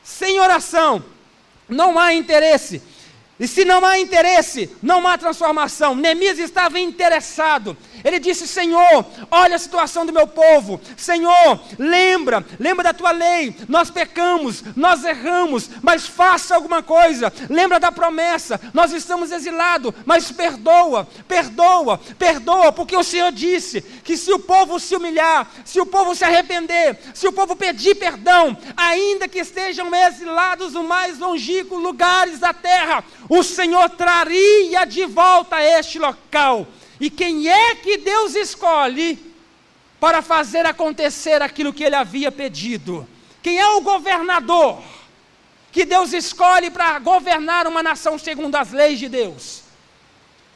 sem 0.04 0.42
oração, 0.42 1.02
não 1.70 1.98
há 1.98 2.14
interesse. 2.14 2.82
E 3.40 3.48
se 3.48 3.64
não 3.64 3.86
há 3.86 4.00
interesse, 4.00 4.70
não 4.82 5.06
há 5.08 5.18
transformação. 5.18 5.94
Neemias 5.96 6.40
estava 6.40 6.80
interessado, 6.80 7.78
Ele 8.06 8.20
disse: 8.20 8.48
Senhor, 8.48 9.04
olha 9.32 9.56
a 9.56 9.60
situação 9.60 10.06
do 10.06 10.14
meu 10.14 10.28
povo. 10.28 10.80
Senhor, 10.96 11.60
lembra, 11.80 12.46
lembra 12.60 12.84
da 12.84 12.94
tua 12.94 13.10
lei. 13.10 13.56
Nós 13.68 13.90
pecamos, 13.90 14.64
nós 14.76 15.04
erramos, 15.04 15.68
mas 15.82 16.06
faça 16.06 16.54
alguma 16.54 16.84
coisa. 16.84 17.34
Lembra 17.50 17.80
da 17.80 17.92
promessa. 17.92 18.62
Nós 18.76 18.94
estamos 18.94 19.32
exilados, 19.32 19.92
mas 20.06 20.32
perdoa, 20.32 21.08
perdoa, 21.28 22.00
perdoa, 22.20 22.72
porque 22.72 22.96
o 22.96 23.04
Senhor 23.04 23.32
disse 23.32 23.82
que 23.82 24.16
se 24.16 24.32
o 24.32 24.38
povo 24.38 24.80
se 24.80 24.96
humilhar, 24.96 25.50
se 25.66 25.82
o 25.82 25.86
povo 25.86 26.14
se 26.14 26.24
arrepender, 26.24 27.00
se 27.12 27.28
o 27.28 27.34
povo 27.34 27.56
pedir 27.56 27.96
perdão, 27.96 28.56
ainda 28.78 29.28
que 29.28 29.40
estejam 29.40 29.94
exilados 29.96 30.74
no 30.74 30.84
mais 30.84 31.18
longínquo 31.18 31.76
lugares 31.76 32.38
da 32.38 32.54
terra, 32.54 33.04
o 33.28 33.42
Senhor 33.42 33.90
traria 33.90 34.86
de 34.86 35.06
volta 35.06 35.56
a 35.56 35.80
este 35.80 35.98
local. 35.98 36.68
E 37.00 37.10
quem 37.10 37.48
é 37.48 37.76
que 37.76 37.98
Deus 37.98 38.36
escolhe 38.36 39.20
para 40.00 40.22
fazer 40.22 40.66
acontecer 40.66 41.42
aquilo 41.42 41.74
que 41.74 41.84
ele 41.84 41.96
havia 41.96 42.32
pedido? 42.32 43.08
Quem 43.42 43.60
é 43.60 43.68
o 43.70 43.82
governador 43.82 44.82
que 45.72 45.86
Deus 45.86 46.14
escolhe 46.14 46.72
para 46.72 46.98
governar 47.00 47.68
uma 47.68 47.84
nação 47.84 48.18
segundo 48.18 48.56
as 48.56 48.72
leis 48.72 48.98
de 48.98 49.10
Deus? 49.10 49.62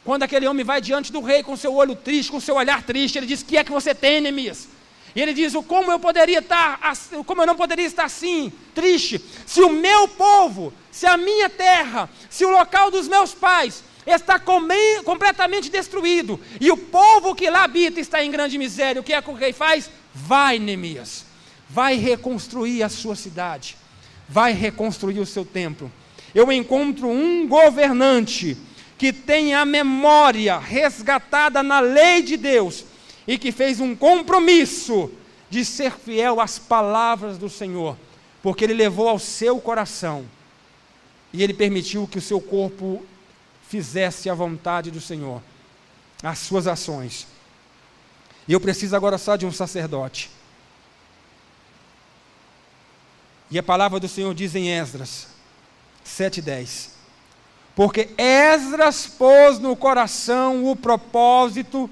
Quando 0.02 0.22
aquele 0.22 0.48
homem 0.48 0.64
vai 0.64 0.80
diante 0.80 1.12
do 1.12 1.20
rei 1.20 1.42
com 1.42 1.56
seu 1.56 1.74
olho 1.74 1.94
triste, 1.94 2.32
com 2.32 2.40
seu 2.40 2.56
olhar 2.56 2.82
triste, 2.82 3.18
ele 3.18 3.26
diz: 3.26 3.42
"Que 3.42 3.58
é 3.58 3.64
que 3.64 3.70
você 3.70 3.94
tem, 3.94 4.20
Neemias?" 4.20 4.66
E 5.14 5.20
ele 5.20 5.34
diz: 5.34 5.52
"Como 5.68 5.92
eu 5.92 5.98
poderia 5.98 6.38
estar, 6.38 6.80
como 7.26 7.42
eu 7.42 7.46
não 7.46 7.54
poderia 7.54 7.86
estar 7.86 8.04
assim, 8.04 8.50
triste, 8.74 9.22
se 9.46 9.60
o 9.60 9.68
meu 9.68 10.08
povo, 10.08 10.72
se 10.90 11.06
a 11.06 11.18
minha 11.18 11.50
terra, 11.50 12.08
se 12.30 12.46
o 12.46 12.50
local 12.50 12.90
dos 12.90 13.06
meus 13.06 13.34
pais 13.34 13.84
está 14.06 14.38
completamente 14.38 15.70
destruído, 15.70 16.40
e 16.60 16.70
o 16.70 16.76
povo 16.76 17.34
que 17.34 17.50
lá 17.50 17.64
habita 17.64 18.00
está 18.00 18.24
em 18.24 18.30
grande 18.30 18.58
miséria. 18.58 19.00
O 19.00 19.04
que 19.04 19.12
é 19.12 19.20
que 19.20 19.30
o 19.30 19.34
rei 19.34 19.52
faz? 19.52 19.90
Vai, 20.14 20.58
Neemias, 20.58 21.24
vai 21.68 21.96
reconstruir 21.96 22.82
a 22.82 22.88
sua 22.88 23.14
cidade, 23.14 23.76
vai 24.28 24.52
reconstruir 24.52 25.20
o 25.20 25.26
seu 25.26 25.44
templo. 25.44 25.90
Eu 26.34 26.50
encontro 26.50 27.08
um 27.08 27.46
governante 27.46 28.56
que 28.96 29.12
tem 29.12 29.54
a 29.54 29.64
memória 29.64 30.58
resgatada 30.58 31.62
na 31.62 31.80
lei 31.80 32.22
de 32.22 32.36
Deus 32.36 32.84
e 33.26 33.38
que 33.38 33.52
fez 33.52 33.80
um 33.80 33.94
compromisso 33.96 35.10
de 35.48 35.64
ser 35.64 35.92
fiel 35.92 36.40
às 36.40 36.58
palavras 36.58 37.36
do 37.38 37.48
Senhor, 37.48 37.96
porque 38.42 38.64
ele 38.64 38.74
levou 38.74 39.08
ao 39.08 39.18
seu 39.18 39.58
coração 39.58 40.24
e 41.32 41.42
ele 41.42 41.54
permitiu 41.54 42.06
que 42.06 42.18
o 42.18 42.22
seu 42.22 42.40
corpo 42.40 43.04
fizesse 43.70 44.28
a 44.28 44.34
vontade 44.34 44.90
do 44.90 45.00
Senhor, 45.00 45.40
as 46.24 46.40
suas 46.40 46.66
ações. 46.66 47.24
E 48.48 48.52
eu 48.52 48.60
preciso 48.60 48.96
agora 48.96 49.16
só 49.16 49.36
de 49.36 49.46
um 49.46 49.52
sacerdote. 49.52 50.28
E 53.48 53.56
a 53.56 53.62
palavra 53.62 54.00
do 54.00 54.08
Senhor 54.08 54.34
diz 54.34 54.56
em 54.56 54.72
Esdras 54.72 55.28
7,10: 56.04 56.88
Porque 57.76 58.10
Esdras 58.18 59.06
pôs 59.06 59.60
no 59.60 59.76
coração 59.76 60.68
o 60.68 60.74
propósito 60.74 61.88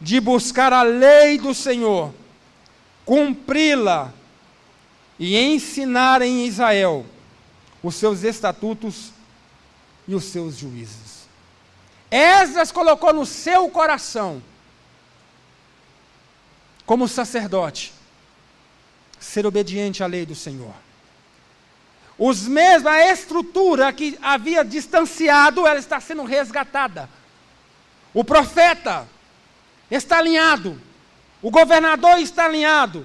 de 0.00 0.18
buscar 0.20 0.72
a 0.72 0.82
lei 0.82 1.36
do 1.36 1.52
Senhor, 1.52 2.14
cumpri-la 3.04 4.10
e 5.18 5.36
ensinar 5.36 6.22
em 6.22 6.46
Israel 6.46 7.04
os 7.82 7.94
seus 7.96 8.22
estatutos 8.22 9.13
e 10.06 10.14
os 10.14 10.24
seus 10.24 10.56
juízes. 10.56 11.24
Esdras 12.10 12.70
colocou 12.70 13.12
no 13.12 13.26
seu 13.26 13.68
coração, 13.68 14.42
como 16.86 17.08
sacerdote, 17.08 17.92
ser 19.18 19.46
obediente 19.46 20.02
à 20.02 20.06
lei 20.06 20.24
do 20.26 20.34
Senhor. 20.34 20.74
Os 22.16 22.46
mesmos, 22.46 22.86
a 22.86 23.10
estrutura 23.10 23.92
que 23.92 24.18
havia 24.22 24.64
distanciado, 24.64 25.66
ela 25.66 25.78
está 25.78 26.00
sendo 26.00 26.22
resgatada. 26.22 27.08
O 28.12 28.22
profeta 28.22 29.08
está 29.90 30.18
alinhado, 30.18 30.80
o 31.42 31.50
governador 31.50 32.18
está 32.18 32.44
alinhado, 32.44 33.04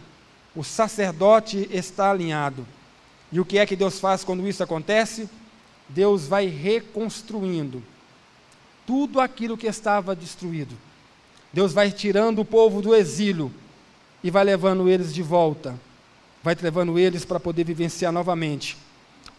o 0.56 0.64
sacerdote 0.64 1.68
está 1.72 2.12
alinhado. 2.12 2.68
E 3.32 3.39
o 3.39 3.45
que 3.45 3.58
é 3.58 3.66
que 3.66 3.76
Deus 3.76 4.00
faz 4.00 4.24
quando 4.24 4.47
isso 4.47 4.62
acontece? 4.62 5.28
Deus 5.90 6.28
vai 6.28 6.46
reconstruindo 6.46 7.84
tudo 8.86 9.20
aquilo 9.20 9.58
que 9.58 9.68
estava 9.68 10.16
destruído. 10.16 10.76
Deus 11.52 11.74
vai 11.74 11.92
tirando 11.92 12.40
o 12.40 12.46
povo 12.46 12.82
do 12.82 12.96
exílio 12.96 13.52
e 14.24 14.30
vai 14.30 14.44
levando 14.44 14.88
eles 14.88 15.14
de 15.14 15.24
volta. 15.24 15.80
Vai 16.44 16.56
levando 16.62 16.98
eles 16.98 17.26
para 17.26 17.40
poder 17.40 17.64
vivenciar 17.64 18.12
novamente 18.12 18.78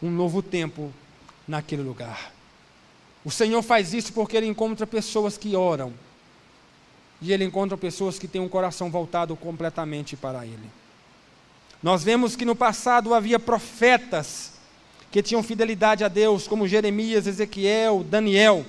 um 0.03 0.11
novo 0.11 0.43
tempo 0.43 0.93
naquele 1.47 1.83
lugar. 1.83 2.33
O 3.25 3.31
Senhor 3.31 3.63
faz 3.63 3.95
isso 3.95 4.13
porque 4.13 4.37
Ele 4.37 4.47
encontra 4.47 4.87
pessoas 4.87 5.37
que 5.37 5.55
oram. 5.55 5.93
E 7.23 7.33
Ele 7.33 7.45
encontra 7.45 7.77
pessoas 7.77 8.19
que 8.19 8.27
têm 8.27 8.41
um 8.41 8.49
coração 8.49 8.91
voltado 8.91 9.37
completamente 9.37 10.17
para 10.17 10.45
Ele. 10.45 10.71
Nós 11.83 12.03
vemos 12.03 12.35
que 12.35 12.45
no 12.45 12.57
passado 12.57 13.15
havia 13.15 13.39
profetas 13.39 14.50
que 15.11 15.23
tinham 15.23 15.43
fidelidade 15.43 16.05
a 16.05 16.09
Deus, 16.09 16.47
como 16.47 16.69
Jeremias, 16.69 17.27
Ezequiel, 17.27 18.05
Daniel. 18.09 18.65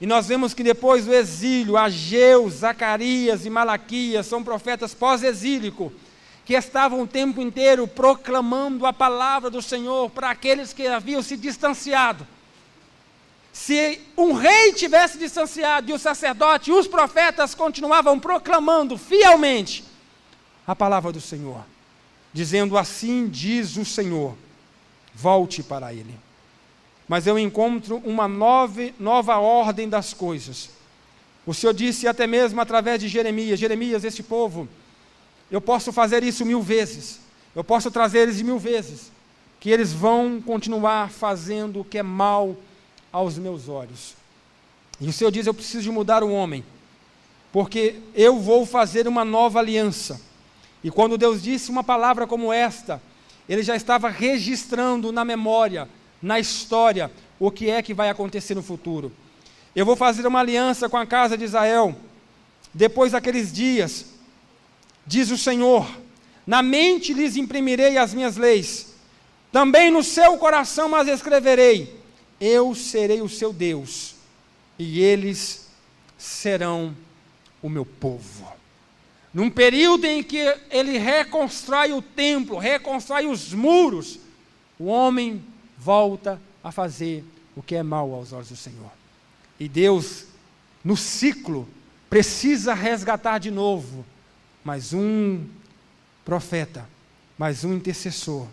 E 0.00 0.06
nós 0.06 0.26
vemos 0.26 0.52
que 0.52 0.64
depois 0.64 1.06
do 1.06 1.14
exílio, 1.14 1.76
Ageu, 1.76 2.50
Zacarias 2.50 3.46
e 3.46 3.50
Malaquias 3.50 4.26
são 4.26 4.42
profetas 4.42 4.92
pós-exílico, 4.92 5.92
que 6.44 6.54
estavam 6.54 7.02
o 7.02 7.06
tempo 7.06 7.40
inteiro 7.40 7.86
proclamando 7.86 8.84
a 8.84 8.92
palavra 8.92 9.48
do 9.48 9.62
Senhor 9.62 10.10
para 10.10 10.30
aqueles 10.30 10.72
que 10.72 10.86
haviam 10.86 11.22
se 11.22 11.36
distanciado. 11.36 12.26
Se 13.52 14.00
um 14.16 14.32
rei 14.32 14.72
tivesse 14.72 15.16
distanciado 15.16 15.88
e 15.88 15.94
o 15.94 15.98
sacerdote 15.98 16.70
e 16.70 16.74
os 16.74 16.88
profetas 16.88 17.54
continuavam 17.54 18.18
proclamando 18.18 18.98
fielmente 18.98 19.84
a 20.66 20.74
palavra 20.74 21.12
do 21.12 21.20
Senhor, 21.20 21.64
dizendo 22.32 22.76
assim 22.76 23.28
diz 23.28 23.76
o 23.76 23.84
Senhor 23.84 24.34
volte 25.14 25.62
para 25.62 25.92
Ele. 25.92 26.14
Mas 27.08 27.26
eu 27.26 27.38
encontro 27.38 28.02
uma 28.04 28.26
nova, 28.26 28.90
nova 28.98 29.38
ordem 29.38 29.88
das 29.88 30.12
coisas. 30.12 30.70
O 31.46 31.52
Senhor 31.52 31.74
disse 31.74 32.08
até 32.08 32.26
mesmo 32.26 32.60
através 32.60 33.00
de 33.00 33.08
Jeremias: 33.08 33.60
Jeremias, 33.60 34.04
este 34.04 34.22
povo, 34.22 34.68
eu 35.50 35.60
posso 35.60 35.92
fazer 35.92 36.22
isso 36.22 36.44
mil 36.44 36.62
vezes, 36.62 37.20
eu 37.54 37.62
posso 37.62 37.90
trazer 37.90 38.20
eles 38.20 38.40
mil 38.40 38.58
vezes, 38.58 39.12
que 39.60 39.70
eles 39.70 39.92
vão 39.92 40.40
continuar 40.40 41.10
fazendo 41.10 41.80
o 41.80 41.84
que 41.84 41.98
é 41.98 42.02
mal 42.02 42.56
aos 43.12 43.38
meus 43.38 43.68
olhos. 43.68 44.14
E 45.00 45.08
o 45.08 45.12
Senhor 45.12 45.30
diz: 45.30 45.46
Eu 45.46 45.54
preciso 45.54 45.92
mudar 45.92 46.22
o 46.22 46.32
homem, 46.32 46.64
porque 47.52 48.00
eu 48.14 48.40
vou 48.40 48.64
fazer 48.64 49.06
uma 49.06 49.24
nova 49.24 49.58
aliança. 49.58 50.20
E 50.82 50.90
quando 50.90 51.18
Deus 51.18 51.42
disse 51.42 51.70
uma 51.70 51.84
palavra 51.84 52.26
como 52.26 52.52
esta, 52.52 53.00
ele 53.48 53.62
já 53.62 53.76
estava 53.76 54.08
registrando 54.08 55.12
na 55.12 55.24
memória, 55.24 55.88
na 56.20 56.40
história, 56.40 57.10
o 57.38 57.50
que 57.50 57.68
é 57.68 57.82
que 57.82 57.92
vai 57.92 58.08
acontecer 58.08 58.54
no 58.54 58.62
futuro. 58.62 59.12
Eu 59.74 59.84
vou 59.84 59.96
fazer 59.96 60.26
uma 60.26 60.40
aliança 60.40 60.88
com 60.88 60.96
a 60.96 61.06
casa 61.06 61.36
de 61.36 61.44
Israel. 61.44 61.94
Depois 62.72 63.12
daqueles 63.12 63.52
dias, 63.52 64.06
diz 65.06 65.30
o 65.30 65.38
Senhor: 65.38 65.86
na 66.46 66.62
mente 66.62 67.12
lhes 67.12 67.36
imprimirei 67.36 67.98
as 67.98 68.14
minhas 68.14 68.36
leis, 68.36 68.94
também 69.52 69.90
no 69.90 70.02
seu 70.02 70.36
coração 70.38 70.94
as 70.94 71.08
escreverei. 71.08 72.02
Eu 72.40 72.74
serei 72.74 73.22
o 73.22 73.28
seu 73.28 73.52
Deus, 73.52 74.14
e 74.78 75.00
eles 75.00 75.68
serão 76.18 76.96
o 77.62 77.68
meu 77.68 77.86
povo. 77.86 78.53
Num 79.34 79.50
período 79.50 80.04
em 80.04 80.22
que 80.22 80.38
ele 80.70 80.96
reconstrói 80.96 81.92
o 81.92 82.00
templo, 82.00 82.56
reconstrói 82.56 83.26
os 83.26 83.52
muros, 83.52 84.20
o 84.78 84.84
homem 84.84 85.44
volta 85.76 86.40
a 86.62 86.70
fazer 86.70 87.24
o 87.56 87.62
que 87.62 87.74
é 87.74 87.82
mal 87.82 88.14
aos 88.14 88.32
olhos 88.32 88.50
do 88.50 88.56
Senhor. 88.56 88.92
E 89.58 89.68
Deus, 89.68 90.26
no 90.84 90.96
ciclo, 90.96 91.68
precisa 92.08 92.74
resgatar 92.74 93.38
de 93.38 93.50
novo 93.50 94.04
mais 94.62 94.92
um 94.92 95.44
profeta, 96.24 96.88
mais 97.36 97.64
um 97.64 97.74
intercessor, 97.74 98.46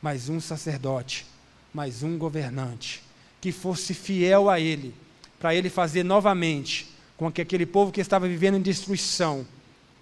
mais 0.00 0.30
um 0.30 0.40
sacerdote, 0.40 1.26
mais 1.72 2.02
um 2.02 2.16
governante, 2.16 3.02
que 3.42 3.52
fosse 3.52 3.92
fiel 3.92 4.48
a 4.48 4.58
Ele, 4.58 4.94
para 5.38 5.54
Ele 5.54 5.68
fazer 5.68 6.02
novamente 6.02 6.88
com 7.14 7.30
que 7.30 7.42
aquele 7.42 7.66
povo 7.66 7.92
que 7.92 8.00
estava 8.00 8.26
vivendo 8.26 8.56
em 8.56 8.62
destruição 8.62 9.46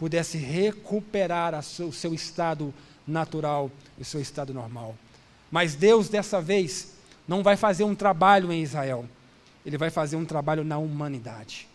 pudesse 0.03 0.36
recuperar 0.36 1.55
o 1.57 1.92
seu 1.92 2.12
estado 2.12 2.74
natural, 3.07 3.70
o 3.96 4.05
seu 4.05 4.20
estado 4.20 4.53
normal. 4.53 4.96
Mas 5.48 5.76
Deus, 5.76 6.09
dessa 6.09 6.42
vez, 6.42 6.94
não 7.28 7.40
vai 7.40 7.57
fazer 7.57 7.84
um 7.84 7.94
trabalho 7.94 8.50
em 8.50 8.64
Israel, 8.64 9.05
ele 9.64 9.78
vai 9.78 9.90
fazer 9.90 10.16
um 10.16 10.24
trabalho 10.24 10.64
na 10.64 10.76
humanidade. 10.76 11.68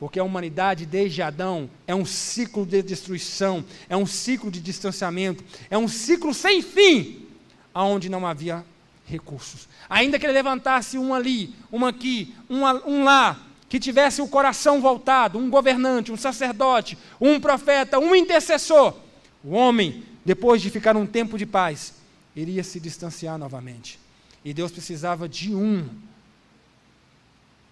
Porque 0.00 0.18
a 0.18 0.24
humanidade, 0.24 0.86
desde 0.86 1.20
Adão, 1.20 1.68
é 1.86 1.94
um 1.94 2.06
ciclo 2.06 2.64
de 2.64 2.80
destruição, 2.82 3.62
é 3.90 3.96
um 3.96 4.06
ciclo 4.06 4.50
de 4.50 4.58
distanciamento, 4.60 5.44
é 5.68 5.76
um 5.76 5.86
ciclo 5.86 6.32
sem 6.32 6.62
fim, 6.62 7.26
aonde 7.74 8.08
não 8.08 8.26
havia 8.26 8.64
recursos. 9.04 9.68
Ainda 9.86 10.18
que 10.18 10.24
ele 10.24 10.32
levantasse 10.32 10.96
um 10.96 11.12
ali, 11.12 11.54
um 11.70 11.84
aqui, 11.84 12.34
um, 12.48 12.64
um 12.90 13.04
lá, 13.04 13.45
que 13.68 13.80
tivesse 13.80 14.22
o 14.22 14.28
coração 14.28 14.80
voltado, 14.80 15.38
um 15.38 15.50
governante, 15.50 16.12
um 16.12 16.16
sacerdote, 16.16 16.96
um 17.20 17.40
profeta, 17.40 17.98
um 17.98 18.14
intercessor, 18.14 18.94
o 19.42 19.50
homem, 19.50 20.04
depois 20.24 20.60
de 20.62 20.70
ficar 20.70 20.96
um 20.96 21.06
tempo 21.06 21.38
de 21.38 21.46
paz, 21.46 21.94
iria 22.34 22.62
se 22.62 22.80
distanciar 22.80 23.38
novamente. 23.38 23.98
E 24.44 24.52
Deus 24.52 24.70
precisava 24.70 25.28
de 25.28 25.54
um 25.54 25.88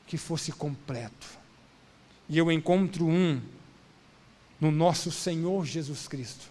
que 0.06 0.16
fosse 0.16 0.52
completo. 0.52 1.26
E 2.28 2.38
eu 2.38 2.50
encontro 2.50 3.06
um 3.06 3.40
no 4.60 4.70
nosso 4.70 5.10
Senhor 5.10 5.64
Jesus 5.64 6.08
Cristo, 6.08 6.46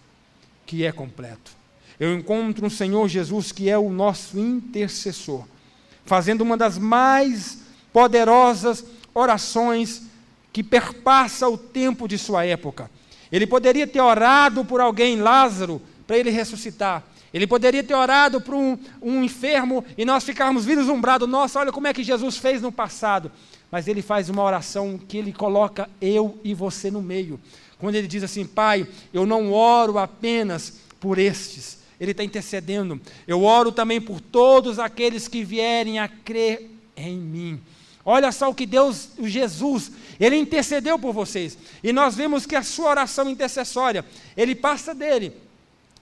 que 0.66 0.84
é 0.84 0.92
completo. 0.92 1.52
Eu 1.98 2.14
encontro 2.14 2.66
um 2.66 2.70
Senhor 2.70 3.08
Jesus 3.08 3.52
que 3.52 3.68
é 3.68 3.78
o 3.78 3.90
nosso 3.90 4.38
intercessor, 4.38 5.46
fazendo 6.04 6.42
uma 6.42 6.56
das 6.56 6.78
mais 6.78 7.62
poderosas 7.92 8.84
orações 9.14 10.02
que 10.52 10.62
perpassa 10.62 11.48
o 11.48 11.56
tempo 11.56 12.06
de 12.06 12.18
sua 12.18 12.44
época. 12.44 12.90
Ele 13.30 13.46
poderia 13.46 13.86
ter 13.86 14.00
orado 14.00 14.64
por 14.64 14.80
alguém, 14.80 15.16
Lázaro, 15.16 15.80
para 16.06 16.18
ele 16.18 16.30
ressuscitar. 16.30 17.02
Ele 17.32 17.48
poderia 17.48 17.82
ter 17.82 17.94
orado 17.94 18.40
por 18.40 18.54
um, 18.54 18.78
um 19.02 19.24
enfermo 19.24 19.84
e 19.98 20.04
nós 20.04 20.22
ficarmos 20.22 20.64
vislumbrados. 20.64 21.28
Nossa, 21.28 21.58
olha 21.58 21.72
como 21.72 21.88
é 21.88 21.92
que 21.92 22.04
Jesus 22.04 22.36
fez 22.36 22.62
no 22.62 22.70
passado. 22.70 23.32
Mas 23.72 23.88
ele 23.88 24.02
faz 24.02 24.28
uma 24.28 24.42
oração 24.44 24.96
que 24.96 25.18
ele 25.18 25.32
coloca 25.32 25.90
eu 26.00 26.38
e 26.44 26.54
você 26.54 26.92
no 26.92 27.02
meio. 27.02 27.40
Quando 27.76 27.96
ele 27.96 28.06
diz 28.06 28.22
assim: 28.22 28.46
Pai, 28.46 28.86
eu 29.12 29.26
não 29.26 29.52
oro 29.52 29.98
apenas 29.98 30.74
por 31.00 31.18
estes. 31.18 31.78
Ele 31.98 32.12
está 32.12 32.22
intercedendo. 32.22 33.00
Eu 33.26 33.42
oro 33.42 33.72
também 33.72 34.00
por 34.00 34.20
todos 34.20 34.78
aqueles 34.78 35.26
que 35.26 35.42
vierem 35.42 35.98
a 35.98 36.06
crer 36.06 36.70
em 36.96 37.16
mim. 37.16 37.60
Olha 38.04 38.30
só 38.30 38.50
o 38.50 38.54
que 38.54 38.66
Deus, 38.66 39.08
o 39.18 39.26
Jesus, 39.26 39.90
ele 40.20 40.36
intercedeu 40.36 40.98
por 40.98 41.12
vocês. 41.12 41.56
E 41.82 41.92
nós 41.92 42.14
vemos 42.14 42.44
que 42.44 42.54
a 42.54 42.62
sua 42.62 42.90
oração 42.90 43.30
intercessória, 43.30 44.04
ele 44.36 44.54
passa 44.54 44.94
dele 44.94 45.32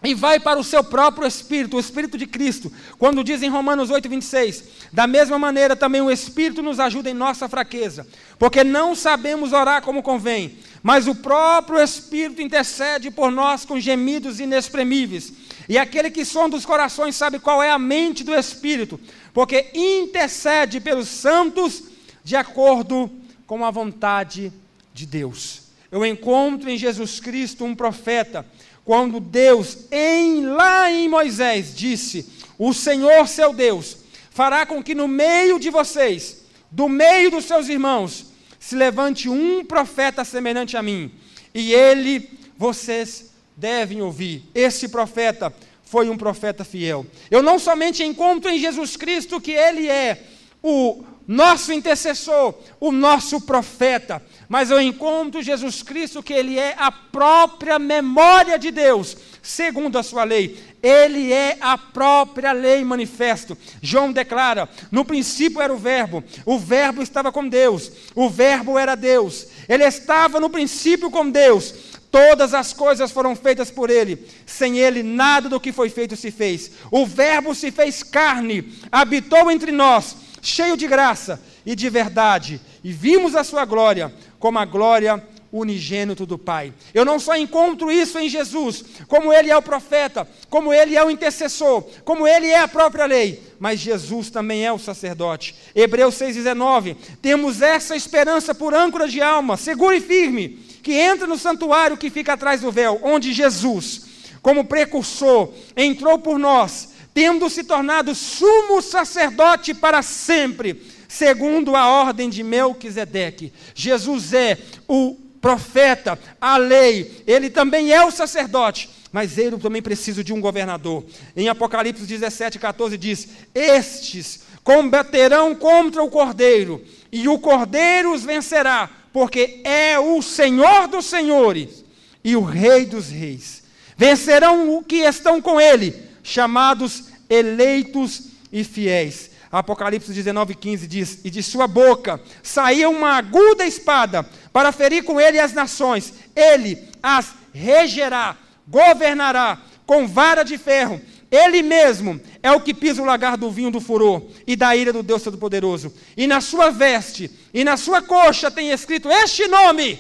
e 0.05 0.15
vai 0.15 0.41
para 0.41 0.59
o 0.59 0.65
seu 0.65 0.83
próprio 0.83 1.27
Espírito, 1.27 1.77
o 1.77 1.81
Espírito 1.81 2.19
de 2.19 2.27
Cristo. 2.27 2.73
Quando 2.99 3.23
diz 3.23 3.41
em 3.43 3.49
Romanos 3.49 3.89
8, 3.89 4.09
26, 4.09 4.65
da 4.93 5.07
mesma 5.07 5.39
maneira 5.39 5.77
também 5.77 6.01
o 6.01 6.11
Espírito 6.11 6.61
nos 6.61 6.81
ajuda 6.81 7.09
em 7.09 7.15
nossa 7.15 7.49
fraqueza, 7.49 8.07
porque 8.39 8.65
não 8.65 8.97
sabemos 8.97 9.53
orar 9.53 9.81
como 9.83 10.03
convém, 10.03 10.59
mas 10.83 11.07
o 11.07 11.15
próprio 11.15 11.81
Espírito 11.81 12.43
intercede 12.43 13.13
por 13.13 13.31
nós 13.31 13.65
com 13.65 13.79
gemidos 13.79 14.41
inexprimíveis. 14.41 15.33
E 15.69 15.79
aquele 15.79 16.11
que 16.11 16.25
sonda 16.25 16.57
os 16.57 16.67
corações 16.67 17.15
sabe 17.15 17.39
qual 17.39 17.63
é 17.63 17.71
a 17.71 17.79
mente 17.79 18.25
do 18.25 18.35
Espírito, 18.35 18.99
porque 19.33 19.71
intercede 19.73 20.81
pelos 20.81 21.07
santos 21.07 21.92
de 22.25 22.37
acordo 22.37 23.11
com 23.47 23.65
a 23.65 23.71
vontade 23.71 24.53
de 24.95 25.07
Deus. 25.07 25.63
Eu 25.91 26.07
encontro 26.07 26.71
em 26.71 26.79
Jesus 26.79 27.21
Cristo 27.21 27.65
um 27.65 27.75
profeta, 27.75 28.47
quando 28.85 29.21
Deus, 29.21 29.87
em, 29.91 30.47
lá 30.47 30.91
em 30.91 31.09
Moisés, 31.09 31.75
disse: 31.75 32.29
O 32.59 32.73
Senhor 32.73 33.29
seu 33.29 33.53
Deus 33.53 33.99
fará 34.31 34.65
com 34.65 34.83
que 34.83 34.95
no 34.95 35.07
meio 35.07 35.59
de 35.59 35.71
vocês, 35.71 36.45
do 36.71 36.89
meio 36.89 37.31
dos 37.31 37.45
seus 37.45 37.69
irmãos, 37.69 38.27
se 38.59 38.75
levante 38.75 39.29
um 39.29 39.65
profeta 39.65 40.25
semelhante 40.25 40.77
a 40.77 40.83
mim, 40.83 41.11
e 41.55 41.75
ele 41.75 42.31
vocês 42.57 43.33
devem 43.57 44.01
ouvir. 44.01 44.45
Esse 44.55 44.89
profeta 44.89 45.53
foi 45.85 46.09
um 46.09 46.17
profeta 46.17 46.65
fiel. 46.65 47.05
Eu 47.31 47.43
não 47.43 47.59
somente 47.59 48.03
encontro 48.03 48.51
em 48.51 48.59
Jesus 48.59 48.97
Cristo 48.97 49.41
que 49.41 49.51
ele 49.51 49.89
é 49.89 50.23
o 50.63 51.05
nosso 51.27 51.73
intercessor, 51.73 52.55
o 52.81 52.91
nosso 52.91 53.41
profeta, 53.41 54.23
mas 54.49 54.71
eu 54.71 54.81
encontro 54.81 55.43
Jesus 55.43 55.83
Cristo 55.83 56.23
que 56.23 56.33
ele 56.33 56.59
é 56.59 56.75
a 56.77 56.91
própria 56.91 57.79
memória 57.79 58.59
de 58.59 58.71
Deus, 58.71 59.17
segundo 59.41 59.99
a 59.99 60.03
sua 60.03 60.25
lei. 60.25 60.59
Ele 60.83 61.33
é 61.33 61.57
a 61.61 61.79
própria 61.79 62.53
lei 62.53 62.85
manifesto. 62.85 63.57
João 63.81 64.13
declara: 64.13 64.69
no 64.91 65.05
princípio 65.05 65.61
era 65.61 65.73
o 65.73 65.79
Verbo, 65.79 66.25
o 66.45 66.59
Verbo 66.59 67.03
estava 67.03 67.31
com 67.31 67.49
Deus, 67.49 67.91
o 68.15 68.29
Verbo 68.29 68.79
era 68.79 68.95
Deus, 68.95 69.47
ele 69.69 69.85
estava 69.85 70.41
no 70.41 70.51
princípio 70.51 71.11
com 71.11 71.31
Deus. 71.31 71.93
Todas 72.11 72.53
as 72.53 72.75
coisas 72.75 73.11
foram 73.11 73.35
feitas 73.35 73.71
por 73.71 73.89
Ele, 73.89 74.29
sem 74.45 74.79
Ele 74.79 75.03
nada 75.03 75.49
do 75.49 75.59
que 75.59 75.73
foi 75.73 75.89
feito 75.89 76.15
se 76.15 76.31
fez. 76.31 76.73
O 76.91 77.07
Verbo 77.07 77.55
se 77.55 77.71
fez 77.71 78.03
carne, 78.03 78.71
habitou 78.93 79.51
entre 79.51 79.73
nós, 79.73 80.15
cheio 80.43 80.77
de 80.77 80.89
graça 80.89 81.41
e 81.65 81.77
de 81.77 81.89
verdade, 81.89 82.61
e 82.83 82.93
vimos 82.93 83.37
a 83.37 83.45
sua 83.45 83.65
glória 83.65 84.13
como 84.41 84.59
a 84.59 84.65
glória 84.65 85.23
unigênito 85.53 86.25
do 86.25 86.39
Pai. 86.39 86.73
Eu 86.93 87.05
não 87.05 87.21
só 87.21 87.37
encontro 87.37 87.93
isso 87.93 88.19
em 88.19 88.29
Jesus, 88.29 88.85
como 89.07 89.33
ele 89.33 89.51
é 89.51 89.57
o 89.57 89.63
profeta, 89.63 90.27
como 90.49 90.73
ele 90.73 90.97
é 90.97 91.05
o 91.05 91.11
intercessor, 91.11 91.83
como 92.05 92.27
ele 92.27 92.47
é 92.47 92.59
a 92.59 92.67
própria 92.67 93.05
lei, 93.05 93.41
mas 93.61 93.79
Jesus 93.79 94.31
também 94.31 94.65
é 94.67 94.73
o 94.73 94.79
sacerdote. 94.79 95.55
Hebreus 95.75 96.17
6:19. 96.17 96.97
Temos 97.21 97.63
essa 97.63 97.95
esperança 97.95 98.55
por 98.55 98.75
âncora 98.75 99.07
de 99.07 99.21
alma, 99.21 99.57
segura 99.57 99.95
e 99.95 100.01
firme, 100.01 100.59
que 100.83 100.95
entra 100.95 101.27
no 101.27 101.39
santuário 101.39 101.99
que 101.99 102.11
fica 102.11 102.33
atrás 102.33 102.63
do 102.63 102.73
véu, 102.73 102.99
onde 103.03 103.33
Jesus, 103.33 104.07
como 104.41 104.65
precursor, 104.65 105.53
entrou 105.77 106.19
por 106.19 106.39
nós 106.39 106.92
tendo 107.15 107.49
se 107.51 107.65
tornado 107.65 108.15
sumo 108.15 108.81
sacerdote 108.81 109.75
para 109.75 110.03
sempre, 110.03 110.83
segundo 111.09 111.77
a 111.77 111.89
ordem 111.89 112.31
de 112.31 112.43
Melquisedeque. 112.43 113.53
Jesus 113.75 114.33
é 114.33 114.59
o 114.89 115.17
profeta, 115.41 116.19
a 116.41 116.57
lei, 116.57 117.23
ele 117.27 117.51
também 117.51 117.93
é 117.93 118.05
o 118.05 118.11
sacerdote, 118.11 118.89
mas 119.11 119.37
ele 119.37 119.59
também 119.59 119.83
precisa 119.83 120.23
de 120.23 120.33
um 120.33 120.41
governador. 120.41 121.05
Em 121.37 121.49
Apocalipse 121.49 122.05
17, 122.05 122.59
14 122.59 122.97
diz: 122.97 123.29
Estes 123.55 124.41
combaterão 124.65 125.55
contra 125.55 126.03
o 126.03 126.09
cordeiro, 126.09 126.83
e 127.11 127.29
o 127.29 127.39
cordeiro 127.39 128.15
os 128.15 128.23
vencerá, 128.23 128.89
porque 129.13 129.61
é 129.65 129.99
o 129.99 130.23
Senhor 130.23 130.87
dos 130.87 131.07
senhores 131.07 131.85
e 132.25 132.37
o 132.37 132.43
Rei 132.43 132.87
dos 132.87 133.11
reis. 133.11 133.63
Vencerão 133.97 134.75
o 134.75 134.83
que 134.83 134.97
estão 134.97 135.41
com 135.41 135.61
ele 135.61 136.12
chamados 136.23 137.05
eleitos 137.29 138.29
e 138.53 138.63
fiéis. 138.65 139.31
Apocalipse 139.51 140.13
19, 140.13 140.55
15 140.55 140.87
diz: 140.87 141.19
E 141.25 141.31
de 141.31 141.43
sua 141.43 141.67
boca 141.67 142.21
saía 142.43 142.89
uma 142.89 143.17
aguda 143.17 143.67
espada 143.67 144.23
para 144.53 144.73
ferir 144.73 145.05
com 145.05 145.21
ele 145.21 145.39
as 145.39 145.53
nações. 145.53 146.15
Ele 146.35 146.89
as 147.03 147.35
regerá, 147.53 148.37
governará 148.67 149.61
com 149.85 150.07
vara 150.07 150.43
de 150.43 150.57
ferro. 150.57 151.01
Ele 151.31 151.63
mesmo 151.63 152.21
é 152.43 152.53
o 152.53 152.61
que 152.61 152.75
pisa 152.75 153.01
o 153.01 153.07
lagar 153.07 153.37
do 153.39 153.51
vinho 153.51 153.71
do 153.71 153.81
furor 153.81 154.23
e 154.47 154.55
da 154.55 154.77
ira 154.77 154.93
do 154.93 155.03
Deus 155.03 155.23
Todo-Poderoso. 155.23 155.93
E 156.17 156.27
na 156.27 156.41
sua 156.41 156.71
veste 156.71 157.31
e 157.55 157.65
na 157.65 157.77
sua 157.77 158.03
coxa 158.03 158.51
tem 158.51 158.71
escrito 158.71 159.11
este 159.11 159.47
nome: 159.49 159.99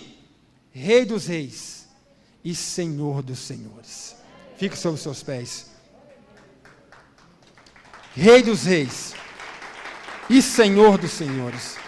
Rei 0.70 1.04
dos 1.04 1.26
Reis 1.26 1.88
e 2.44 2.54
Senhor 2.54 3.22
dos 3.22 3.38
Senhores. 3.38 4.14
Fique 4.56 4.76
sobre 4.76 4.96
os 4.96 5.02
seus 5.02 5.22
pés. 5.22 5.71
Rei 8.14 8.42
dos 8.42 8.64
Reis 8.64 9.14
e 10.28 10.42
Senhor 10.42 10.98
dos 10.98 11.12
Senhores. 11.12 11.78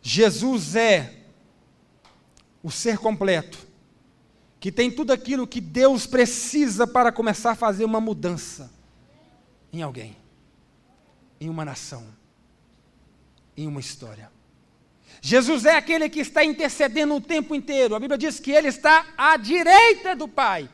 Jesus 0.00 0.74
é 0.74 1.12
o 2.62 2.70
ser 2.70 2.98
completo, 2.98 3.58
que 4.58 4.72
tem 4.72 4.90
tudo 4.90 5.12
aquilo 5.12 5.46
que 5.46 5.60
Deus 5.60 6.06
precisa 6.06 6.86
para 6.86 7.12
começar 7.12 7.50
a 7.50 7.56
fazer 7.56 7.84
uma 7.84 8.00
mudança 8.00 8.72
em 9.72 9.82
alguém, 9.82 10.16
em 11.38 11.50
uma 11.50 11.64
nação, 11.64 12.06
em 13.54 13.66
uma 13.66 13.80
história. 13.80 14.32
Jesus 15.20 15.66
é 15.66 15.76
aquele 15.76 16.08
que 16.08 16.20
está 16.20 16.42
intercedendo 16.42 17.14
o 17.14 17.20
tempo 17.20 17.54
inteiro. 17.54 17.94
A 17.94 18.00
Bíblia 18.00 18.16
diz 18.16 18.40
que 18.40 18.50
ele 18.50 18.68
está 18.68 19.06
à 19.16 19.36
direita 19.36 20.16
do 20.16 20.26
Pai 20.26 20.70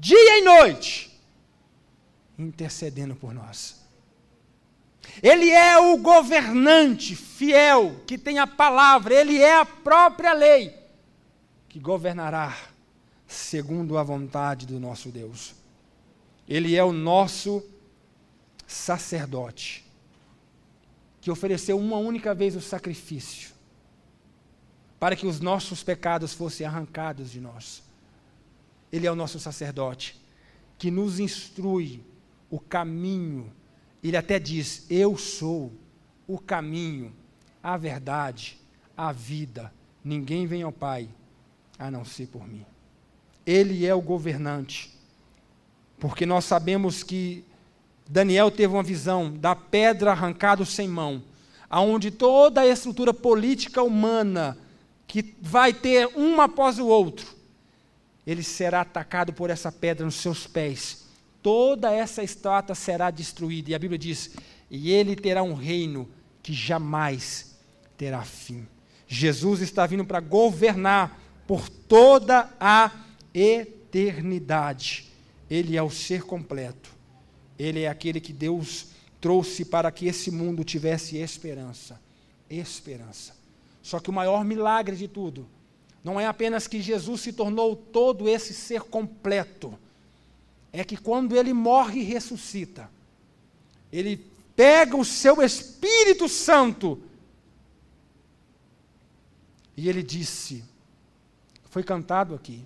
dia 0.00 0.38
e 0.38 0.42
noite, 0.42 1.20
intercedendo 2.38 3.14
por 3.14 3.34
nós. 3.34 3.76
Ele 5.22 5.50
é 5.50 5.78
o 5.78 5.96
governante 5.98 7.16
fiel 7.16 8.00
que 8.06 8.18
tem 8.18 8.38
a 8.38 8.46
palavra, 8.46 9.14
ele 9.14 9.38
é 9.38 9.58
a 9.58 9.64
própria 9.64 10.32
lei 10.32 10.78
que 11.68 11.78
governará 11.78 12.56
segundo 13.26 13.98
a 13.98 14.02
vontade 14.02 14.66
do 14.66 14.80
nosso 14.80 15.10
Deus. 15.10 15.54
Ele 16.48 16.74
é 16.74 16.82
o 16.82 16.92
nosso 16.92 17.62
sacerdote. 18.66 19.84
que 21.20 21.32
ofereceu 21.32 21.76
uma 21.76 21.96
única 21.96 22.32
vez 22.32 22.54
o 22.54 22.60
sacrifício, 22.60 23.50
para 25.00 25.16
que 25.16 25.26
os 25.26 25.40
nossos 25.40 25.82
pecados 25.82 26.32
fossem 26.32 26.64
arrancados 26.64 27.30
de 27.30 27.40
nós. 27.40 27.82
Ele 28.92 29.06
é 29.06 29.12
o 29.12 29.16
nosso 29.16 29.38
sacerdote, 29.38 30.20
que 30.78 30.90
nos 30.90 31.20
instrui 31.20 32.02
o 32.50 32.58
caminho. 32.58 33.52
Ele 34.02 34.16
até 34.16 34.38
diz: 34.38 34.86
Eu 34.88 35.16
sou 35.16 35.72
o 36.26 36.38
caminho, 36.38 37.12
a 37.62 37.76
verdade, 37.76 38.58
a 38.96 39.12
vida. 39.12 39.72
Ninguém 40.04 40.46
vem 40.46 40.62
ao 40.62 40.72
Pai 40.72 41.08
a 41.78 41.90
não 41.90 42.04
ser 42.04 42.26
por 42.28 42.46
mim. 42.46 42.64
Ele 43.46 43.86
é 43.86 43.94
o 43.94 44.00
governante. 44.00 44.94
Porque 45.98 46.24
nós 46.24 46.44
sabemos 46.44 47.02
que 47.02 47.44
Daniel 48.08 48.50
teve 48.50 48.72
uma 48.72 48.82
visão 48.82 49.32
da 49.32 49.54
pedra 49.54 50.12
arrancada 50.12 50.64
sem 50.64 50.88
mão, 50.88 51.22
aonde 51.68 52.10
toda 52.10 52.62
a 52.62 52.66
estrutura 52.66 53.12
política 53.12 53.82
humana 53.82 54.56
que 55.06 55.34
vai 55.40 55.72
ter 55.72 56.08
um 56.16 56.40
após 56.40 56.78
o 56.78 56.86
outro, 56.86 57.34
ele 58.28 58.42
será 58.42 58.82
atacado 58.82 59.32
por 59.32 59.48
essa 59.48 59.72
pedra 59.72 60.04
nos 60.04 60.16
seus 60.16 60.46
pés. 60.46 61.06
Toda 61.42 61.90
essa 61.90 62.22
estátua 62.22 62.74
será 62.74 63.10
destruída. 63.10 63.70
E 63.70 63.74
a 63.74 63.78
Bíblia 63.78 63.98
diz: 63.98 64.32
"E 64.70 64.90
ele 64.90 65.16
terá 65.16 65.42
um 65.42 65.54
reino 65.54 66.06
que 66.42 66.52
jamais 66.52 67.56
terá 67.96 68.22
fim". 68.22 68.68
Jesus 69.06 69.62
está 69.62 69.86
vindo 69.86 70.04
para 70.04 70.20
governar 70.20 71.18
por 71.46 71.70
toda 71.70 72.54
a 72.60 72.92
eternidade. 73.32 75.10
Ele 75.48 75.74
é 75.74 75.82
o 75.82 75.88
ser 75.88 76.24
completo. 76.24 76.90
Ele 77.58 77.84
é 77.84 77.88
aquele 77.88 78.20
que 78.20 78.34
Deus 78.34 78.88
trouxe 79.22 79.64
para 79.64 79.90
que 79.90 80.04
esse 80.04 80.30
mundo 80.30 80.62
tivesse 80.64 81.16
esperança. 81.16 81.98
Esperança. 82.50 83.34
Só 83.82 83.98
que 83.98 84.10
o 84.10 84.12
maior 84.12 84.44
milagre 84.44 84.96
de 84.96 85.08
tudo 85.08 85.48
não 86.02 86.18
é 86.18 86.26
apenas 86.26 86.66
que 86.66 86.80
Jesus 86.80 87.20
se 87.20 87.32
tornou 87.32 87.76
todo 87.76 88.28
esse 88.28 88.54
ser 88.54 88.82
completo, 88.82 89.78
é 90.72 90.84
que 90.84 90.96
quando 90.96 91.36
ele 91.36 91.52
morre 91.52 92.00
e 92.00 92.04
ressuscita, 92.04 92.90
ele 93.92 94.24
pega 94.54 94.96
o 94.96 95.04
seu 95.04 95.42
Espírito 95.42 96.28
Santo 96.28 97.02
e 99.76 99.88
ele 99.88 100.02
disse: 100.02 100.64
foi 101.70 101.84
cantado 101.84 102.34
aqui. 102.34 102.64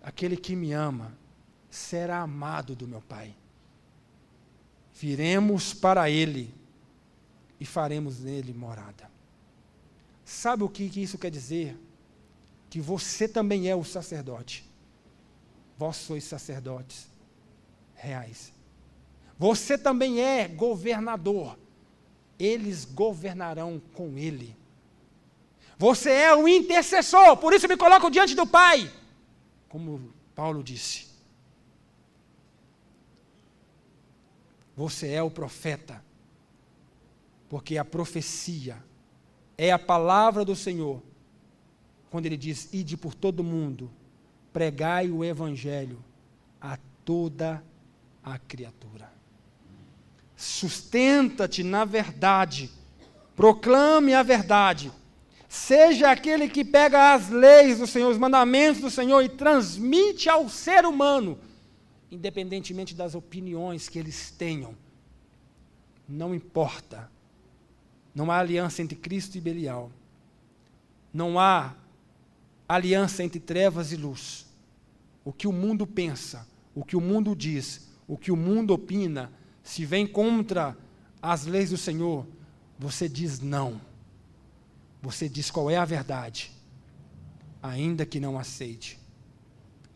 Aquele 0.00 0.36
que 0.36 0.54
me 0.54 0.72
ama 0.72 1.12
será 1.68 2.20
amado 2.20 2.76
do 2.76 2.86
meu 2.86 3.00
Pai. 3.00 3.34
Viremos 4.94 5.74
para 5.74 6.08
Ele 6.08 6.54
e 7.58 7.66
faremos 7.66 8.20
nele 8.20 8.52
morada. 8.52 9.09
Sabe 10.30 10.62
o 10.62 10.68
que, 10.68 10.88
que 10.88 11.02
isso 11.02 11.18
quer 11.18 11.28
dizer? 11.28 11.76
Que 12.70 12.80
você 12.80 13.26
também 13.26 13.68
é 13.68 13.74
o 13.74 13.82
sacerdote. 13.82 14.64
Vós 15.76 15.96
sois 15.96 16.22
sacerdotes 16.22 17.08
reais. 17.96 18.52
Você 19.36 19.76
também 19.76 20.20
é 20.20 20.46
governador. 20.46 21.58
Eles 22.38 22.84
governarão 22.84 23.82
com 23.92 24.16
Ele. 24.16 24.56
Você 25.76 26.10
é 26.12 26.34
o 26.34 26.46
intercessor, 26.46 27.36
por 27.36 27.52
isso 27.52 27.66
me 27.66 27.76
coloco 27.76 28.08
diante 28.08 28.36
do 28.36 28.46
Pai. 28.46 28.88
Como 29.68 30.14
Paulo 30.32 30.62
disse. 30.62 31.08
Você 34.76 35.08
é 35.10 35.22
o 35.24 35.30
profeta. 35.30 36.00
Porque 37.48 37.76
a 37.76 37.84
profecia 37.84 38.89
é 39.60 39.72
a 39.72 39.78
palavra 39.78 40.44
do 40.44 40.54
Senhor. 40.54 41.02
Quando 42.10 42.26
ele 42.26 42.36
diz: 42.36 42.68
Ide 42.72 42.96
por 42.96 43.14
todo 43.14 43.44
mundo, 43.44 43.90
pregai 44.52 45.10
o 45.10 45.24
evangelho 45.24 46.02
a 46.60 46.78
toda 47.04 47.62
a 48.22 48.38
criatura. 48.38 49.12
Sustenta-te 50.36 51.62
na 51.62 51.84
verdade, 51.84 52.70
proclame 53.36 54.14
a 54.14 54.22
verdade 54.22 54.90
Seja 55.50 56.12
aquele 56.12 56.48
que 56.48 56.64
pega 56.64 57.12
as 57.12 57.28
leis 57.28 57.80
do 57.80 57.86
Senhor, 57.86 58.08
os 58.08 58.16
mandamentos 58.16 58.80
do 58.80 58.88
Senhor 58.88 59.20
e 59.20 59.28
transmite 59.28 60.28
ao 60.28 60.48
ser 60.48 60.86
humano, 60.86 61.36
independentemente 62.08 62.94
das 62.94 63.16
opiniões 63.16 63.88
que 63.88 63.98
eles 63.98 64.30
tenham. 64.30 64.76
Não 66.08 66.32
importa. 66.32 67.10
Não 68.14 68.30
há 68.30 68.38
aliança 68.38 68.82
entre 68.82 68.96
Cristo 68.96 69.36
e 69.36 69.40
Belial. 69.40 69.90
Não 71.12 71.38
há 71.38 71.74
aliança 72.68 73.22
entre 73.22 73.40
trevas 73.40 73.92
e 73.92 73.96
luz. 73.96 74.46
O 75.24 75.32
que 75.32 75.46
o 75.46 75.52
mundo 75.52 75.86
pensa, 75.86 76.46
o 76.74 76.84
que 76.84 76.96
o 76.96 77.00
mundo 77.00 77.34
diz, 77.34 77.88
o 78.06 78.16
que 78.16 78.32
o 78.32 78.36
mundo 78.36 78.72
opina, 78.72 79.32
se 79.62 79.84
vem 79.84 80.06
contra 80.06 80.76
as 81.20 81.46
leis 81.46 81.70
do 81.70 81.76
Senhor, 81.76 82.26
você 82.78 83.08
diz 83.08 83.40
não 83.40 83.80
você 85.02 85.28
diz 85.28 85.50
qual 85.50 85.70
é 85.70 85.76
a 85.76 85.84
verdade, 85.84 86.52
ainda 87.62 88.04
que 88.04 88.20
não 88.20 88.38
aceite. 88.38 89.00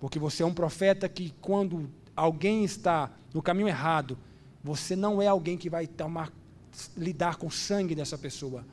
Porque 0.01 0.19
você 0.19 0.43
é 0.43 0.47
um 0.47 0.55
profeta 0.55 1.09
que, 1.09 1.33
quando 1.41 1.91
alguém 2.17 2.65
está 2.65 3.11
no 3.33 3.43
caminho 3.43 3.69
errado, 3.69 4.19
você 4.63 4.97
não 4.97 5.21
é 5.21 5.27
alguém 5.27 5.59
que 5.59 5.69
vai 5.69 5.87
tomar, 5.87 6.33
lidar 6.97 7.37
com 7.37 7.47
o 7.47 7.51
sangue 7.51 7.95
dessa 7.95 8.19
pessoa. 8.19 8.65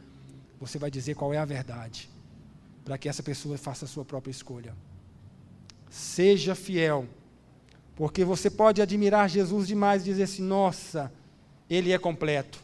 Você 0.60 0.78
vai 0.78 0.92
dizer 0.92 1.16
qual 1.16 1.34
é 1.34 1.38
a 1.38 1.46
verdade, 1.46 2.10
para 2.84 2.98
que 2.98 3.10
essa 3.10 3.24
pessoa 3.24 3.58
faça 3.58 3.86
a 3.86 3.88
sua 3.88 4.06
própria 4.06 4.32
escolha. 4.32 4.76
Seja 5.90 6.56
fiel, 6.56 7.08
porque 7.96 8.24
você 8.24 8.50
pode 8.50 8.82
admirar 8.82 9.30
Jesus 9.30 9.68
demais 9.68 10.02
e 10.02 10.06
dizer 10.06 10.24
assim: 10.24 10.44
nossa, 10.44 11.12
ele 11.70 11.92
é 11.92 11.98
completo. 11.98 12.60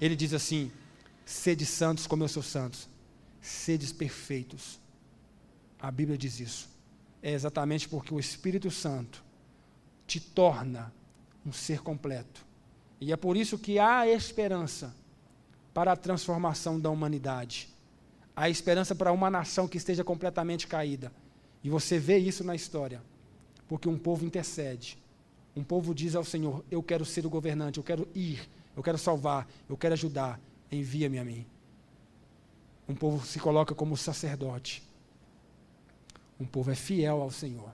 Ele 0.00 0.14
diz 0.14 0.32
assim: 0.32 0.70
Sede 1.24 1.66
santos 1.66 2.06
como 2.06 2.22
eu 2.22 2.28
sou 2.28 2.42
santos. 2.42 2.88
Sedes 3.40 3.92
perfeitos. 3.92 4.78
A 5.80 5.90
Bíblia 5.90 6.16
diz 6.16 6.38
isso. 6.38 6.68
É 7.20 7.32
exatamente 7.32 7.88
porque 7.88 8.14
o 8.14 8.20
Espírito 8.20 8.70
Santo 8.70 9.24
te 10.06 10.20
torna 10.20 10.92
um 11.44 11.52
ser 11.52 11.80
completo. 11.80 12.45
E 13.00 13.12
é 13.12 13.16
por 13.16 13.36
isso 13.36 13.58
que 13.58 13.78
há 13.78 14.08
esperança 14.08 14.94
para 15.74 15.92
a 15.92 15.96
transformação 15.96 16.80
da 16.80 16.90
humanidade. 16.90 17.68
Há 18.34 18.48
esperança 18.48 18.94
para 18.94 19.12
uma 19.12 19.30
nação 19.30 19.68
que 19.68 19.76
esteja 19.76 20.02
completamente 20.02 20.66
caída. 20.66 21.12
E 21.62 21.68
você 21.68 21.98
vê 21.98 22.18
isso 22.18 22.42
na 22.44 22.54
história. 22.54 23.02
Porque 23.68 23.88
um 23.88 23.98
povo 23.98 24.24
intercede. 24.24 24.98
Um 25.54 25.64
povo 25.64 25.94
diz 25.94 26.14
ao 26.14 26.24
Senhor: 26.24 26.64
Eu 26.70 26.82
quero 26.82 27.04
ser 27.04 27.26
o 27.26 27.30
governante, 27.30 27.78
eu 27.78 27.84
quero 27.84 28.08
ir, 28.14 28.48
eu 28.76 28.82
quero 28.82 28.98
salvar, 28.98 29.48
eu 29.68 29.76
quero 29.76 29.94
ajudar, 29.94 30.40
envia-me 30.70 31.18
a 31.18 31.24
mim. 31.24 31.46
Um 32.88 32.94
povo 32.94 33.24
se 33.26 33.40
coloca 33.40 33.74
como 33.74 33.96
sacerdote. 33.96 34.82
Um 36.38 36.44
povo 36.44 36.70
é 36.70 36.74
fiel 36.74 37.22
ao 37.22 37.30
Senhor. 37.30 37.72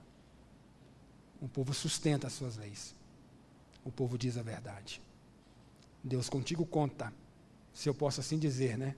Um 1.41 1.47
povo 1.47 1.73
sustenta 1.73 2.27
as 2.27 2.33
suas 2.33 2.55
leis. 2.55 2.95
O 3.83 3.91
povo 3.91 4.17
diz 4.17 4.37
a 4.37 4.41
verdade. 4.41 5.01
Deus 6.03 6.29
contigo 6.29 6.65
conta, 6.65 7.13
se 7.73 7.87
eu 7.87 7.93
posso 7.93 8.19
assim 8.19 8.37
dizer, 8.37 8.77
né? 8.77 8.95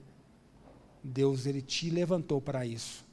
Deus 1.02 1.46
ele 1.46 1.62
te 1.62 1.88
levantou 1.88 2.40
para 2.40 2.66
isso. 2.66 3.04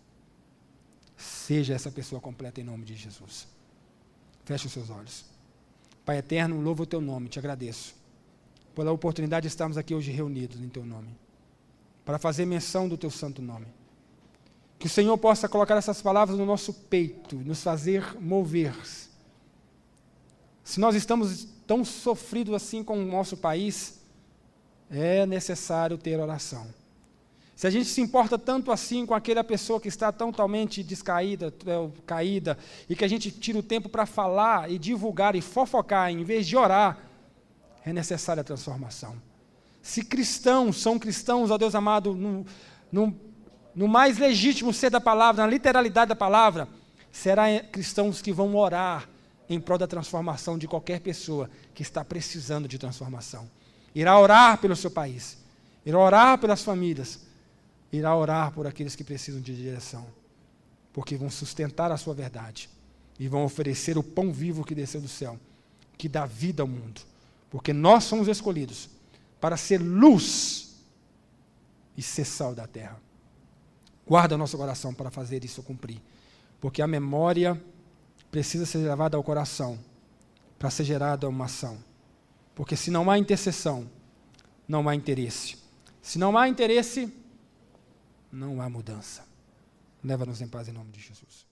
Seja 1.16 1.74
essa 1.74 1.92
pessoa 1.92 2.20
completa 2.20 2.60
em 2.60 2.64
nome 2.64 2.86
de 2.86 2.96
Jesus. 2.96 3.48
Feche 4.46 4.66
os 4.66 4.74
seus 4.74 4.90
olhos. 4.90 5.26
Pai 6.04 6.18
eterno, 6.18 6.60
louvo 6.60 6.84
o 6.84 6.86
teu 6.88 7.00
nome, 7.00 7.30
te 7.30 7.40
agradeço 7.40 8.04
pela 8.76 8.92
oportunidade 8.92 9.44
de 9.44 9.48
estarmos 9.48 9.78
aqui 9.78 9.94
hoje 9.94 10.12
reunidos 10.12 10.60
em 10.60 10.70
Teu 10.70 10.86
nome, 10.86 11.16
para 12.04 12.18
fazer 12.18 12.46
menção 12.46 12.90
do 12.90 12.98
Teu 12.98 13.10
santo 13.10 13.42
nome. 13.42 13.68
Que 14.80 14.88
o 14.88 14.90
Senhor 14.90 15.18
possa 15.18 15.48
colocar 15.48 15.78
essas 15.78 16.02
palavras 16.02 16.38
no 16.38 16.46
nosso 16.46 16.74
peito, 16.74 17.38
nos 17.38 17.64
fazer 17.64 18.20
mover. 18.20 18.76
Se 20.64 20.80
nós 20.80 20.96
estamos 20.96 21.48
tão 21.74 21.84
sofridos 21.84 22.54
assim 22.54 22.84
com 22.84 23.00
o 23.00 23.04
nosso 23.04 23.36
país, 23.36 24.00
é 24.92 25.26
necessário 25.26 25.98
ter 25.98 26.20
oração. 26.20 26.68
Se 27.56 27.66
a 27.66 27.70
gente 27.72 27.86
se 27.86 28.00
importa 28.00 28.38
tanto 28.38 28.72
assim 28.72 29.08
com 29.08 29.16
aquela 29.16 29.44
pessoa 29.44 29.82
que 29.82 29.88
está 29.88 30.12
totalmente 30.12 30.84
descaída, 30.84 31.52
é, 31.66 31.90
caída, 32.06 32.60
e 32.88 32.96
que 32.96 33.04
a 33.04 33.08
gente 33.08 33.32
tira 33.32 33.58
o 33.58 33.64
tempo 33.64 33.90
para 33.90 34.06
falar 34.06 34.70
e 34.70 34.78
divulgar 34.78 35.36
e 35.36 35.42
fofocar, 35.42 36.12
em 36.12 36.24
vez 36.24 36.46
de 36.46 36.56
orar, 36.56 37.00
é 37.84 37.92
necessária 37.92 38.42
a 38.42 38.44
transformação. 38.44 39.16
Se 39.82 40.04
cristãos 40.04 40.80
são 40.80 41.00
cristãos, 41.00 41.50
ó 41.50 41.58
Deus 41.58 41.74
amado, 41.74 42.14
no, 42.14 42.46
no, 42.92 43.20
no 43.74 43.88
mais 43.88 44.20
legítimo 44.20 44.72
ser 44.72 44.92
da 44.92 45.02
palavra, 45.02 45.44
na 45.44 45.50
literalidade 45.50 46.10
da 46.10 46.16
palavra, 46.16 46.68
será 47.12 47.46
cristãos 47.62 48.22
que 48.22 48.32
vão 48.32 48.56
orar 48.56 49.10
em 49.50 49.60
prol 49.60 49.78
da 49.78 49.88
transformação 49.88 50.58
de 50.58 50.68
qualquer 50.68 51.00
pessoa 51.02 51.50
que 51.74 51.82
está 51.82 52.04
precisando 52.04 52.68
de 52.68 52.78
transformação. 52.78 53.50
Irá 53.94 54.18
orar 54.20 54.58
pelo 54.58 54.76
seu 54.76 54.90
país, 54.90 55.38
irá 55.86 56.00
orar 56.00 56.38
pelas 56.38 56.64
famílias, 56.64 57.22
irá 57.92 58.16
orar 58.16 58.52
por 58.52 58.66
aqueles 58.66 58.96
que 58.96 59.04
precisam 59.04 59.42
de 59.42 59.56
direção, 59.56 60.06
porque 60.92 61.16
vão 61.16 61.30
sustentar 61.30 61.92
a 61.92 61.98
sua 61.98 62.14
verdade 62.14 62.70
e 63.20 63.28
vão 63.28 63.44
oferecer 63.44 63.98
o 63.98 64.04
pão 64.04 64.32
vivo 64.32 64.64
que 64.64 64.74
desceu 64.74 65.00
do 65.00 65.08
céu, 65.08 65.40
que 65.98 66.10
dá 66.10 66.26
vida 66.26 66.64
ao 66.64 66.68
mundo, 66.68 67.02
porque 67.50 67.72
nós 67.72 68.04
somos 68.06 68.28
escolhidos 68.28 68.90
para 69.40 69.58
ser 69.58 69.80
luz 69.80 70.76
e 71.96 72.02
ser 72.02 72.26
sal 72.26 72.56
da 72.56 72.66
terra. 72.66 73.00
Guarda 74.06 74.38
nosso 74.38 74.58
coração 74.58 74.94
para 74.94 75.12
fazer 75.12 75.46
isso 75.46 75.62
cumprir, 75.62 76.02
porque 76.60 76.82
a 76.82 76.88
memória 76.88 77.62
precisa 78.34 78.66
ser 78.66 78.80
levada 78.80 79.16
ao 79.16 79.24
coração 79.24 79.78
para 80.58 80.72
ser 80.72 80.86
gerada 80.86 81.30
uma 81.30 81.46
ação. 81.46 81.78
Porque 82.56 82.76
se 82.76 82.90
não 82.90 83.12
há 83.12 83.20
intercessão, 83.20 83.88
não 84.68 84.90
há 84.90 84.96
interesse. 84.96 85.56
Se 86.02 86.18
não 86.18 86.36
há 86.36 86.50
interesse, 86.50 87.14
não 88.32 88.60
há 88.60 88.68
mudança. 88.68 89.24
Leva-nos 90.04 90.42
em 90.42 90.48
paz 90.48 90.68
em 90.68 90.72
nome 90.72 90.92
de 90.92 91.00
Jesus. 91.00 91.46